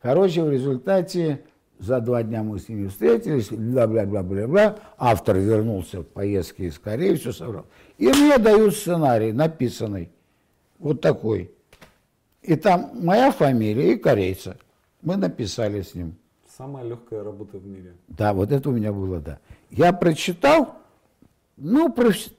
Короче, 0.00 0.42
в 0.42 0.50
результате 0.50 1.44
за 1.78 2.00
два 2.00 2.22
дня 2.22 2.42
мы 2.42 2.58
с 2.58 2.68
ними 2.68 2.88
встретились, 2.88 3.50
бла-бла-бла-бла-бла. 3.50 4.78
Автор 4.98 5.38
вернулся 5.38 6.00
в 6.00 6.04
поездки 6.04 6.62
из 6.62 6.78
Кореи, 6.78 7.14
все 7.14 7.32
собрал. 7.32 7.66
И 7.98 8.06
мне 8.06 8.38
дают 8.38 8.74
сценарий, 8.74 9.32
написанный, 9.32 10.12
вот 10.78 11.00
такой. 11.00 11.52
И 12.42 12.56
там 12.56 12.90
моя 12.94 13.30
фамилия 13.30 13.92
и 13.92 13.96
корейца. 13.96 14.56
Мы 15.00 15.16
написали 15.16 15.82
с 15.82 15.94
ним. 15.94 16.16
Самая 16.56 16.84
легкая 16.84 17.22
работа 17.24 17.58
в 17.58 17.66
мире. 17.66 17.94
Да, 18.08 18.34
вот 18.34 18.52
это 18.52 18.68
у 18.68 18.72
меня 18.72 18.92
было, 18.92 19.20
да. 19.20 19.38
Я 19.70 19.92
прочитал, 19.92 20.74
ну, 21.56 21.88
профи- 21.88 22.32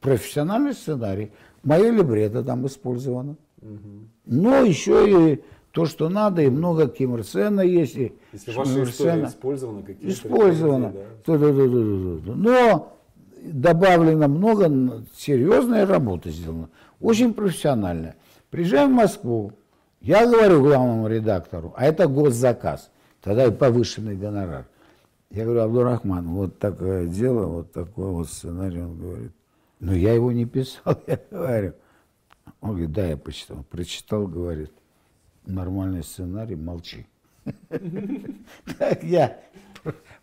профессиональный 0.00 0.72
сценарий. 0.72 1.30
Мое 1.62 1.90
либретто 1.90 2.42
там 2.42 2.66
использовано. 2.66 3.36
Угу. 3.62 4.08
Но 4.26 4.56
еще 4.62 5.32
и 5.32 5.44
то, 5.72 5.86
что 5.86 6.08
надо, 6.08 6.42
и 6.42 6.50
много 6.50 6.88
Ким 6.88 7.14
Ир 7.16 7.24
Сена 7.24 7.60
есть. 7.60 7.96
И 7.96 8.12
Если 8.32 8.52
ваша 8.52 8.82
история 8.84 9.26
использована, 9.26 9.82
какие-то 9.82 10.10
да, 10.92 10.98
да. 12.26 12.32
Но 12.34 12.96
добавлено 13.42 14.28
много, 14.28 15.04
серьезная 15.14 15.86
работа 15.86 16.30
сделана, 16.30 16.70
очень 17.00 17.34
профессиональная. 17.34 18.16
Приезжаем 18.54 18.92
в 18.92 18.94
Москву, 18.94 19.52
я 20.00 20.24
говорю 20.30 20.62
главному 20.62 21.08
редактору, 21.08 21.74
а 21.76 21.86
это 21.86 22.06
госзаказ. 22.06 22.88
Тогда 23.20 23.46
и 23.46 23.50
повышенный 23.50 24.14
гонорар. 24.14 24.68
Я 25.30 25.42
говорю, 25.42 25.62
Абдурахман, 25.62 26.28
вот 26.28 26.60
такое 26.60 27.08
дело, 27.08 27.46
вот 27.46 27.72
такой 27.72 28.12
вот 28.12 28.28
сценарий. 28.28 28.80
Он 28.80 28.96
говорит, 28.96 29.32
ну 29.80 29.92
я 29.92 30.14
его 30.14 30.30
не 30.30 30.44
писал, 30.44 30.96
я 31.08 31.18
говорю. 31.32 31.72
Он 32.60 32.70
говорит, 32.70 32.92
да, 32.92 33.06
я 33.06 33.16
почитал. 33.16 33.64
Прочитал, 33.68 34.28
говорит, 34.28 34.70
нормальный 35.44 36.04
сценарий, 36.04 36.54
молчи. 36.54 37.08
Так 38.78 39.02
я 39.02 39.36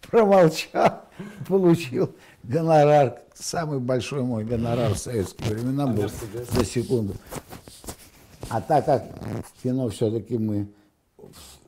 промолчал, 0.09 1.01
получил 1.49 2.15
гонорар, 2.43 3.19
самый 3.33 3.79
большой 3.79 4.23
мой 4.23 4.45
гонорар 4.45 4.93
в 4.93 4.97
советские 4.97 5.53
времена 5.53 5.85
был 5.85 6.09
за 6.49 6.63
секунду. 6.63 7.15
А 8.51 8.59
так 8.59 8.85
как 8.85 9.03
в 9.45 9.63
кино 9.63 9.87
все-таки 9.89 10.37
мы 10.37 10.67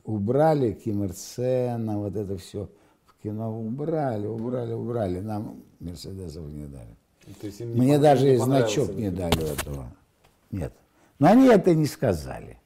убрали 0.04 0.72
Киммерцена, 0.72 1.98
вот 1.98 2.14
это 2.14 2.36
все 2.36 2.68
в 3.06 3.22
кино 3.22 3.58
убрали, 3.58 4.26
убрали, 4.26 4.72
убрали, 4.74 5.20
нам 5.20 5.62
Мерседесов 5.80 6.44
не 6.46 6.66
дали. 6.66 7.74
Мне 7.74 7.98
даже 7.98 8.34
и 8.34 8.36
значок 8.36 8.94
не 8.94 9.10
дали 9.10 9.52
этого. 9.52 9.86
Нет. 10.50 10.74
Но 11.18 11.28
они 11.28 11.46
это 11.46 11.74
не 11.74 11.86
сказали. 11.86 12.58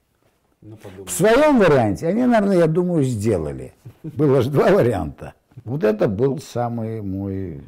Ну, 0.61 0.77
в 1.07 1.11
своем 1.11 1.61
варианте 1.61 2.09
они, 2.09 2.27
наверное, 2.27 2.59
я 2.59 2.67
думаю, 2.67 3.05
сделали. 3.05 3.75
Было 4.03 4.43
же 4.43 4.51
два 4.51 4.73
варианта. 4.73 5.35
Вот 5.65 5.85
это 5.85 6.09
был 6.09 6.41
самый 6.41 7.03
мой 7.03 7.63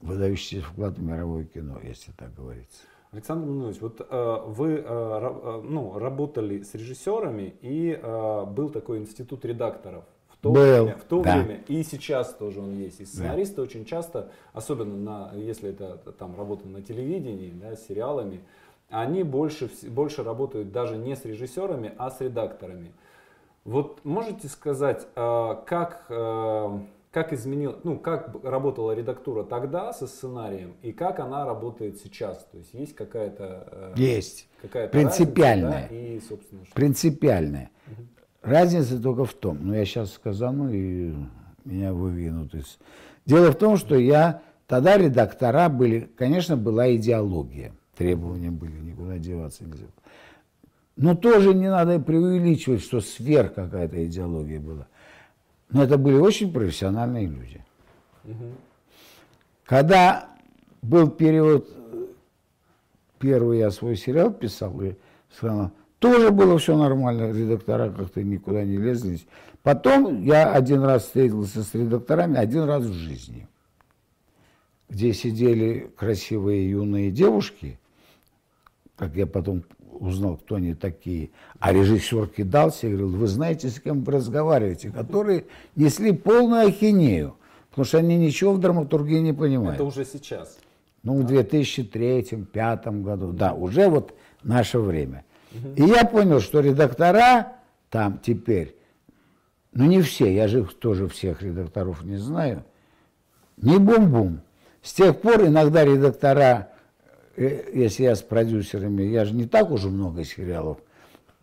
выдающийся 0.00 0.64
вклад 0.64 0.96
в 0.96 1.02
мировое 1.02 1.44
кино, 1.44 1.78
если 1.82 2.12
так 2.12 2.34
говорится. 2.34 2.80
Александр 3.12 3.48
Минович, 3.48 3.80
вот 3.80 4.06
э, 4.08 4.42
вы 4.46 4.74
э, 4.74 4.82
э, 4.84 5.60
ну, 5.64 5.98
работали 5.98 6.62
с 6.62 6.74
режиссерами, 6.74 7.54
и 7.60 7.98
э, 8.00 8.44
был 8.44 8.70
такой 8.70 8.98
институт 8.98 9.44
редакторов 9.44 10.04
в 10.28 10.36
то, 10.36 10.52
был, 10.52 10.62
время, 10.62 10.96
в 10.96 11.04
то 11.04 11.20
да. 11.20 11.36
время, 11.36 11.64
и 11.66 11.82
сейчас 11.82 12.32
тоже 12.34 12.60
он 12.60 12.72
есть. 12.76 13.00
И 13.00 13.04
сценаристы 13.04 13.56
да. 13.56 13.62
очень 13.62 13.84
часто, 13.84 14.30
особенно 14.52 14.96
на, 14.96 15.32
если 15.34 15.70
это 15.70 15.96
там 16.12 16.36
работа 16.36 16.68
на 16.68 16.82
телевидении, 16.82 17.50
да, 17.50 17.74
с 17.74 17.84
сериалами, 17.86 18.42
они 18.90 19.24
больше, 19.24 19.68
больше 19.88 20.22
работают 20.22 20.70
даже 20.70 20.96
не 20.96 21.16
с 21.16 21.24
режиссерами, 21.24 21.92
а 21.98 22.12
с 22.12 22.20
редакторами. 22.20 22.92
Вот 23.64 24.04
можете 24.04 24.46
сказать, 24.46 25.08
э, 25.16 25.56
как, 25.66 26.06
э, 26.08 26.78
как 27.10 27.32
изменил, 27.32 27.78
ну, 27.82 27.98
как 27.98 28.36
работала 28.44 28.92
редактура 28.92 29.42
тогда 29.42 29.92
со 29.92 30.06
сценарием 30.06 30.76
и 30.82 30.92
как 30.92 31.20
она 31.20 31.44
работает 31.44 31.98
сейчас? 31.98 32.46
То 32.50 32.58
есть 32.58 32.72
есть 32.72 32.94
какая-то... 32.94 33.68
Э, 33.70 33.94
есть. 33.96 34.48
Какая-то 34.62 34.92
Принципиальная. 34.92 35.72
Разница, 35.72 35.90
да, 35.90 35.96
и, 35.96 36.20
собственно, 36.20 36.64
что... 36.64 36.74
Принципиальная. 36.74 37.70
Угу. 37.86 38.02
Разница 38.42 39.02
только 39.02 39.24
в 39.24 39.34
том, 39.34 39.58
ну, 39.60 39.74
я 39.74 39.84
сейчас 39.84 40.12
сказану 40.12 40.70
и 40.72 41.14
меня 41.64 41.92
вывинут 41.92 42.54
из... 42.54 42.78
Дело 43.26 43.50
в 43.50 43.56
том, 43.56 43.76
что 43.76 43.96
я... 43.96 44.42
Тогда 44.66 44.96
редактора 44.96 45.68
были, 45.68 46.08
конечно, 46.16 46.56
была 46.56 46.94
идеология 46.94 47.72
требования 48.00 48.50
были, 48.50 48.80
никуда 48.80 49.18
деваться 49.18 49.62
нельзя. 49.62 49.84
Но 50.96 51.14
тоже 51.14 51.52
не 51.52 51.68
надо 51.68 52.00
преувеличивать, 52.00 52.80
что 52.82 53.02
сверх 53.02 53.52
какая-то 53.52 54.06
идеология 54.06 54.58
была. 54.58 54.88
Но 55.70 55.84
это 55.84 55.98
были 55.98 56.16
очень 56.16 56.52
профессиональные 56.52 57.26
люди. 57.26 57.64
Угу. 58.24 58.44
Когда 59.64 60.28
был 60.82 61.10
период, 61.10 61.68
первый 63.18 63.58
я 63.58 63.70
свой 63.70 63.96
сериал 63.96 64.32
писал, 64.32 64.80
и 64.82 64.94
сказал, 65.32 65.70
тоже 66.00 66.30
было 66.30 66.58
все 66.58 66.76
нормально, 66.76 67.30
редактора 67.30 67.90
как-то 67.90 68.22
никуда 68.22 68.64
не 68.64 68.78
лезли. 68.78 69.20
Потом 69.62 70.22
я 70.24 70.52
один 70.52 70.82
раз 70.82 71.04
встретился 71.04 71.62
с 71.62 71.74
редакторами, 71.74 72.38
один 72.38 72.64
раз 72.64 72.84
в 72.84 72.92
жизни, 72.92 73.46
где 74.88 75.12
сидели 75.12 75.90
красивые 75.96 76.70
юные 76.70 77.10
девушки, 77.10 77.78
как 78.96 79.14
я 79.14 79.26
потом 79.26 79.64
узнал, 79.92 80.36
кто 80.36 80.56
они 80.56 80.74
такие. 80.74 81.30
А 81.58 81.72
режиссер 81.72 82.28
кидался 82.28 82.86
и 82.86 82.90
говорил, 82.90 83.10
вы 83.16 83.26
знаете, 83.26 83.68
с 83.68 83.80
кем 83.80 84.02
вы 84.02 84.12
разговариваете, 84.12 84.90
которые 84.90 85.44
несли 85.76 86.12
полную 86.12 86.68
ахинею, 86.68 87.36
потому 87.70 87.84
что 87.84 87.98
они 87.98 88.16
ничего 88.16 88.52
в 88.52 88.60
драматургии 88.60 89.18
не 89.18 89.32
понимают. 89.32 89.74
Это 89.74 89.84
уже 89.84 90.04
сейчас? 90.04 90.58
Ну, 91.02 91.22
в 91.22 91.30
2003-2005 91.30 93.02
году, 93.02 93.32
да, 93.32 93.54
уже 93.54 93.88
вот 93.88 94.14
наше 94.42 94.78
время. 94.78 95.24
И 95.76 95.82
я 95.82 96.04
понял, 96.04 96.40
что 96.40 96.60
редактора 96.60 97.54
там 97.88 98.20
теперь, 98.22 98.76
ну 99.72 99.84
не 99.84 100.00
все, 100.00 100.32
я 100.32 100.46
же 100.46 100.64
тоже 100.64 101.08
всех 101.08 101.42
редакторов 101.42 102.04
не 102.04 102.16
знаю, 102.16 102.64
не 103.56 103.78
бум-бум. 103.78 104.40
С 104.82 104.94
тех 104.94 105.20
пор 105.20 105.46
иногда 105.46 105.84
редактора 105.84 106.70
если 107.36 108.04
я 108.04 108.14
с 108.14 108.22
продюсерами, 108.22 109.02
я 109.02 109.24
же 109.24 109.34
не 109.34 109.46
так 109.46 109.70
уже 109.70 109.88
много 109.88 110.24
сериалов 110.24 110.78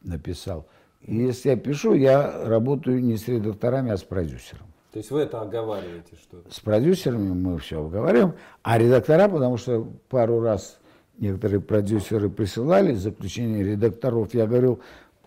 написал. 0.04 0.68
И 1.02 1.16
если 1.16 1.50
я 1.50 1.56
пишу, 1.56 1.94
я 1.94 2.46
работаю 2.46 3.04
не 3.04 3.18
с 3.18 3.28
редакторами, 3.28 3.92
а 3.92 3.98
с 3.98 4.04
продюсером. 4.04 4.68
То 4.92 5.00
есть 5.00 5.12
вы 5.12 5.22
это 5.22 5.42
оговариваете 5.42 6.16
что 6.16 6.42
С 6.50 6.60
продюсерами 6.60 7.34
мы 7.34 7.60
все 7.60 7.80
обговариваем, 7.80 8.34
а 8.64 8.78
редактора, 8.78 9.28
потому 9.28 9.58
что 9.58 9.88
пару 10.10 10.40
раз 10.40 10.80
некоторые 11.18 11.62
продюсеры 11.62 12.30
присылали 12.30 12.94
заключение 12.94 13.64
редакторов, 13.64 14.34
я 14.34 14.48
говорил, 14.48 14.80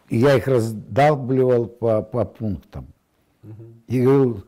я 0.08 0.36
их 0.36 0.48
раздалбливал 0.48 1.66
по, 1.66 2.02
по 2.02 2.24
пунктам. 2.24 2.86
Угу. 3.44 3.64
И 3.88 4.02
говорю, 4.02 4.42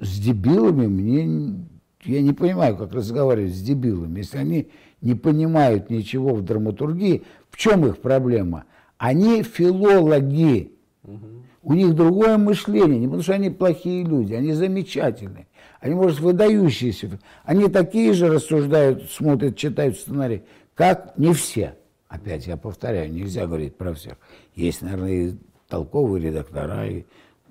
с 0.00 0.18
дебилами 0.18 0.86
мне, 0.86 1.66
я 2.04 2.20
не 2.20 2.32
понимаю, 2.32 2.76
как 2.76 2.92
разговаривать 2.92 3.54
с 3.54 3.62
дебилами, 3.62 4.18
если 4.18 4.38
они 4.38 4.70
не 5.02 5.14
понимают 5.14 5.90
ничего 5.90 6.34
в 6.34 6.42
драматургии, 6.42 7.24
в 7.50 7.56
чем 7.56 7.84
их 7.86 7.98
проблема? 7.98 8.64
Они 8.96 9.42
филологи. 9.42 10.72
Угу. 11.02 11.26
У 11.64 11.74
них 11.74 11.94
другое 11.94 12.38
мышление, 12.38 12.98
не 12.98 13.06
потому 13.06 13.22
что 13.22 13.34
они 13.34 13.50
плохие 13.50 14.04
люди, 14.04 14.32
они 14.32 14.52
замечательные. 14.52 15.46
Они, 15.80 15.94
может, 15.94 16.20
выдающиеся. 16.20 17.18
Они 17.44 17.68
такие 17.68 18.12
же 18.14 18.28
рассуждают, 18.28 19.10
смотрят, 19.10 19.56
читают 19.56 19.96
сценарий, 19.96 20.42
как 20.74 21.18
не 21.18 21.32
все. 21.32 21.76
Опять 22.08 22.46
я 22.46 22.56
повторяю, 22.56 23.12
нельзя 23.12 23.46
говорить 23.46 23.76
про 23.76 23.92
всех. 23.94 24.14
Есть, 24.54 24.82
наверное, 24.82 25.10
и 25.10 25.34
толковые 25.68 26.26
редактора, 26.26 26.86
и 26.86 27.04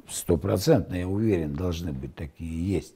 стопроцентно, 0.07 0.95
я 0.95 1.07
уверен, 1.07 1.53
должны 1.53 1.91
быть 1.91 2.15
такие, 2.15 2.75
есть. 2.75 2.95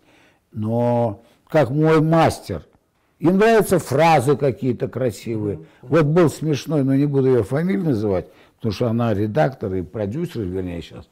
Но 0.54 1.24
как 1.48 1.70
мой 1.70 2.02
мастер– 2.02 2.66
им 3.20 3.38
нравятся 3.38 3.80
фразы 3.80 4.36
какие-то 4.36 4.88
красивые. 4.88 5.62
Вот 5.82 6.06
был 6.06 6.30
смешной, 6.30 6.84
но 6.84 6.96
не 6.96 7.06
буду 7.06 7.28
ее 7.28 7.44
фамилию 7.44 7.86
называть, 7.86 8.28
потому 8.58 8.74
что 8.74 8.88
она 8.88 9.14
редактор 9.14 9.74
и 9.74 9.82
продюсер, 9.82 10.42
вернее, 10.42 10.82
сейчас 10.82 11.08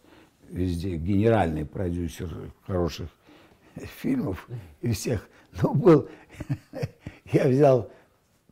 везде 0.50 0.98
генеральный 0.98 1.66
продюсер 1.66 2.30
хороших 2.68 3.10
фильмов 4.02 4.48
и 4.82 4.92
всех. 4.92 5.28
Но 5.62 5.74
был, 5.74 6.10
я 7.32 7.48
взял 7.48 7.90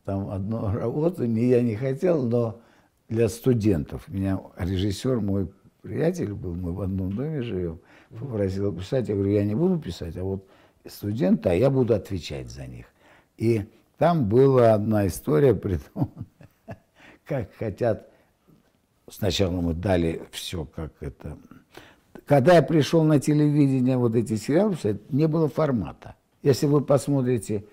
там 0.04 0.30
одну 0.30 0.72
работу, 0.72 1.24
не 1.24 1.46
я 1.46 1.62
не 1.62 1.76
хотел, 1.76 2.22
но 2.22 2.60
для 3.08 3.28
студентов. 3.28 4.08
Меня 4.08 4.40
режиссер, 4.56 5.20
мой 5.20 5.48
приятель 5.82 6.32
был, 6.32 6.54
мы 6.54 6.72
в 6.72 6.80
одном 6.80 7.12
доме 7.12 7.42
живем, 7.42 7.80
попросил 8.10 8.72
писать. 8.72 9.08
Я 9.08 9.14
говорю, 9.14 9.30
я 9.30 9.44
не 9.44 9.54
буду 9.54 9.78
писать, 9.78 10.16
а 10.16 10.24
вот 10.24 10.46
студенты, 10.86 11.50
а 11.50 11.54
я 11.54 11.70
буду 11.70 11.94
отвечать 11.94 12.50
за 12.50 12.66
них. 12.66 12.86
И 13.36 13.64
там 13.98 14.28
была 14.28 14.74
одна 14.74 15.06
история, 15.06 15.54
при 15.54 15.76
том, 15.76 16.12
как 17.24 17.52
хотят, 17.54 18.08
сначала 19.08 19.60
мы 19.60 19.74
дали 19.74 20.22
все, 20.30 20.64
как 20.64 20.92
это... 21.00 21.38
Когда 22.26 22.54
я 22.54 22.62
пришел 22.62 23.02
на 23.02 23.18
телевидение, 23.18 23.96
вот 23.96 24.14
эти 24.14 24.36
сериалы, 24.36 24.76
не 25.10 25.26
было 25.26 25.48
формата. 25.48 26.14
Если 26.42 26.66
вы 26.66 26.80
посмотрите 26.80 27.64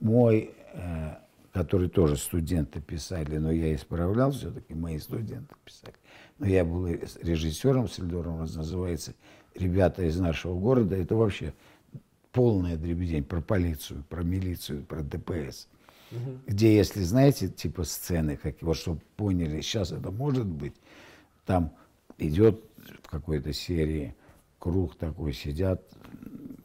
мой, 0.00 0.54
э, 0.72 1.14
который 1.52 1.88
тоже 1.88 2.16
студенты 2.16 2.80
писали, 2.80 3.38
но 3.38 3.50
я 3.50 3.74
исправлял 3.74 4.30
все-таки, 4.30 4.74
мои 4.74 4.98
студенты 4.98 5.54
писали. 5.64 5.94
Но 6.38 6.46
я 6.46 6.64
был 6.64 6.86
режиссером, 6.86 7.88
Сельдором 7.88 8.38
называется 8.40 9.14
«Ребята 9.54 10.02
из 10.02 10.18
нашего 10.18 10.58
города». 10.58 10.96
Это 10.96 11.14
вообще 11.14 11.54
полная 12.34 12.76
дребедень 12.76 13.24
про 13.24 13.40
полицию, 13.40 14.04
про 14.10 14.22
милицию, 14.22 14.84
про 14.84 15.02
ДПС. 15.02 15.68
Угу. 16.10 16.38
Где, 16.48 16.76
если 16.76 17.00
знаете, 17.00 17.48
типа 17.48 17.84
сцены, 17.84 18.36
как 18.36 18.56
вот 18.60 18.76
чтобы 18.76 19.00
поняли, 19.16 19.60
сейчас 19.62 19.92
это 19.92 20.10
может 20.10 20.44
быть, 20.44 20.74
там 21.46 21.72
идет 22.18 22.60
в 23.02 23.08
какой-то 23.08 23.52
серии 23.52 24.14
круг 24.58 24.96
такой, 24.96 25.32
сидят, 25.32 25.80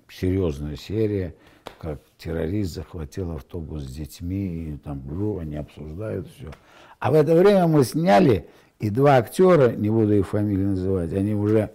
серьезная 0.10 0.76
серия, 0.76 1.36
как 1.80 2.02
террорист 2.18 2.74
захватил 2.74 3.32
автобус 3.32 3.84
с 3.84 3.96
детьми, 3.96 4.74
и 4.74 4.78
там 4.78 5.04
ну, 5.06 5.38
они 5.38 5.56
обсуждают 5.56 6.28
все. 6.30 6.52
А 6.98 7.12
в 7.12 7.14
это 7.14 7.36
время 7.36 7.68
мы 7.68 7.84
сняли, 7.84 8.50
и 8.80 8.90
два 8.90 9.18
актера, 9.18 9.72
не 9.72 9.90
буду 9.90 10.14
их 10.14 10.28
фамилии 10.28 10.66
называть, 10.66 11.14
они 11.14 11.36
уже 11.36 11.72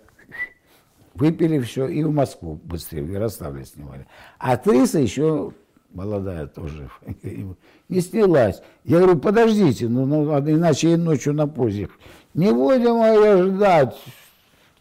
Выпили 1.14 1.60
все 1.60 1.86
и 1.86 2.02
в 2.02 2.12
Москву 2.12 2.60
быстрее, 2.64 3.02
в 3.02 3.10
Ярославле 3.10 3.64
снимали. 3.64 4.06
А 4.38 4.52
актриса 4.52 4.98
еще 4.98 5.52
молодая 5.94 6.46
тоже, 6.46 6.90
не 7.88 8.00
снялась. 8.00 8.60
Я 8.84 8.98
говорю, 8.98 9.18
подождите, 9.18 9.88
ну, 9.88 10.06
ну 10.06 10.24
иначе 10.38 10.92
и 10.92 10.96
ночью 10.96 11.32
на 11.32 11.46
позе. 11.46 11.88
Не 12.34 12.52
будем 12.52 12.96
ее 12.96 13.44
ждать. 13.44 13.96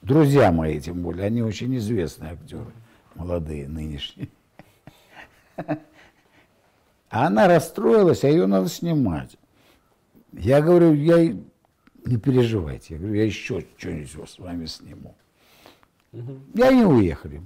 Друзья 0.01 0.51
мои, 0.51 0.81
тем 0.81 1.01
более, 1.01 1.27
они 1.27 1.43
очень 1.43 1.77
известные 1.77 2.33
актеры, 2.33 2.73
молодые, 3.15 3.67
нынешние. 3.67 4.29
А 5.55 7.27
она 7.27 7.47
расстроилась, 7.47 8.23
а 8.23 8.27
ее 8.27 8.47
надо 8.47 8.67
снимать. 8.69 9.37
Я 10.33 10.61
говорю, 10.61 10.93
я 10.93 11.23
не 12.05 12.17
переживайте. 12.17 12.95
Я 12.95 12.99
говорю, 12.99 13.13
я 13.13 13.23
еще 13.23 13.63
что-нибудь 13.77 14.29
с 14.29 14.39
вами 14.39 14.65
сниму. 14.65 15.15
Угу. 16.13 16.39
И 16.55 16.61
они 16.61 16.83
уехали. 16.85 17.41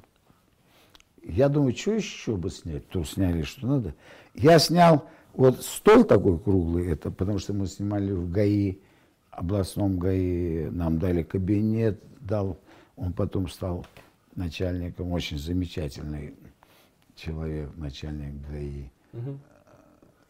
Я 1.24 1.49
думаю, 1.49 1.76
что 1.76 1.93
еще 1.93 2.36
бы 2.38 2.49
снять? 2.49 2.88
То 2.89 3.03
сняли, 3.03 3.41
что 3.41 3.68
надо. 3.68 3.95
Я 4.34 4.59
снял 4.59 5.09
вот 5.34 5.61
стол 5.61 6.03
такой 6.03 6.39
круглый, 6.39 6.88
это 6.88 7.11
потому 7.11 7.39
что 7.39 7.53
мы 7.53 7.68
снимали 7.68 8.11
в 8.11 8.32
ГАИ, 8.32 8.78
областном 9.32 9.99
ГАИ, 9.99 10.70
нам 10.70 10.99
дали 10.99 11.24
кабинет, 11.24 12.01
дал, 12.22 12.59
он 12.95 13.13
потом 13.13 13.47
стал 13.47 13.86
начальником, 14.36 15.11
очень 15.11 15.38
замечательный 15.38 16.36
человек, 17.15 17.70
начальник 17.76 18.36
ГАИ 18.49 18.89
угу. 19.13 19.39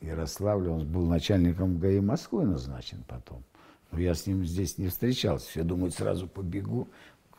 Ярославля, 0.01 0.71
он 0.71 0.91
был 0.91 1.05
начальником 1.05 1.79
ГАИ 1.79 1.99
Москвы 1.99 2.45
назначен 2.45 3.03
потом. 3.07 3.43
Но 3.91 3.99
я 3.99 4.13
с 4.13 4.27
ним 4.27 4.45
здесь 4.45 4.77
не 4.77 4.87
встречался. 4.87 5.49
Все 5.49 5.63
думают, 5.63 5.95
сразу 5.95 6.27
побегу, 6.27 6.89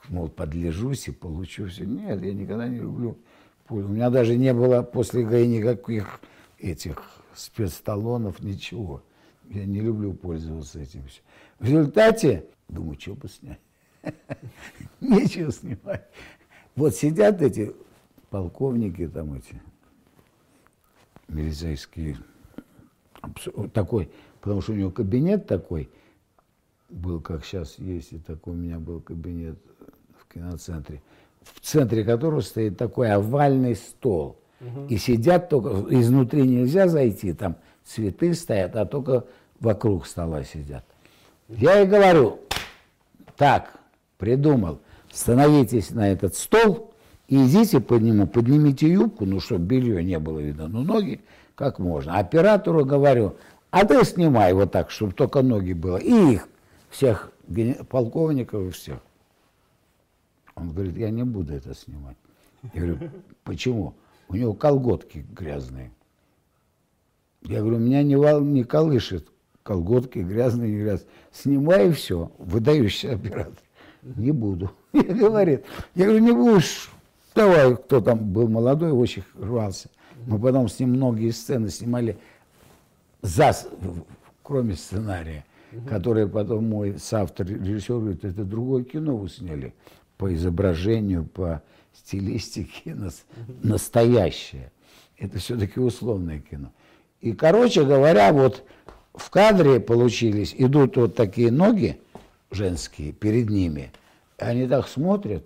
мол, 0.09 0.29
подлежусь 0.29 1.09
и 1.09 1.13
получу 1.13 1.67
все. 1.67 1.85
Нет, 1.85 2.23
я 2.23 2.33
никогда 2.33 2.69
не 2.69 2.79
люблю. 2.79 3.19
У 3.69 3.77
меня 3.77 4.11
даже 4.11 4.37
не 4.37 4.53
было 4.55 4.83
после 4.83 5.25
ГАИ 5.25 5.47
никаких 5.47 6.21
этих 6.59 7.03
спецталонов, 7.35 8.41
ничего. 8.41 9.03
Я 9.49 9.65
не 9.65 9.81
люблю 9.81 10.15
пользоваться 10.15 10.81
этим 10.81 11.07
все. 11.07 11.21
В 11.59 11.65
результате, 11.65 12.47
думаю, 12.69 12.99
что 12.99 13.15
бы 13.15 13.29
снять? 13.29 13.61
Нечего 15.01 15.53
снимать. 15.53 16.07
Вот 16.77 16.95
сидят 16.95 17.43
эти 17.43 17.75
полковники 18.31 19.09
там 19.09 19.35
эти, 19.35 19.61
милицейские, 21.29 22.19
такой, 23.73 24.11
потому 24.41 24.61
что 24.61 24.73
у 24.73 24.77
него 24.77 24.91
кабинет 24.91 25.47
такой, 25.47 25.91
был, 26.89 27.21
как 27.21 27.45
сейчас 27.45 27.79
есть, 27.79 28.13
и 28.13 28.19
такой 28.19 28.55
у 28.55 28.57
меня 28.57 28.79
был 28.79 29.01
кабинет 29.01 29.59
киноцентре, 30.39 31.03
в 31.43 31.61
центре 31.61 32.05
которого 32.05 32.41
стоит 32.41 32.79
такой 32.79 33.13
овальный 33.13 33.75
стол. 33.75 34.37
Угу. 34.61 34.87
И 34.89 34.97
сидят 34.97 35.49
только, 35.49 35.85
изнутри 35.95 36.43
нельзя 36.43 36.89
зайти, 36.89 37.33
там 37.33 37.57
цветы 37.85 38.35
стоят, 38.35 38.77
а 38.77 38.87
только 38.87 39.25
вокруг 39.61 40.07
стола 40.07 40.43
сидят. 40.45 40.85
Я 41.49 41.83
и 41.83 41.87
говорю, 41.87 42.41
так, 43.37 43.73
придумал, 44.19 44.81
становитесь 45.13 45.91
на 45.91 46.11
этот 46.11 46.35
стол 46.35 46.93
и 47.29 47.47
идите 47.47 47.81
по 47.81 47.95
нему, 47.95 48.27
поднимите 48.27 48.89
юбку, 48.89 49.25
ну, 49.25 49.41
чтобы 49.41 49.65
белье 49.65 50.03
не 50.03 50.19
было 50.19 50.41
видно, 50.41 50.69
ну, 50.69 50.83
ноги 50.83 51.21
как 51.55 51.79
можно. 51.79 52.19
Оператору 52.19 52.85
говорю, 52.85 53.37
а 53.71 53.85
ты 53.85 54.05
снимай 54.05 54.53
вот 54.55 54.73
так, 54.73 54.91
чтобы 54.91 55.13
только 55.13 55.43
ноги 55.43 55.73
было. 55.73 55.99
И 55.99 56.35
их, 56.35 56.49
всех 56.91 57.33
полковников 57.89 58.69
и 58.69 58.71
всех. 58.71 58.99
Он 60.59 60.71
говорит, 60.71 60.97
я 60.97 61.11
не 61.11 61.25
буду 61.25 61.55
это 61.55 61.75
снимать. 61.75 62.17
Я 62.75 62.81
говорю, 62.81 63.11
почему? 63.45 63.95
У 64.29 64.35
него 64.35 64.53
колготки 64.55 65.25
грязные. 65.31 65.91
Я 67.43 67.61
говорю, 67.61 67.79
меня 67.79 68.03
не, 68.03 68.17
вал, 68.17 68.41
не 68.41 68.65
колышет 68.65 69.29
колготки 69.63 70.19
грязные, 70.19 70.73
не 70.73 70.83
грязные. 70.83 71.09
Снимай 71.33 71.93
все, 71.93 72.33
выдающийся 72.39 73.15
оператор. 73.15 73.63
Не 74.03 74.33
буду. 74.33 74.71
Я 74.93 75.03
говорит, 75.03 75.65
я 75.95 76.07
говорю, 76.07 76.21
не 76.25 76.33
будешь, 76.33 76.91
давай, 77.35 77.77
кто 77.77 78.01
там 78.01 78.33
был 78.33 78.49
молодой, 78.49 78.91
очень 78.93 79.23
рвался. 79.39 79.91
Мы 80.27 80.39
потом 80.39 80.69
с 80.69 80.79
ним 80.79 80.91
многие 80.91 81.31
сцены 81.31 81.69
снимали 81.69 82.17
за, 83.21 83.53
кроме 84.43 84.77
сценария, 84.77 85.45
который 85.87 86.27
потом 86.27 86.69
мой 86.69 86.99
соавтор, 86.99 87.47
режиссер 87.47 87.99
говорит, 87.99 88.25
это 88.25 88.45
другое 88.45 88.85
кино 88.85 89.17
вы 89.17 89.29
сняли 89.29 89.75
по 90.19 90.35
изображению, 90.35 91.25
по 91.25 91.63
стилистике 91.95 92.97
настоящее. 93.63 94.73
Это 95.17 95.39
все-таки 95.39 95.81
условное 95.81 96.41
кино. 96.41 96.73
И, 97.21 97.33
короче 97.33 97.85
говоря, 97.85 98.33
вот 98.33 98.65
в 99.15 99.31
кадре 99.31 99.81
получились, 99.81 100.55
идут 100.57 100.97
вот 100.97 101.15
такие 101.17 101.51
ноги 101.51 102.01
женские 102.51 103.13
перед 103.13 103.49
ними, 103.49 103.93
они 104.37 104.67
так 104.67 104.89
смотрят, 104.89 105.45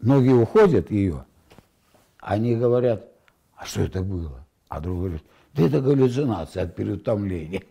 ноги 0.00 0.30
уходят 0.30 0.90
ее, 0.90 1.24
они 2.18 2.56
говорят, 2.56 3.06
а 3.54 3.66
что 3.66 3.82
это 3.82 4.02
было? 4.02 4.46
А 4.68 4.80
друг 4.80 4.98
говорит, 4.98 5.22
да 5.52 5.66
это 5.66 5.80
галлюцинация 5.80 6.64
от 6.64 6.74
переутомления. 6.74 7.62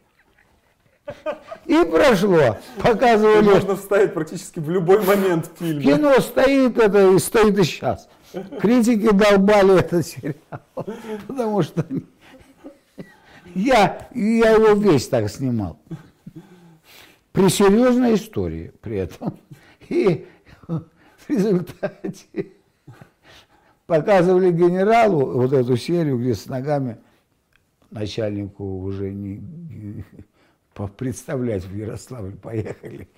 И 1.66 1.84
прошло. 1.86 2.58
Показывали. 2.82 3.50
можно 3.50 3.76
вставить 3.76 4.14
практически 4.14 4.60
в 4.60 4.70
любой 4.70 5.04
момент 5.04 5.50
в 5.54 5.60
фильме. 5.60 5.84
Кино 5.84 6.20
стоит 6.20 6.78
это 6.78 7.12
и 7.12 7.20
стоит 7.20 7.58
и 7.58 7.64
сейчас. 7.64 8.10
Критики 8.60 9.12
долбали 9.12 9.80
этот 9.80 10.06
сериал. 10.06 10.62
Потому 11.28 11.62
что 11.64 11.86
я, 13.56 14.08
я 14.14 14.52
его 14.52 14.74
весь 14.74 15.08
так 15.08 15.30
снимал. 15.30 15.80
При 17.32 17.50
серьезной 17.50 18.16
истории 18.16 18.72
при 18.82 18.98
этом. 18.98 19.40
И 19.90 20.28
в 20.68 20.84
результате 21.30 22.52
показывали 23.86 24.52
генералу 24.52 25.34
вот 25.34 25.54
эту 25.54 25.76
серию, 25.78 26.20
где 26.20 26.36
с 26.36 26.46
ногами 26.46 26.98
начальнику 27.90 28.82
уже 28.82 29.12
не 29.12 29.42
представлять 30.88 31.66
в 31.66 31.76
Ярославль 31.76 32.36
поехали, 32.36 33.10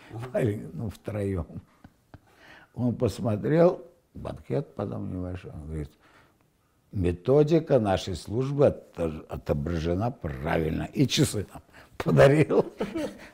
ну, 0.74 0.89
втроем. 0.89 1.45
Он 2.74 2.95
посмотрел, 2.95 3.82
банкет 4.14 4.74
потом 4.76 5.12
небольшой, 5.14 5.51
он 5.51 5.68
говорит, 5.68 5.91
методика 6.91 7.80
нашей 7.80 8.16
службы 8.16 8.76
отображена 9.30 10.12
правильно. 10.12 10.89
И 10.93 11.07
часы 11.07 11.45
нам 11.53 11.62
подарил. 11.97 12.66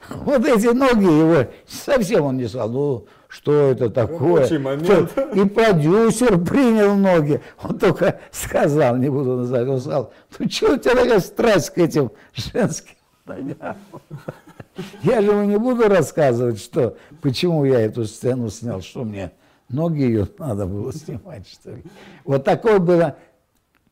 Вот 0.10 0.46
эти 0.46 0.68
ноги 0.68 1.06
его, 1.06 1.50
совсем 1.66 2.26
он 2.26 2.38
не 2.38 2.48
сказал, 2.48 2.70
ну, 2.70 3.08
что 3.28 3.72
это 3.72 3.90
такое. 3.90 4.46
И 4.46 5.48
продюсер 5.48 6.44
принял 6.44 6.96
ноги. 6.96 7.42
Он 7.64 7.78
только 7.80 8.20
сказал, 8.32 8.98
не 8.98 9.10
буду 9.10 9.38
называть, 9.38 9.68
он 9.68 9.80
сказал, 9.80 10.14
ну, 10.38 10.50
что 10.50 10.74
у 10.74 10.78
тебя 10.78 10.96
такая 10.96 11.20
страсть 11.20 11.70
к 11.72 11.78
этим 11.78 12.12
женским 12.34 12.97
Я 15.04 15.22
же 15.22 15.32
ему 15.32 15.44
не 15.44 15.58
буду 15.58 15.88
рассказывать, 15.88 16.60
что, 16.60 16.98
почему 17.22 17.66
я 17.66 17.80
эту 17.82 18.06
сцену 18.06 18.50
снял, 18.50 18.82
что 18.82 19.04
мне 19.04 19.32
ноги 19.70 20.02
ее 20.02 20.28
надо 20.38 20.66
было 20.66 20.94
снимать, 20.94 21.48
что 21.48 21.72
ли. 21.72 21.84
Вот 22.26 22.44
такое 22.44 22.80
было 22.80 23.18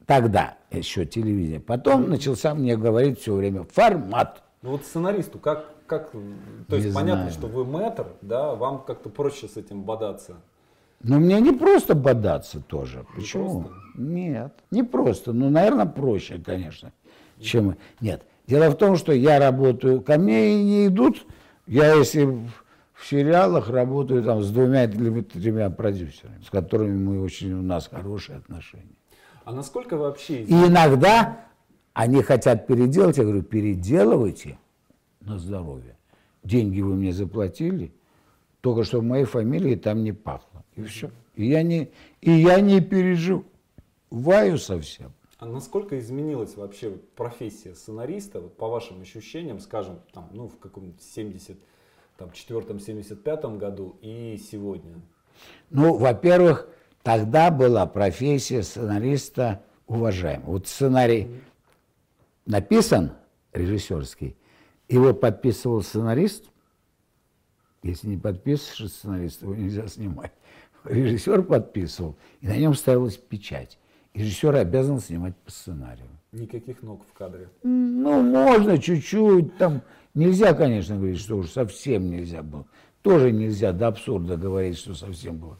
тогда 0.05 0.57
еще 0.71 1.05
телевидение. 1.05 1.59
Потом 1.59 2.09
начался 2.09 2.53
мне 2.53 2.77
говорить 2.77 3.19
все 3.19 3.33
время 3.33 3.63
формат. 3.63 4.43
Ну 4.61 4.71
вот 4.71 4.83
сценаристу 4.85 5.39
как, 5.39 5.65
как 5.87 6.11
то 6.67 6.75
есть 6.75 6.87
не 6.87 6.93
понятно, 6.93 7.29
знаю. 7.29 7.31
что 7.31 7.47
вы 7.47 7.65
мэтр, 7.65 8.07
да, 8.21 8.55
вам 8.55 8.83
как-то 8.83 9.09
проще 9.09 9.47
с 9.47 9.57
этим 9.57 9.83
бодаться. 9.83 10.35
Но 11.01 11.19
мне 11.19 11.39
не 11.39 11.51
просто 11.51 11.93
бодаться 11.93 12.61
тоже. 12.61 12.99
Не 12.99 13.15
Почему? 13.15 13.61
Просто? 13.61 13.79
Нет, 13.95 14.53
не 14.71 14.83
просто. 14.83 15.33
Ну, 15.33 15.49
наверное, 15.49 15.85
проще, 15.85 16.41
конечно, 16.43 16.91
чем... 17.39 17.75
Нет. 18.01 18.23
Дело 18.47 18.69
в 18.69 18.77
том, 18.77 18.95
что 18.95 19.11
я 19.11 19.39
работаю, 19.39 20.01
ко 20.01 20.17
мне 20.17 20.63
не 20.63 20.87
идут, 20.87 21.25
я 21.65 21.93
если 21.93 22.25
в 22.25 23.07
сериалах 23.09 23.69
работаю 23.69 24.23
там 24.23 24.43
с 24.43 24.51
двумя 24.51 24.85
или 24.85 25.21
тремя 25.21 25.69
продюсерами, 25.69 26.43
с 26.43 26.49
которыми 26.49 26.97
мы 26.97 27.21
очень, 27.21 27.53
у 27.53 27.61
нас 27.61 27.87
хорошие 27.87 28.37
отношения. 28.37 28.95
А 29.43 29.51
насколько 29.51 29.97
вообще... 29.97 30.43
И 30.43 30.53
иногда 30.53 31.45
они 31.93 32.21
хотят 32.21 32.67
переделать, 32.67 33.17
я 33.17 33.23
говорю, 33.23 33.41
переделывайте 33.41 34.57
на 35.21 35.39
здоровье. 35.39 35.97
Деньги 36.43 36.81
вы 36.81 36.95
мне 36.95 37.11
заплатили, 37.11 37.91
только 38.61 38.83
что 38.83 38.99
в 38.99 39.03
моей 39.03 39.25
фамилии 39.25 39.75
там 39.75 40.03
не 40.03 40.11
пахло. 40.11 40.63
И 40.75 40.83
все. 40.83 41.09
И 41.35 41.47
я 41.47 41.63
не, 41.63 41.91
и 42.21 42.31
я 42.31 42.59
не 42.59 42.81
переживаю 42.81 44.57
совсем. 44.57 45.13
А 45.37 45.45
насколько 45.45 45.99
изменилась 45.99 46.55
вообще 46.55 46.91
профессия 46.91 47.75
сценариста, 47.75 48.39
вот 48.39 48.55
по 48.55 48.69
вашим 48.69 49.01
ощущениям, 49.01 49.59
скажем, 49.59 49.99
там, 50.13 50.29
ну, 50.31 50.47
в 50.47 50.57
каком-нибудь 50.59 51.01
74-75 52.17 53.57
году 53.57 53.97
и 54.01 54.37
сегодня? 54.37 55.01
Ну, 55.69 55.97
во-первых, 55.97 56.69
тогда 57.03 57.51
была 57.51 57.85
профессия 57.85 58.63
сценариста 58.63 59.61
уважаемая. 59.87 60.47
Вот 60.47 60.67
сценарий 60.67 61.41
написан, 62.45 63.11
режиссерский, 63.51 64.37
его 64.87 65.13
подписывал 65.13 65.81
сценарист. 65.81 66.45
Если 67.83 68.07
не 68.07 68.17
подписываешь 68.17 68.91
сценарист, 68.91 69.41
его 69.41 69.53
нельзя 69.53 69.87
снимать. 69.87 70.31
Режиссер 70.85 71.43
подписывал, 71.43 72.15
и 72.39 72.47
на 72.47 72.55
нем 72.55 72.73
ставилась 72.73 73.17
печать. 73.17 73.77
Режиссер 74.15 74.55
обязан 74.55 74.99
снимать 74.99 75.35
по 75.35 75.51
сценарию. 75.51 76.07
Никаких 76.31 76.81
ног 76.81 77.03
в 77.07 77.17
кадре. 77.17 77.49
Ну, 77.63 78.21
можно 78.21 78.77
чуть-чуть, 78.77 79.57
там 79.57 79.81
нельзя, 80.13 80.53
конечно, 80.53 80.95
говорить, 80.95 81.19
что 81.19 81.37
уж 81.37 81.49
совсем 81.51 82.09
нельзя 82.09 82.41
было. 82.41 82.65
Тоже 83.01 83.31
нельзя 83.31 83.71
до 83.71 83.87
абсурда 83.87 84.35
говорить, 84.35 84.77
что 84.77 84.95
совсем 84.95 85.37
было. 85.37 85.59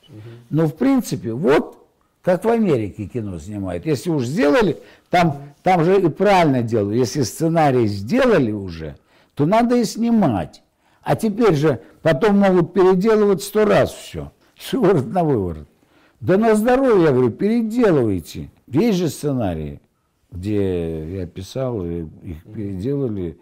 Но 0.50 0.68
в 0.68 0.76
принципе, 0.76 1.34
вот 1.34 1.86
как 2.26 2.44
в 2.44 2.50
Америке 2.50 3.06
кино 3.06 3.38
снимают. 3.38 3.86
Если 3.86 4.10
уж 4.10 4.26
сделали, 4.26 4.80
там, 5.12 5.44
там 5.62 5.86
же 5.86 6.02
и 6.02 6.10
правильно 6.10 6.64
делают. 6.64 6.98
Если 6.98 7.22
сценарий 7.22 7.86
сделали 7.86 8.52
уже, 8.52 8.96
то 9.36 9.46
надо 9.46 9.76
и 9.76 9.84
снимать. 9.84 10.64
А 11.04 11.16
теперь 11.16 11.54
же 11.54 11.82
потом 12.02 12.40
могут 12.40 12.74
переделывать 12.74 13.44
сто 13.44 13.64
раз 13.64 13.92
все. 13.92 14.32
Шиворот 14.56 15.06
на 15.06 15.24
выворот. 15.24 15.68
Да 16.26 16.40
на 16.40 16.56
здоровье, 16.56 17.04
я 17.04 17.12
говорю, 17.12 17.30
переделывайте. 17.30 18.50
Есть 18.66 18.98
же 18.98 19.10
сценарии, 19.10 19.80
где 20.32 21.18
я 21.18 21.28
писал, 21.28 21.86
их 21.86 22.44
переделали. 22.46 23.38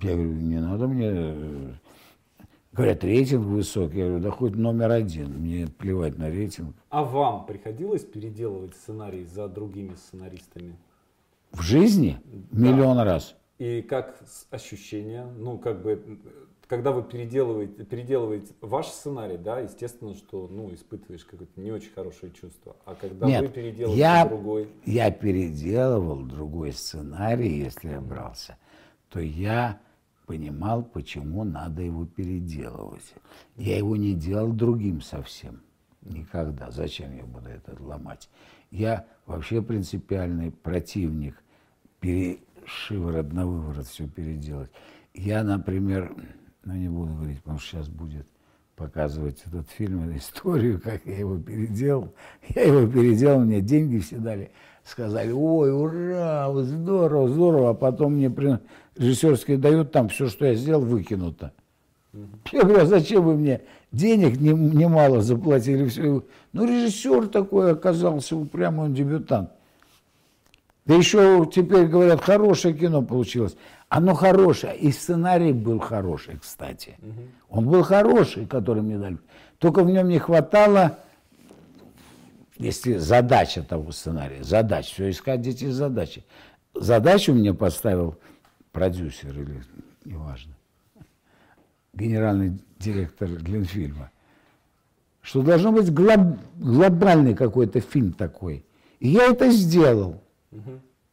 Я 0.00 0.14
говорю, 0.14 0.32
не 0.32 0.58
надо 0.58 0.88
мне... 0.88 1.78
Говорят, 2.72 3.04
рейтинг 3.04 3.44
высокий. 3.44 3.98
Я 3.98 4.06
говорю, 4.06 4.22
да 4.22 4.30
хоть 4.30 4.54
номер 4.54 4.92
один, 4.92 5.40
мне 5.40 5.66
плевать 5.66 6.16
на 6.16 6.30
рейтинг. 6.30 6.74
А 6.88 7.04
вам 7.04 7.44
приходилось 7.44 8.02
переделывать 8.02 8.74
сценарий 8.76 9.26
за 9.26 9.46
другими 9.46 9.94
сценаристами? 9.94 10.78
В 11.50 11.60
жизни? 11.60 12.18
Да. 12.50 12.66
Миллион 12.66 12.98
раз. 13.00 13.36
И 13.58 13.82
как 13.82 14.18
ощущения? 14.50 15.26
Ну, 15.36 15.58
как 15.58 15.82
бы, 15.82 16.18
когда 16.72 16.90
вы 16.90 17.02
переделываете, 17.02 17.84
переделываете 17.84 18.54
ваш 18.62 18.86
сценарий, 18.86 19.36
да, 19.36 19.60
естественно, 19.60 20.14
что, 20.14 20.48
ну, 20.50 20.72
испытываешь 20.72 21.22
какое-то 21.22 21.60
не 21.60 21.70
очень 21.70 21.92
хорошее 21.92 22.32
чувство. 22.32 22.76
А 22.86 22.94
когда 22.94 23.26
Нет, 23.26 23.42
вы 23.42 23.48
переделываете 23.48 24.00
я, 24.00 24.24
другой... 24.24 24.68
я 24.86 25.10
переделывал 25.10 26.22
другой 26.22 26.72
сценарий, 26.72 27.58
если 27.58 27.90
я 27.90 28.00
брался, 28.00 28.56
то 29.10 29.20
я 29.20 29.82
понимал, 30.24 30.82
почему 30.82 31.44
надо 31.44 31.82
его 31.82 32.06
переделывать. 32.06 33.12
Я 33.58 33.76
его 33.76 33.94
не 33.94 34.14
делал 34.14 34.50
другим 34.50 35.02
совсем. 35.02 35.60
Никогда. 36.00 36.70
Зачем 36.70 37.14
я 37.14 37.24
буду 37.24 37.50
это 37.50 37.76
ломать? 37.82 38.30
Я 38.70 39.04
вообще 39.26 39.60
принципиальный 39.60 40.50
противник 40.50 41.34
перешиворот 42.00 43.30
на 43.30 43.46
выворот 43.46 43.86
все 43.86 44.08
переделать. 44.08 44.70
Я, 45.12 45.44
например, 45.44 46.16
ну 46.64 46.74
не 46.74 46.88
буду 46.88 47.14
говорить, 47.14 47.38
потому 47.38 47.58
что 47.58 47.76
сейчас 47.76 47.88
будет 47.88 48.26
показывать 48.76 49.42
этот 49.46 49.70
фильм, 49.70 50.16
историю, 50.16 50.80
как 50.80 51.04
я 51.04 51.18
его 51.18 51.38
переделал. 51.38 52.14
Я 52.54 52.62
его 52.62 52.86
переделал, 52.86 53.40
мне 53.40 53.60
деньги 53.60 53.98
все 53.98 54.16
дали. 54.16 54.50
Сказали, 54.84 55.30
ой, 55.30 55.72
ура, 55.72 56.52
здорово, 56.62 57.28
здорово. 57.28 57.70
А 57.70 57.74
потом 57.74 58.14
мне 58.14 58.28
при... 58.30 58.58
режиссерские 58.96 59.56
дают, 59.56 59.92
там 59.92 60.08
все, 60.08 60.28
что 60.28 60.46
я 60.46 60.54
сделал, 60.54 60.82
выкинуто. 60.82 61.52
Я 62.50 62.62
говорю, 62.64 62.82
а 62.82 62.86
зачем 62.86 63.24
вы 63.24 63.36
мне 63.36 63.62
денег 63.92 64.40
немало 64.40 65.16
не 65.16 65.22
заплатили? 65.22 65.86
Все. 65.86 66.24
Ну, 66.52 66.64
режиссер 66.64 67.28
такой 67.28 67.72
оказался 67.72 68.36
упрямый, 68.36 68.86
он 68.86 68.94
дебютант. 68.94 69.50
Да 70.92 70.98
еще 70.98 71.50
теперь 71.50 71.86
говорят, 71.86 72.22
хорошее 72.22 72.74
кино 72.74 73.00
получилось. 73.00 73.56
Оно 73.88 74.12
хорошее, 74.12 74.76
и 74.76 74.92
сценарий 74.92 75.54
был 75.54 75.78
хороший, 75.78 76.36
кстати. 76.38 76.98
Угу. 76.98 77.20
Он 77.48 77.68
был 77.70 77.82
хороший, 77.82 78.44
который 78.44 78.82
мне 78.82 78.98
дали. 78.98 79.16
Только 79.56 79.84
в 79.84 79.90
нем 79.90 80.06
не 80.08 80.18
хватало, 80.18 80.98
если 82.58 82.98
задача 82.98 83.62
того 83.62 83.90
сценария, 83.90 84.44
задач, 84.44 84.92
все 84.92 85.08
искать 85.08 85.40
дети 85.40 85.64
задачи. 85.70 86.26
Задачу 86.74 87.32
мне 87.32 87.54
поставил 87.54 88.18
продюсер 88.70 89.30
или 89.30 89.62
неважно, 90.04 90.52
генеральный 91.94 92.58
директор 92.78 93.30
Ленфильма, 93.30 94.10
что 95.22 95.40
должно 95.40 95.72
быть 95.72 95.90
глоб, 95.90 96.36
глобальный 96.56 97.34
какой-то 97.34 97.80
фильм 97.80 98.12
такой. 98.12 98.66
И 99.00 99.08
я 99.08 99.28
это 99.28 99.50
сделал. 99.50 100.22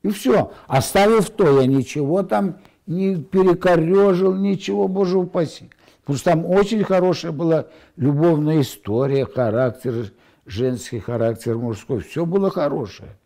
И 0.02 0.10
все. 0.10 0.52
Оставив 0.68 1.30
то, 1.30 1.60
я 1.62 1.68
ничего 1.68 2.24
там 2.24 2.58
не 2.88 3.18
перекорежил, 3.18 4.34
ничего, 4.36 4.88
боже 4.88 5.18
упаси. 5.18 5.70
Потому 6.02 6.18
что 6.18 6.32
там 6.32 6.46
очень 6.46 6.84
хорошая 6.84 7.32
была 7.32 7.68
любовная 7.96 8.62
история, 8.62 9.26
характер, 9.26 10.12
женский 10.46 11.00
характер, 11.00 11.58
мужской. 11.58 12.00
Все 12.00 12.26
было 12.26 12.50
хорошее. 12.50 13.18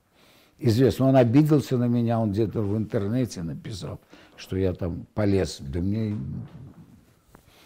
Известно, 0.59 1.07
он 1.07 1.15
обиделся 1.15 1.77
на 1.77 1.87
меня, 1.87 2.19
он 2.19 2.31
где-то 2.31 2.61
в 2.61 2.77
интернете 2.77 3.43
написал, 3.43 3.99
что 4.35 4.57
я 4.57 4.73
там 4.73 5.05
полез. 5.13 5.57
Да 5.59 5.79
мне 5.79 6.17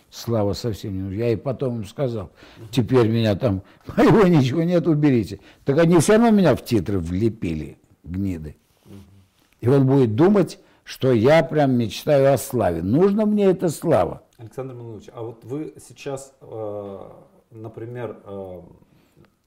слава 0.09 0.53
совсем 0.53 0.93
не 0.93 1.01
нужна. 1.01 1.17
Я 1.17 1.29
и 1.31 1.35
потом 1.35 1.77
им 1.77 1.85
сказал, 1.85 2.31
теперь 2.71 3.07
меня 3.07 3.35
там, 3.35 3.63
моего 3.97 4.27
ничего 4.27 4.63
нет, 4.63 4.87
уберите. 4.87 5.39
Так 5.65 5.79
они 5.79 5.97
все 5.99 6.13
равно 6.13 6.31
меня 6.31 6.55
в 6.55 6.63
титры 6.63 6.99
влепили 6.99 7.77
гниды. 8.09 8.55
И 9.59 9.67
он 9.67 9.85
будет 9.87 10.15
думать, 10.15 10.59
что 10.83 11.11
я 11.11 11.43
прям 11.43 11.73
мечтаю 11.73 12.33
о 12.33 12.37
славе. 12.37 12.81
Нужно 12.81 13.25
мне 13.25 13.45
эта 13.45 13.69
слава. 13.69 14.23
Александр 14.37 14.75
Маnuевич, 14.75 15.09
а 15.13 15.23
вот 15.23 15.43
вы 15.43 15.73
сейчас, 15.85 16.33
э, 16.41 17.09
например, 17.51 18.21
э, 18.23 18.61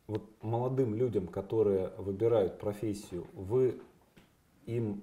вот 0.09 0.25
молодым 0.43 0.95
людям, 0.95 1.29
которые 1.29 1.93
выбирают 1.97 2.59
профессию, 2.59 3.27
вы 3.33 3.81
им 4.67 5.03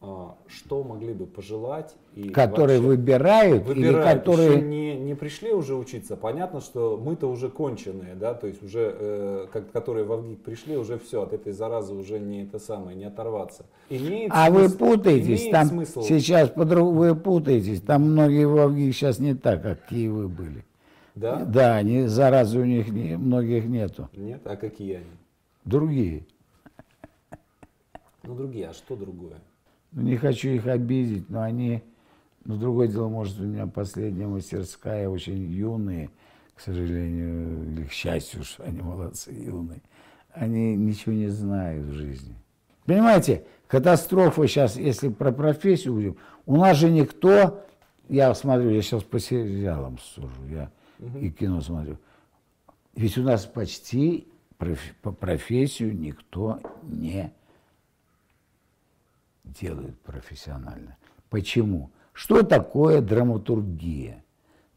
что 0.00 0.84
могли 0.84 1.12
бы 1.12 1.26
пожелать? 1.26 1.96
И 2.14 2.28
которые 2.28 2.80
выбирают, 2.80 3.64
выбирают, 3.64 3.78
или 3.78 4.18
которые... 4.18 4.60
не, 4.60 4.96
не 4.96 5.14
пришли 5.14 5.52
уже 5.52 5.74
учиться. 5.74 6.16
Понятно, 6.16 6.60
что 6.60 7.00
мы-то 7.02 7.28
уже 7.28 7.48
конченые, 7.48 8.14
да, 8.14 8.34
то 8.34 8.46
есть 8.46 8.62
уже, 8.62 8.94
э, 8.96 9.46
как, 9.52 9.72
которые 9.72 10.04
в 10.04 10.16
ВГИК 10.16 10.42
пришли, 10.42 10.76
уже 10.76 10.98
все, 10.98 11.22
от 11.22 11.32
этой 11.32 11.52
заразы 11.52 11.94
уже 11.94 12.20
не 12.20 12.44
это 12.44 12.60
самое, 12.60 12.96
не 12.96 13.04
оторваться. 13.04 13.66
Имеет 13.90 14.30
а 14.32 14.46
смысл, 14.46 14.62
вы 14.62 14.78
путаетесь, 14.78 15.50
там 15.50 15.66
смысл... 15.66 16.02
сейчас 16.02 16.50
подруг... 16.50 16.94
вы 16.94 17.16
путаетесь, 17.16 17.80
там 17.80 18.02
многие 18.02 18.46
в 18.46 18.68
ВГИК 18.68 18.94
сейчас 18.94 19.18
не 19.18 19.34
так, 19.34 19.62
какие 19.62 20.08
вы 20.08 20.28
были. 20.28 20.64
Да? 21.16 21.44
Да, 21.44 21.74
они, 21.74 22.06
заразы 22.06 22.60
у 22.60 22.64
них 22.64 22.88
не, 22.90 23.16
многих 23.16 23.64
нету. 23.66 24.08
Нет? 24.12 24.42
А 24.44 24.54
какие 24.54 24.98
они? 24.98 25.16
Другие. 25.64 26.24
Ну, 28.22 28.36
другие, 28.36 28.68
а 28.68 28.72
что 28.72 28.94
другое? 28.94 29.38
Ну, 29.92 30.02
не 30.02 30.16
хочу 30.16 30.50
их 30.50 30.66
обидеть, 30.66 31.30
но 31.30 31.42
они, 31.42 31.82
ну, 32.44 32.56
другое 32.56 32.88
дело, 32.88 33.08
может, 33.08 33.40
у 33.40 33.44
меня 33.44 33.66
последняя 33.66 34.26
мастерская, 34.26 35.08
очень 35.08 35.50
юные, 35.50 36.10
к 36.54 36.60
сожалению, 36.60 37.64
или 37.70 37.84
к 37.84 37.92
счастью, 37.92 38.44
что 38.44 38.64
они 38.64 38.82
молодцы, 38.82 39.30
юные. 39.30 39.80
Они 40.32 40.76
ничего 40.76 41.14
не 41.14 41.28
знают 41.28 41.86
в 41.86 41.92
жизни. 41.92 42.34
Понимаете, 42.84 43.44
катастрофа 43.66 44.46
сейчас, 44.46 44.76
если 44.76 45.08
про 45.08 45.32
профессию 45.32 45.94
будем, 45.94 46.16
у 46.46 46.56
нас 46.56 46.76
же 46.76 46.90
никто, 46.90 47.64
я 48.08 48.34
смотрю, 48.34 48.70
я 48.70 48.82
сейчас 48.82 49.02
по 49.02 49.18
сериалам 49.18 49.98
сужу, 49.98 50.46
я 50.48 50.70
угу. 50.98 51.18
и 51.18 51.30
кино 51.30 51.60
смотрю, 51.60 51.98
ведь 52.94 53.16
у 53.18 53.22
нас 53.22 53.46
почти 53.46 54.28
по 55.02 55.12
профессию 55.12 55.96
никто 55.96 56.60
не 56.82 57.32
делают 59.52 59.98
профессионально. 60.00 60.96
Почему? 61.30 61.90
Что 62.12 62.42
такое 62.42 63.00
драматургия? 63.00 64.24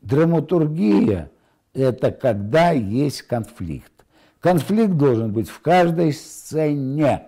Драматургия– 0.01 1.31
это 1.73 2.11
когда 2.11 2.71
есть 2.71 3.23
конфликт. 3.23 3.91
Конфликт 4.39 4.93
должен 4.93 5.31
быть 5.31 5.49
в 5.49 5.61
каждой 5.61 6.13
сцене. 6.13 7.27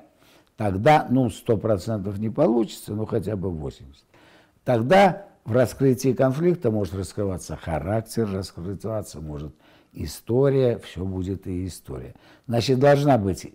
Тогда, 0.58 1.08
ну, 1.10 1.30
сто 1.30 1.58
процентов 1.58 2.18
не 2.20 2.30
получится, 2.30 2.94
но 2.94 3.06
хотя 3.06 3.36
бы 3.36 3.50
80. 3.50 4.04
Тогда 4.64 5.26
в 5.46 5.52
раскрытии 5.52 6.14
конфликта 6.14 6.72
может 6.72 6.96
раскрываться 6.96 7.56
характер, 7.56 8.30
раскрываться 8.32 9.20
может 9.20 9.54
история, 9.94 10.80
все 10.80 11.04
будет 11.04 11.48
и 11.48 11.68
история. 11.68 12.16
Значит, 12.48 12.80
должна 12.80 13.18
быть 13.18 13.48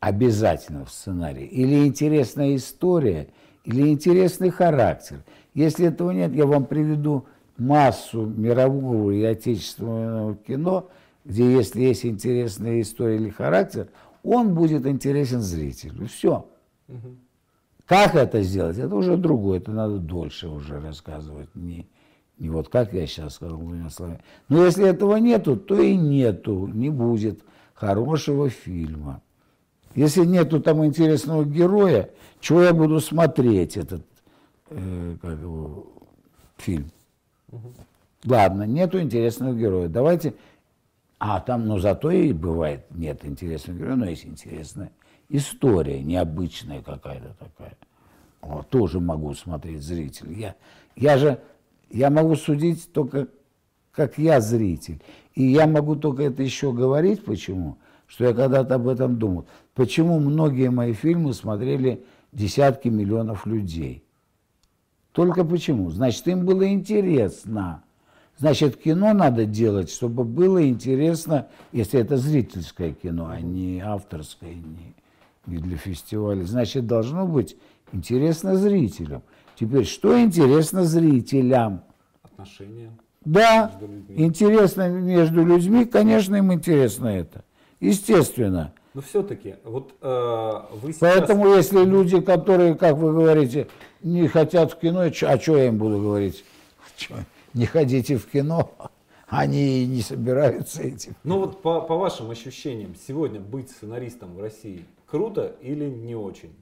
обязательно 0.00 0.84
в 0.84 0.90
сценарии. 0.90 1.46
Или 1.46 1.86
интересная 1.86 2.56
история, 2.56 3.28
или 3.64 3.88
интересный 3.88 4.50
характер. 4.50 5.22
Если 5.54 5.86
этого 5.86 6.10
нет, 6.10 6.34
я 6.34 6.46
вам 6.46 6.64
приведу 6.64 7.26
массу 7.58 8.24
мирового 8.24 9.10
и 9.10 9.22
отечественного 9.22 10.34
кино, 10.36 10.88
где 11.24 11.52
если 11.52 11.82
есть 11.82 12.06
интересная 12.06 12.80
история 12.80 13.16
или 13.16 13.28
характер, 13.28 13.88
он 14.22 14.54
будет 14.54 14.86
интересен 14.86 15.40
зрителю. 15.40 16.06
Все. 16.06 16.46
Угу. 16.88 17.16
Как 17.86 18.14
это 18.14 18.42
сделать, 18.42 18.78
это 18.78 18.94
уже 18.94 19.16
другое, 19.16 19.58
это 19.58 19.72
надо 19.72 19.98
дольше 19.98 20.48
уже 20.48 20.80
рассказывать, 20.80 21.54
не, 21.54 21.88
не 22.38 22.48
вот 22.48 22.68
как 22.68 22.92
я 22.92 23.06
сейчас 23.06 23.34
сказал 23.34 23.58
двумя 23.58 23.90
словами. 23.90 24.20
Но 24.48 24.64
если 24.64 24.88
этого 24.88 25.16
нету, 25.16 25.56
то 25.56 25.80
и 25.80 25.96
нету, 25.96 26.68
не 26.68 26.88
будет 26.88 27.40
хорошего 27.74 28.48
фильма. 28.48 29.22
Если 29.94 30.24
нету 30.24 30.60
там 30.60 30.84
интересного 30.84 31.44
героя, 31.44 32.10
чего 32.40 32.62
я 32.62 32.72
буду 32.72 33.00
смотреть 33.00 33.76
этот 33.76 34.04
э, 34.70 35.16
как 35.20 35.38
его, 35.40 35.86
фильм? 36.56 36.90
Угу. 37.50 37.72
Ладно, 38.26 38.64
нету 38.64 39.00
интересного 39.00 39.54
героя. 39.54 39.88
Давайте. 39.88 40.34
А 41.18 41.40
там, 41.40 41.66
ну 41.66 41.78
зато 41.78 42.10
и 42.10 42.32
бывает 42.32 42.86
нет 42.90 43.24
интересного 43.24 43.78
героя, 43.78 43.96
но 43.96 44.06
есть 44.08 44.24
интересная 44.24 44.90
история, 45.28 46.02
необычная 46.02 46.82
какая-то 46.82 47.34
такая. 47.38 47.76
Вот, 48.40 48.68
тоже 48.68 49.00
могу 49.00 49.34
смотреть 49.34 49.82
зритель. 49.82 50.32
Я, 50.32 50.56
я 50.96 51.18
же, 51.18 51.40
я 51.90 52.08
могу 52.10 52.36
судить 52.36 52.90
только 52.92 53.28
как 53.92 54.18
я 54.18 54.40
зритель. 54.40 55.00
И 55.34 55.44
я 55.44 55.66
могу 55.66 55.96
только 55.96 56.24
это 56.24 56.42
еще 56.42 56.72
говорить, 56.72 57.24
почему? 57.24 57.78
Что 58.06 58.24
я 58.24 58.34
когда-то 58.34 58.76
об 58.76 58.88
этом 58.88 59.18
думал. 59.18 59.46
Почему 59.80 60.20
многие 60.20 60.68
мои 60.68 60.92
фильмы 60.92 61.32
смотрели 61.32 62.04
десятки 62.32 62.88
миллионов 62.88 63.46
людей? 63.46 64.04
Только 65.12 65.42
почему? 65.42 65.88
Значит, 65.88 66.28
им 66.28 66.44
было 66.44 66.70
интересно. 66.70 67.82
Значит, 68.36 68.76
кино 68.76 69.14
надо 69.14 69.46
делать, 69.46 69.90
чтобы 69.90 70.24
было 70.24 70.68
интересно, 70.68 71.48
если 71.72 71.98
это 71.98 72.18
зрительское 72.18 72.92
кино, 72.92 73.30
а 73.30 73.40
не 73.40 73.80
авторское, 73.80 74.52
не, 74.52 74.94
не 75.46 75.56
для 75.56 75.78
фестиваля. 75.78 76.44
Значит, 76.44 76.86
должно 76.86 77.26
быть 77.26 77.56
интересно 77.90 78.56
зрителям. 78.56 79.22
Теперь, 79.58 79.86
что 79.86 80.20
интересно 80.22 80.84
зрителям? 80.84 81.84
Отношения. 82.22 82.90
Да, 83.24 83.72
между 83.80 84.22
интересно 84.24 84.90
между 84.90 85.42
людьми, 85.42 85.86
конечно, 85.86 86.36
им 86.36 86.52
интересно 86.52 87.06
это. 87.06 87.44
Естественно. 87.80 88.74
Но 88.92 89.02
все-таки, 89.02 89.56
вот 89.64 89.94
э, 90.00 90.60
вы 90.82 90.92
сейчас... 90.92 90.98
Поэтому, 90.98 91.54
если 91.54 91.84
люди, 91.84 92.20
которые, 92.20 92.74
как 92.74 92.96
вы 92.96 93.12
говорите, 93.12 93.68
не 94.02 94.26
хотят 94.26 94.72
в 94.72 94.78
кино, 94.78 95.02
а 95.02 95.38
что 95.38 95.56
я 95.56 95.66
им 95.66 95.78
буду 95.78 95.98
говорить? 95.98 96.44
Не 97.54 97.66
ходите 97.66 98.16
в 98.16 98.26
кино, 98.26 98.72
они 99.28 99.86
не 99.86 100.02
собираются 100.02 100.82
этим. 100.82 101.14
Ну 101.22 101.38
вот 101.38 101.62
по, 101.62 101.80
по 101.82 101.96
вашим 101.96 102.30
ощущениям, 102.30 102.94
сегодня 102.96 103.38
быть 103.40 103.70
сценаристом 103.70 104.34
в 104.34 104.40
России 104.40 104.84
круто 105.06 105.54
или 105.60 105.88
не 105.88 106.16
очень? 106.16 106.54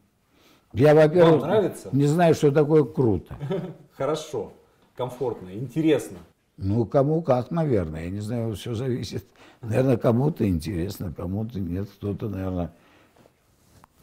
Я, 0.75 0.95
во-первых, 0.95 1.45
не 1.93 2.07
знаю, 2.07 2.35
что 2.35 2.51
такое 2.51 2.85
круто. 2.85 3.37
Хорошо, 3.97 4.53
комфортно, 4.97 5.55
интересно. 5.55 6.19
Ну, 6.59 6.85
кому 6.85 7.23
как, 7.23 7.51
наверное. 7.51 8.05
Я 8.05 8.11
не 8.11 8.21
знаю, 8.21 8.55
все 8.55 8.75
зависит. 8.75 9.25
Наверное, 9.61 9.97
кому-то 9.97 10.49
интересно, 10.49 11.13
кому-то 11.15 11.59
нет. 11.61 11.89
Кто-то, 11.89 12.29
наверное, 12.29 12.73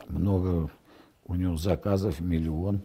много 0.07 0.69
у 1.27 1.35
него 1.35 1.57
заказов, 1.57 2.19
миллион. 2.19 2.81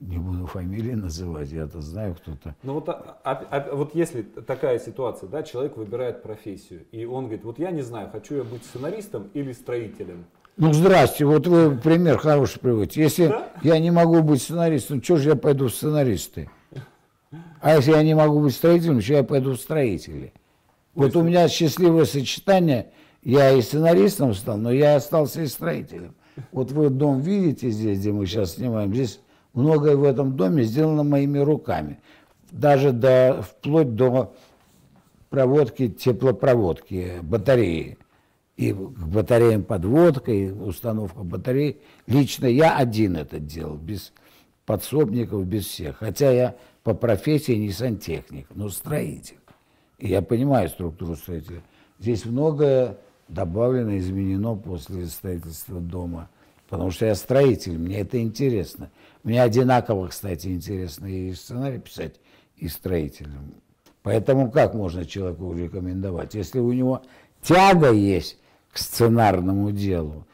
Не 0.00 0.18
буду 0.18 0.46
фамилии 0.46 0.92
называть, 0.92 1.50
я-то 1.50 1.80
знаю 1.80 2.14
кто-то. 2.16 2.54
Ну 2.62 2.74
вот, 2.74 2.88
а, 2.88 3.20
а, 3.24 3.32
а, 3.32 3.74
вот 3.74 3.94
если 3.94 4.22
такая 4.22 4.78
ситуация, 4.78 5.28
да, 5.28 5.42
человек 5.42 5.76
выбирает 5.76 6.22
профессию, 6.22 6.84
и 6.90 7.04
он 7.04 7.24
говорит, 7.24 7.44
вот 7.44 7.58
я 7.58 7.70
не 7.70 7.82
знаю, 7.82 8.10
хочу 8.10 8.36
я 8.36 8.44
быть 8.44 8.64
сценаристом 8.64 9.30
или 9.34 9.52
строителем. 9.52 10.26
Ну, 10.56 10.72
здрасте, 10.72 11.24
вот 11.24 11.46
вы 11.46 11.76
пример 11.76 12.18
хороший 12.18 12.60
приводите. 12.60 13.02
Если 13.02 13.28
да? 13.28 13.48
я 13.62 13.78
не 13.78 13.90
могу 13.90 14.22
быть 14.22 14.42
сценаристом, 14.42 15.02
что 15.02 15.16
же 15.16 15.30
я 15.30 15.36
пойду 15.36 15.68
в 15.68 15.74
сценаристы? 15.74 16.50
А 17.60 17.76
если 17.76 17.92
я 17.92 18.02
не 18.02 18.14
могу 18.14 18.40
быть 18.40 18.54
строителем, 18.54 19.00
что 19.00 19.14
я 19.14 19.24
пойду 19.24 19.52
в 19.52 19.56
строители? 19.56 20.32
Вот 20.94 21.16
у 21.16 21.22
меня 21.22 21.48
счастливое 21.48 22.04
сочетание, 22.04 22.90
я 23.22 23.52
и 23.52 23.62
сценаристом 23.62 24.34
стал, 24.34 24.58
но 24.58 24.70
я 24.70 24.96
остался 24.96 25.42
и 25.42 25.46
строителем. 25.46 26.14
Вот 26.52 26.72
вы 26.72 26.90
дом 26.90 27.20
видите 27.20 27.70
здесь, 27.70 27.98
где 27.98 28.12
мы 28.12 28.26
сейчас 28.26 28.54
снимаем, 28.54 28.92
здесь 28.92 29.20
многое 29.52 29.96
в 29.96 30.04
этом 30.04 30.36
доме 30.36 30.64
сделано 30.64 31.04
моими 31.04 31.38
руками. 31.38 32.00
Даже 32.50 32.92
до, 32.92 33.42
вплоть 33.42 33.94
до 33.94 34.34
проводки, 35.30 35.88
теплопроводки, 35.88 37.18
батареи 37.22 37.98
и 38.56 38.72
к 38.72 38.76
батареям 38.76 39.64
подводка, 39.64 40.30
и 40.30 40.50
установка 40.50 41.24
батарей. 41.24 41.80
Лично 42.06 42.46
я 42.46 42.76
один 42.76 43.16
это 43.16 43.40
делал, 43.40 43.76
без 43.76 44.12
подсобников, 44.64 45.44
без 45.44 45.66
всех. 45.66 45.96
Хотя 45.98 46.30
я 46.30 46.56
по 46.84 46.94
профессии 46.94 47.52
не 47.52 47.72
сантехник, 47.72 48.46
но 48.54 48.68
строитель. 48.68 49.38
Я 49.98 50.22
понимаю 50.22 50.68
структуру 50.68 51.16
строителя. 51.16 51.62
Здесь 51.98 52.24
многое 52.24 52.98
добавлено, 53.28 53.96
изменено 53.98 54.56
после 54.56 55.06
строительства 55.06 55.80
дома. 55.80 56.28
Потому 56.68 56.90
что 56.90 57.06
я 57.06 57.14
строитель, 57.14 57.78
мне 57.78 58.00
это 58.00 58.20
интересно. 58.20 58.90
Мне 59.22 59.42
одинаково, 59.42 60.08
кстати, 60.08 60.48
интересно 60.48 61.06
и 61.06 61.32
сценарий 61.34 61.78
писать, 61.78 62.20
и 62.56 62.68
строителем. 62.68 63.54
Поэтому 64.02 64.50
как 64.50 64.74
можно 64.74 65.04
человеку 65.04 65.52
рекомендовать? 65.54 66.34
Если 66.34 66.58
у 66.58 66.72
него 66.72 67.02
тяга 67.42 67.92
есть 67.92 68.38
к 68.74 68.78
сценарному 68.78 69.70
делу. 69.70 70.26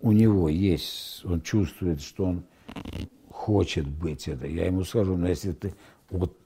У 0.00 0.12
него 0.12 0.48
есть, 0.48 1.24
он 1.24 1.40
чувствует, 1.40 2.00
что 2.00 2.26
он 2.26 2.44
хочет 3.30 3.88
быть 3.88 4.28
это. 4.28 4.46
Я 4.46 4.66
ему 4.66 4.84
скажу, 4.84 5.16
но 5.16 5.28
если 5.28 5.52
ты... 5.52 5.74
Вот 6.08 6.38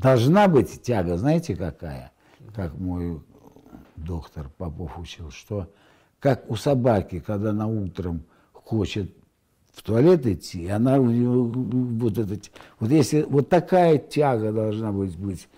должна 0.00 0.48
быть 0.48 0.82
тяга, 0.82 1.16
знаете 1.16 1.54
какая? 1.56 2.12
Как 2.54 2.74
мой 2.74 3.20
доктор 3.96 4.50
Попов 4.56 4.98
учил, 4.98 5.30
что 5.30 5.70
как 6.18 6.50
у 6.50 6.56
собаки, 6.56 7.20
когда 7.20 7.50
она 7.50 7.66
утром 7.66 8.22
хочет 8.52 9.14
в 9.72 9.82
туалет 9.82 10.26
идти, 10.26 10.68
она 10.68 10.98
у 10.98 11.06
нее 11.06 11.28
вот 11.28 12.18
это, 12.18 12.36
вот 12.78 12.90
если 12.90 13.22
вот 13.22 13.48
такая 13.48 13.98
тяга 13.98 14.52
должна 14.52 14.92
быть 14.92 15.16
быть, 15.16 15.48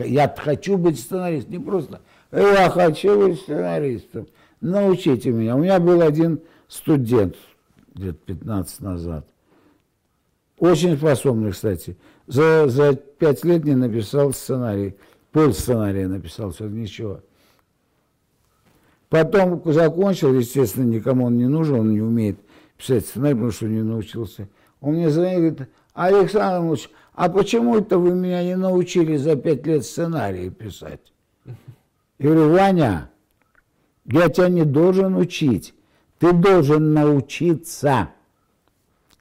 я 0.00 0.32
хочу 0.36 0.76
быть 0.76 1.00
сценаристом, 1.00 1.52
не 1.52 1.58
просто 1.58 2.00
я 2.32 2.68
хочу 2.70 3.18
быть 3.18 3.40
сценаристом. 3.40 4.26
Научите 4.60 5.30
меня. 5.30 5.56
У 5.56 5.60
меня 5.60 5.78
был 5.80 6.02
один 6.02 6.40
студент 6.68 7.36
лет 7.94 8.20
15 8.24 8.80
назад. 8.80 9.26
Очень 10.58 10.96
способный, 10.96 11.52
кстати. 11.52 11.96
За, 12.28 12.68
за 12.68 12.94
пять 12.94 13.42
лет 13.44 13.64
не 13.64 13.74
написал 13.74 14.32
сценарий. 14.34 14.94
Пол 15.32 15.52
сценария 15.54 16.06
написал, 16.06 16.50
все, 16.50 16.68
ничего. 16.68 17.20
Потом 19.08 19.62
закончил, 19.64 20.34
естественно, 20.34 20.84
никому 20.84 21.24
он 21.24 21.38
не 21.38 21.46
нужен, 21.46 21.80
он 21.80 21.92
не 21.94 22.02
умеет 22.02 22.38
писать 22.76 23.06
сценарий, 23.06 23.34
потому 23.34 23.52
что 23.52 23.66
не 23.66 23.82
научился. 23.82 24.48
Он 24.82 24.94
мне 24.94 25.08
звонит 25.08 25.38
говорит, 25.38 25.68
Александр 25.94 26.68
Ильич, 26.68 26.90
а 27.14 27.30
почему 27.30 27.78
это 27.78 27.98
вы 27.98 28.14
меня 28.14 28.44
не 28.44 28.56
научили 28.56 29.16
за 29.16 29.34
пять 29.34 29.66
лет 29.66 29.84
сценарии 29.84 30.50
писать? 30.50 31.00
Я 32.18 32.30
говорю, 32.30 32.52
Ваня, 32.52 33.10
я 34.04 34.28
тебя 34.28 34.48
не 34.48 34.64
должен 34.64 35.16
учить. 35.16 35.74
Ты 36.18 36.32
должен 36.32 36.92
научиться. 36.92 38.10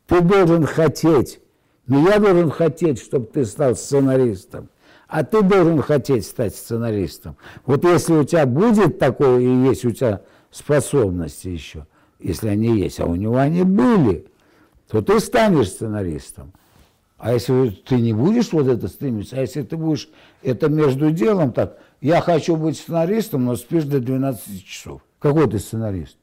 Ты 0.08 0.20
должен 0.20 0.66
хотеть. 0.66 1.40
Не 1.88 2.04
я 2.04 2.20
должен 2.20 2.50
хотеть, 2.50 3.00
чтобы 3.00 3.28
ты 3.28 3.46
стал 3.46 3.76
сценаристом, 3.76 4.70
а 5.08 5.24
ты 5.24 5.42
должен 5.42 5.82
хотеть 5.82 6.26
стать 6.26 6.56
сценаристом. 6.56 7.38
Вот 7.66 7.84
если 7.86 8.14
у 8.14 8.24
тебя 8.24 8.46
будет 8.46 9.00
такое, 9.00 9.40
и 9.40 9.68
есть 9.68 9.86
у 9.86 9.92
тебя 9.92 10.22
способности 10.52 11.48
еще, 11.48 11.88
если 12.20 12.50
они 12.50 12.80
есть, 12.80 13.00
а 13.00 13.06
у 13.06 13.16
него 13.16 13.38
они 13.38 13.64
были, 13.64 14.28
то 14.90 15.02
ты 15.02 15.20
станешь 15.20 15.70
сценаристом. 15.70 16.52
А 17.18 17.34
если 17.34 17.70
ты 17.70 17.96
не 17.96 18.14
будешь 18.14 18.52
вот 18.52 18.68
это 18.68 18.88
стремиться, 18.88 19.38
а 19.38 19.42
если 19.42 19.64
ты 19.64 19.76
будешь 19.76 20.10
это 20.44 20.70
между 20.70 21.10
делом 21.12 21.52
так, 21.52 21.80
я 22.00 22.22
хочу 22.22 22.56
быть 22.56 22.78
сценаристом, 22.78 23.46
но 23.46 23.56
спишь 23.56 23.86
до 23.86 24.00
12 24.00 24.66
часов. 24.66 25.02
Какой 25.20 25.50
ты 25.50 25.58
сценарист? 25.58 26.18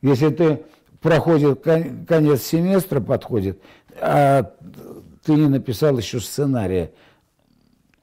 Если 0.00 0.30
ты 0.30 0.62
проходит 1.02 1.62
конец 1.62 2.42
семестра, 2.42 3.00
подходит, 3.00 3.60
а 4.00 4.54
ты 5.24 5.34
не 5.34 5.48
написал 5.48 5.96
еще 5.98 6.20
сценария, 6.20 6.92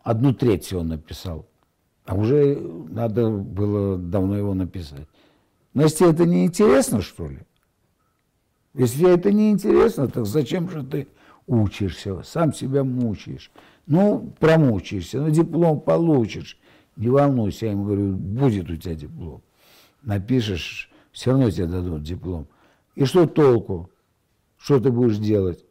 одну 0.03 0.33
треть 0.33 0.65
всего 0.65 0.83
написал, 0.83 1.47
а 2.05 2.15
уже 2.15 2.59
надо 2.89 3.29
было 3.29 3.97
давно 3.97 4.37
его 4.37 4.53
написать. 4.53 5.07
Если 5.73 6.09
это 6.09 6.25
не 6.25 6.45
интересно, 6.45 7.01
что 7.01 7.27
ли? 7.27 7.39
Если 8.73 8.99
тебе 8.99 9.13
это 9.13 9.31
не 9.31 9.51
интересно, 9.51 10.07
так 10.07 10.25
зачем 10.25 10.69
же 10.69 10.83
ты 10.83 11.07
учишься, 11.47 12.23
сам 12.23 12.53
себя 12.53 12.83
мучаешь? 12.83 13.51
Ну, 13.87 14.33
промучаешься, 14.39 15.21
ну, 15.21 15.29
диплом 15.29 15.79
получишь, 15.79 16.57
Не 16.95 17.09
волнуйся, 17.09 17.65
я 17.65 17.71
ему 17.73 17.85
говорю, 17.85 18.13
будет 18.13 18.69
у 18.69 18.75
тебя 18.77 18.95
диплом. 18.95 19.41
Напишешь, 20.01 20.89
все 21.11 21.31
равно 21.31 21.51
тебе 21.51 21.67
дадут 21.67 22.03
диплом. 22.03 22.47
И 22.95 23.03
что 23.03 23.25
толку? 23.25 23.89
Что 24.57 24.79
ты 24.79 24.91
будешь 24.91 25.17
делать? 25.17 25.64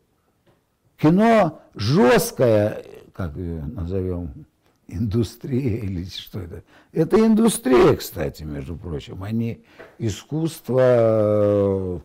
Кино 0.96 1.60
жесткое, 1.74 2.84
как 3.12 3.36
ее 3.36 3.62
назовем, 3.62 4.46
индустрия 4.86 5.78
или 5.78 6.04
что 6.04 6.40
это. 6.40 6.62
Это 6.92 7.18
индустрия, 7.18 7.96
кстати, 7.96 8.42
между 8.42 8.76
прочим. 8.76 9.22
Они 9.22 9.64
искусство, 9.98 12.02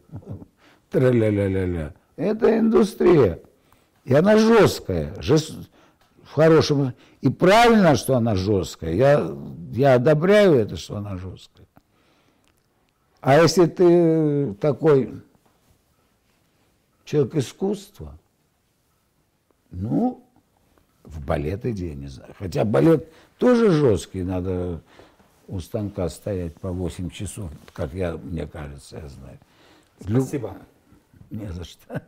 тра-ля-ля-ля-ля. 0.89 1.93
Это 2.15 2.57
индустрия. 2.57 3.39
И 4.05 4.13
она 4.13 4.37
жесткая, 4.37 5.13
жест... 5.21 5.53
в 6.23 6.33
хорошем. 6.33 6.93
И 7.21 7.29
правильно, 7.29 7.95
что 7.95 8.15
она 8.15 8.35
жесткая. 8.35 8.93
Я, 8.93 9.31
я 9.71 9.95
одобряю 9.95 10.55
это, 10.55 10.77
что 10.77 10.97
она 10.97 11.17
жесткая. 11.17 11.67
А 13.21 13.41
если 13.41 13.65
ты 13.65 14.53
такой 14.55 15.21
человек 17.03 17.35
искусства, 17.35 18.17
ну, 19.71 20.23
в 21.03 21.23
балет 21.25 21.65
иди, 21.65 21.87
я 21.87 21.95
не 21.95 22.07
знаю. 22.07 22.33
Хотя 22.37 22.65
балет 22.65 23.11
тоже 23.37 23.71
жесткий, 23.71 24.23
надо 24.23 24.81
у 25.47 25.59
станка 25.59 26.09
стоять 26.09 26.55
по 26.55 26.71
8 26.71 27.09
часов, 27.09 27.51
как 27.73 27.93
я, 27.93 28.17
мне 28.17 28.45
кажется, 28.45 28.97
я 28.97 29.07
знаю. 29.07 29.39
Спасибо. 30.01 30.57
Не 31.29 31.51
за 31.51 31.63
что. 31.63 32.01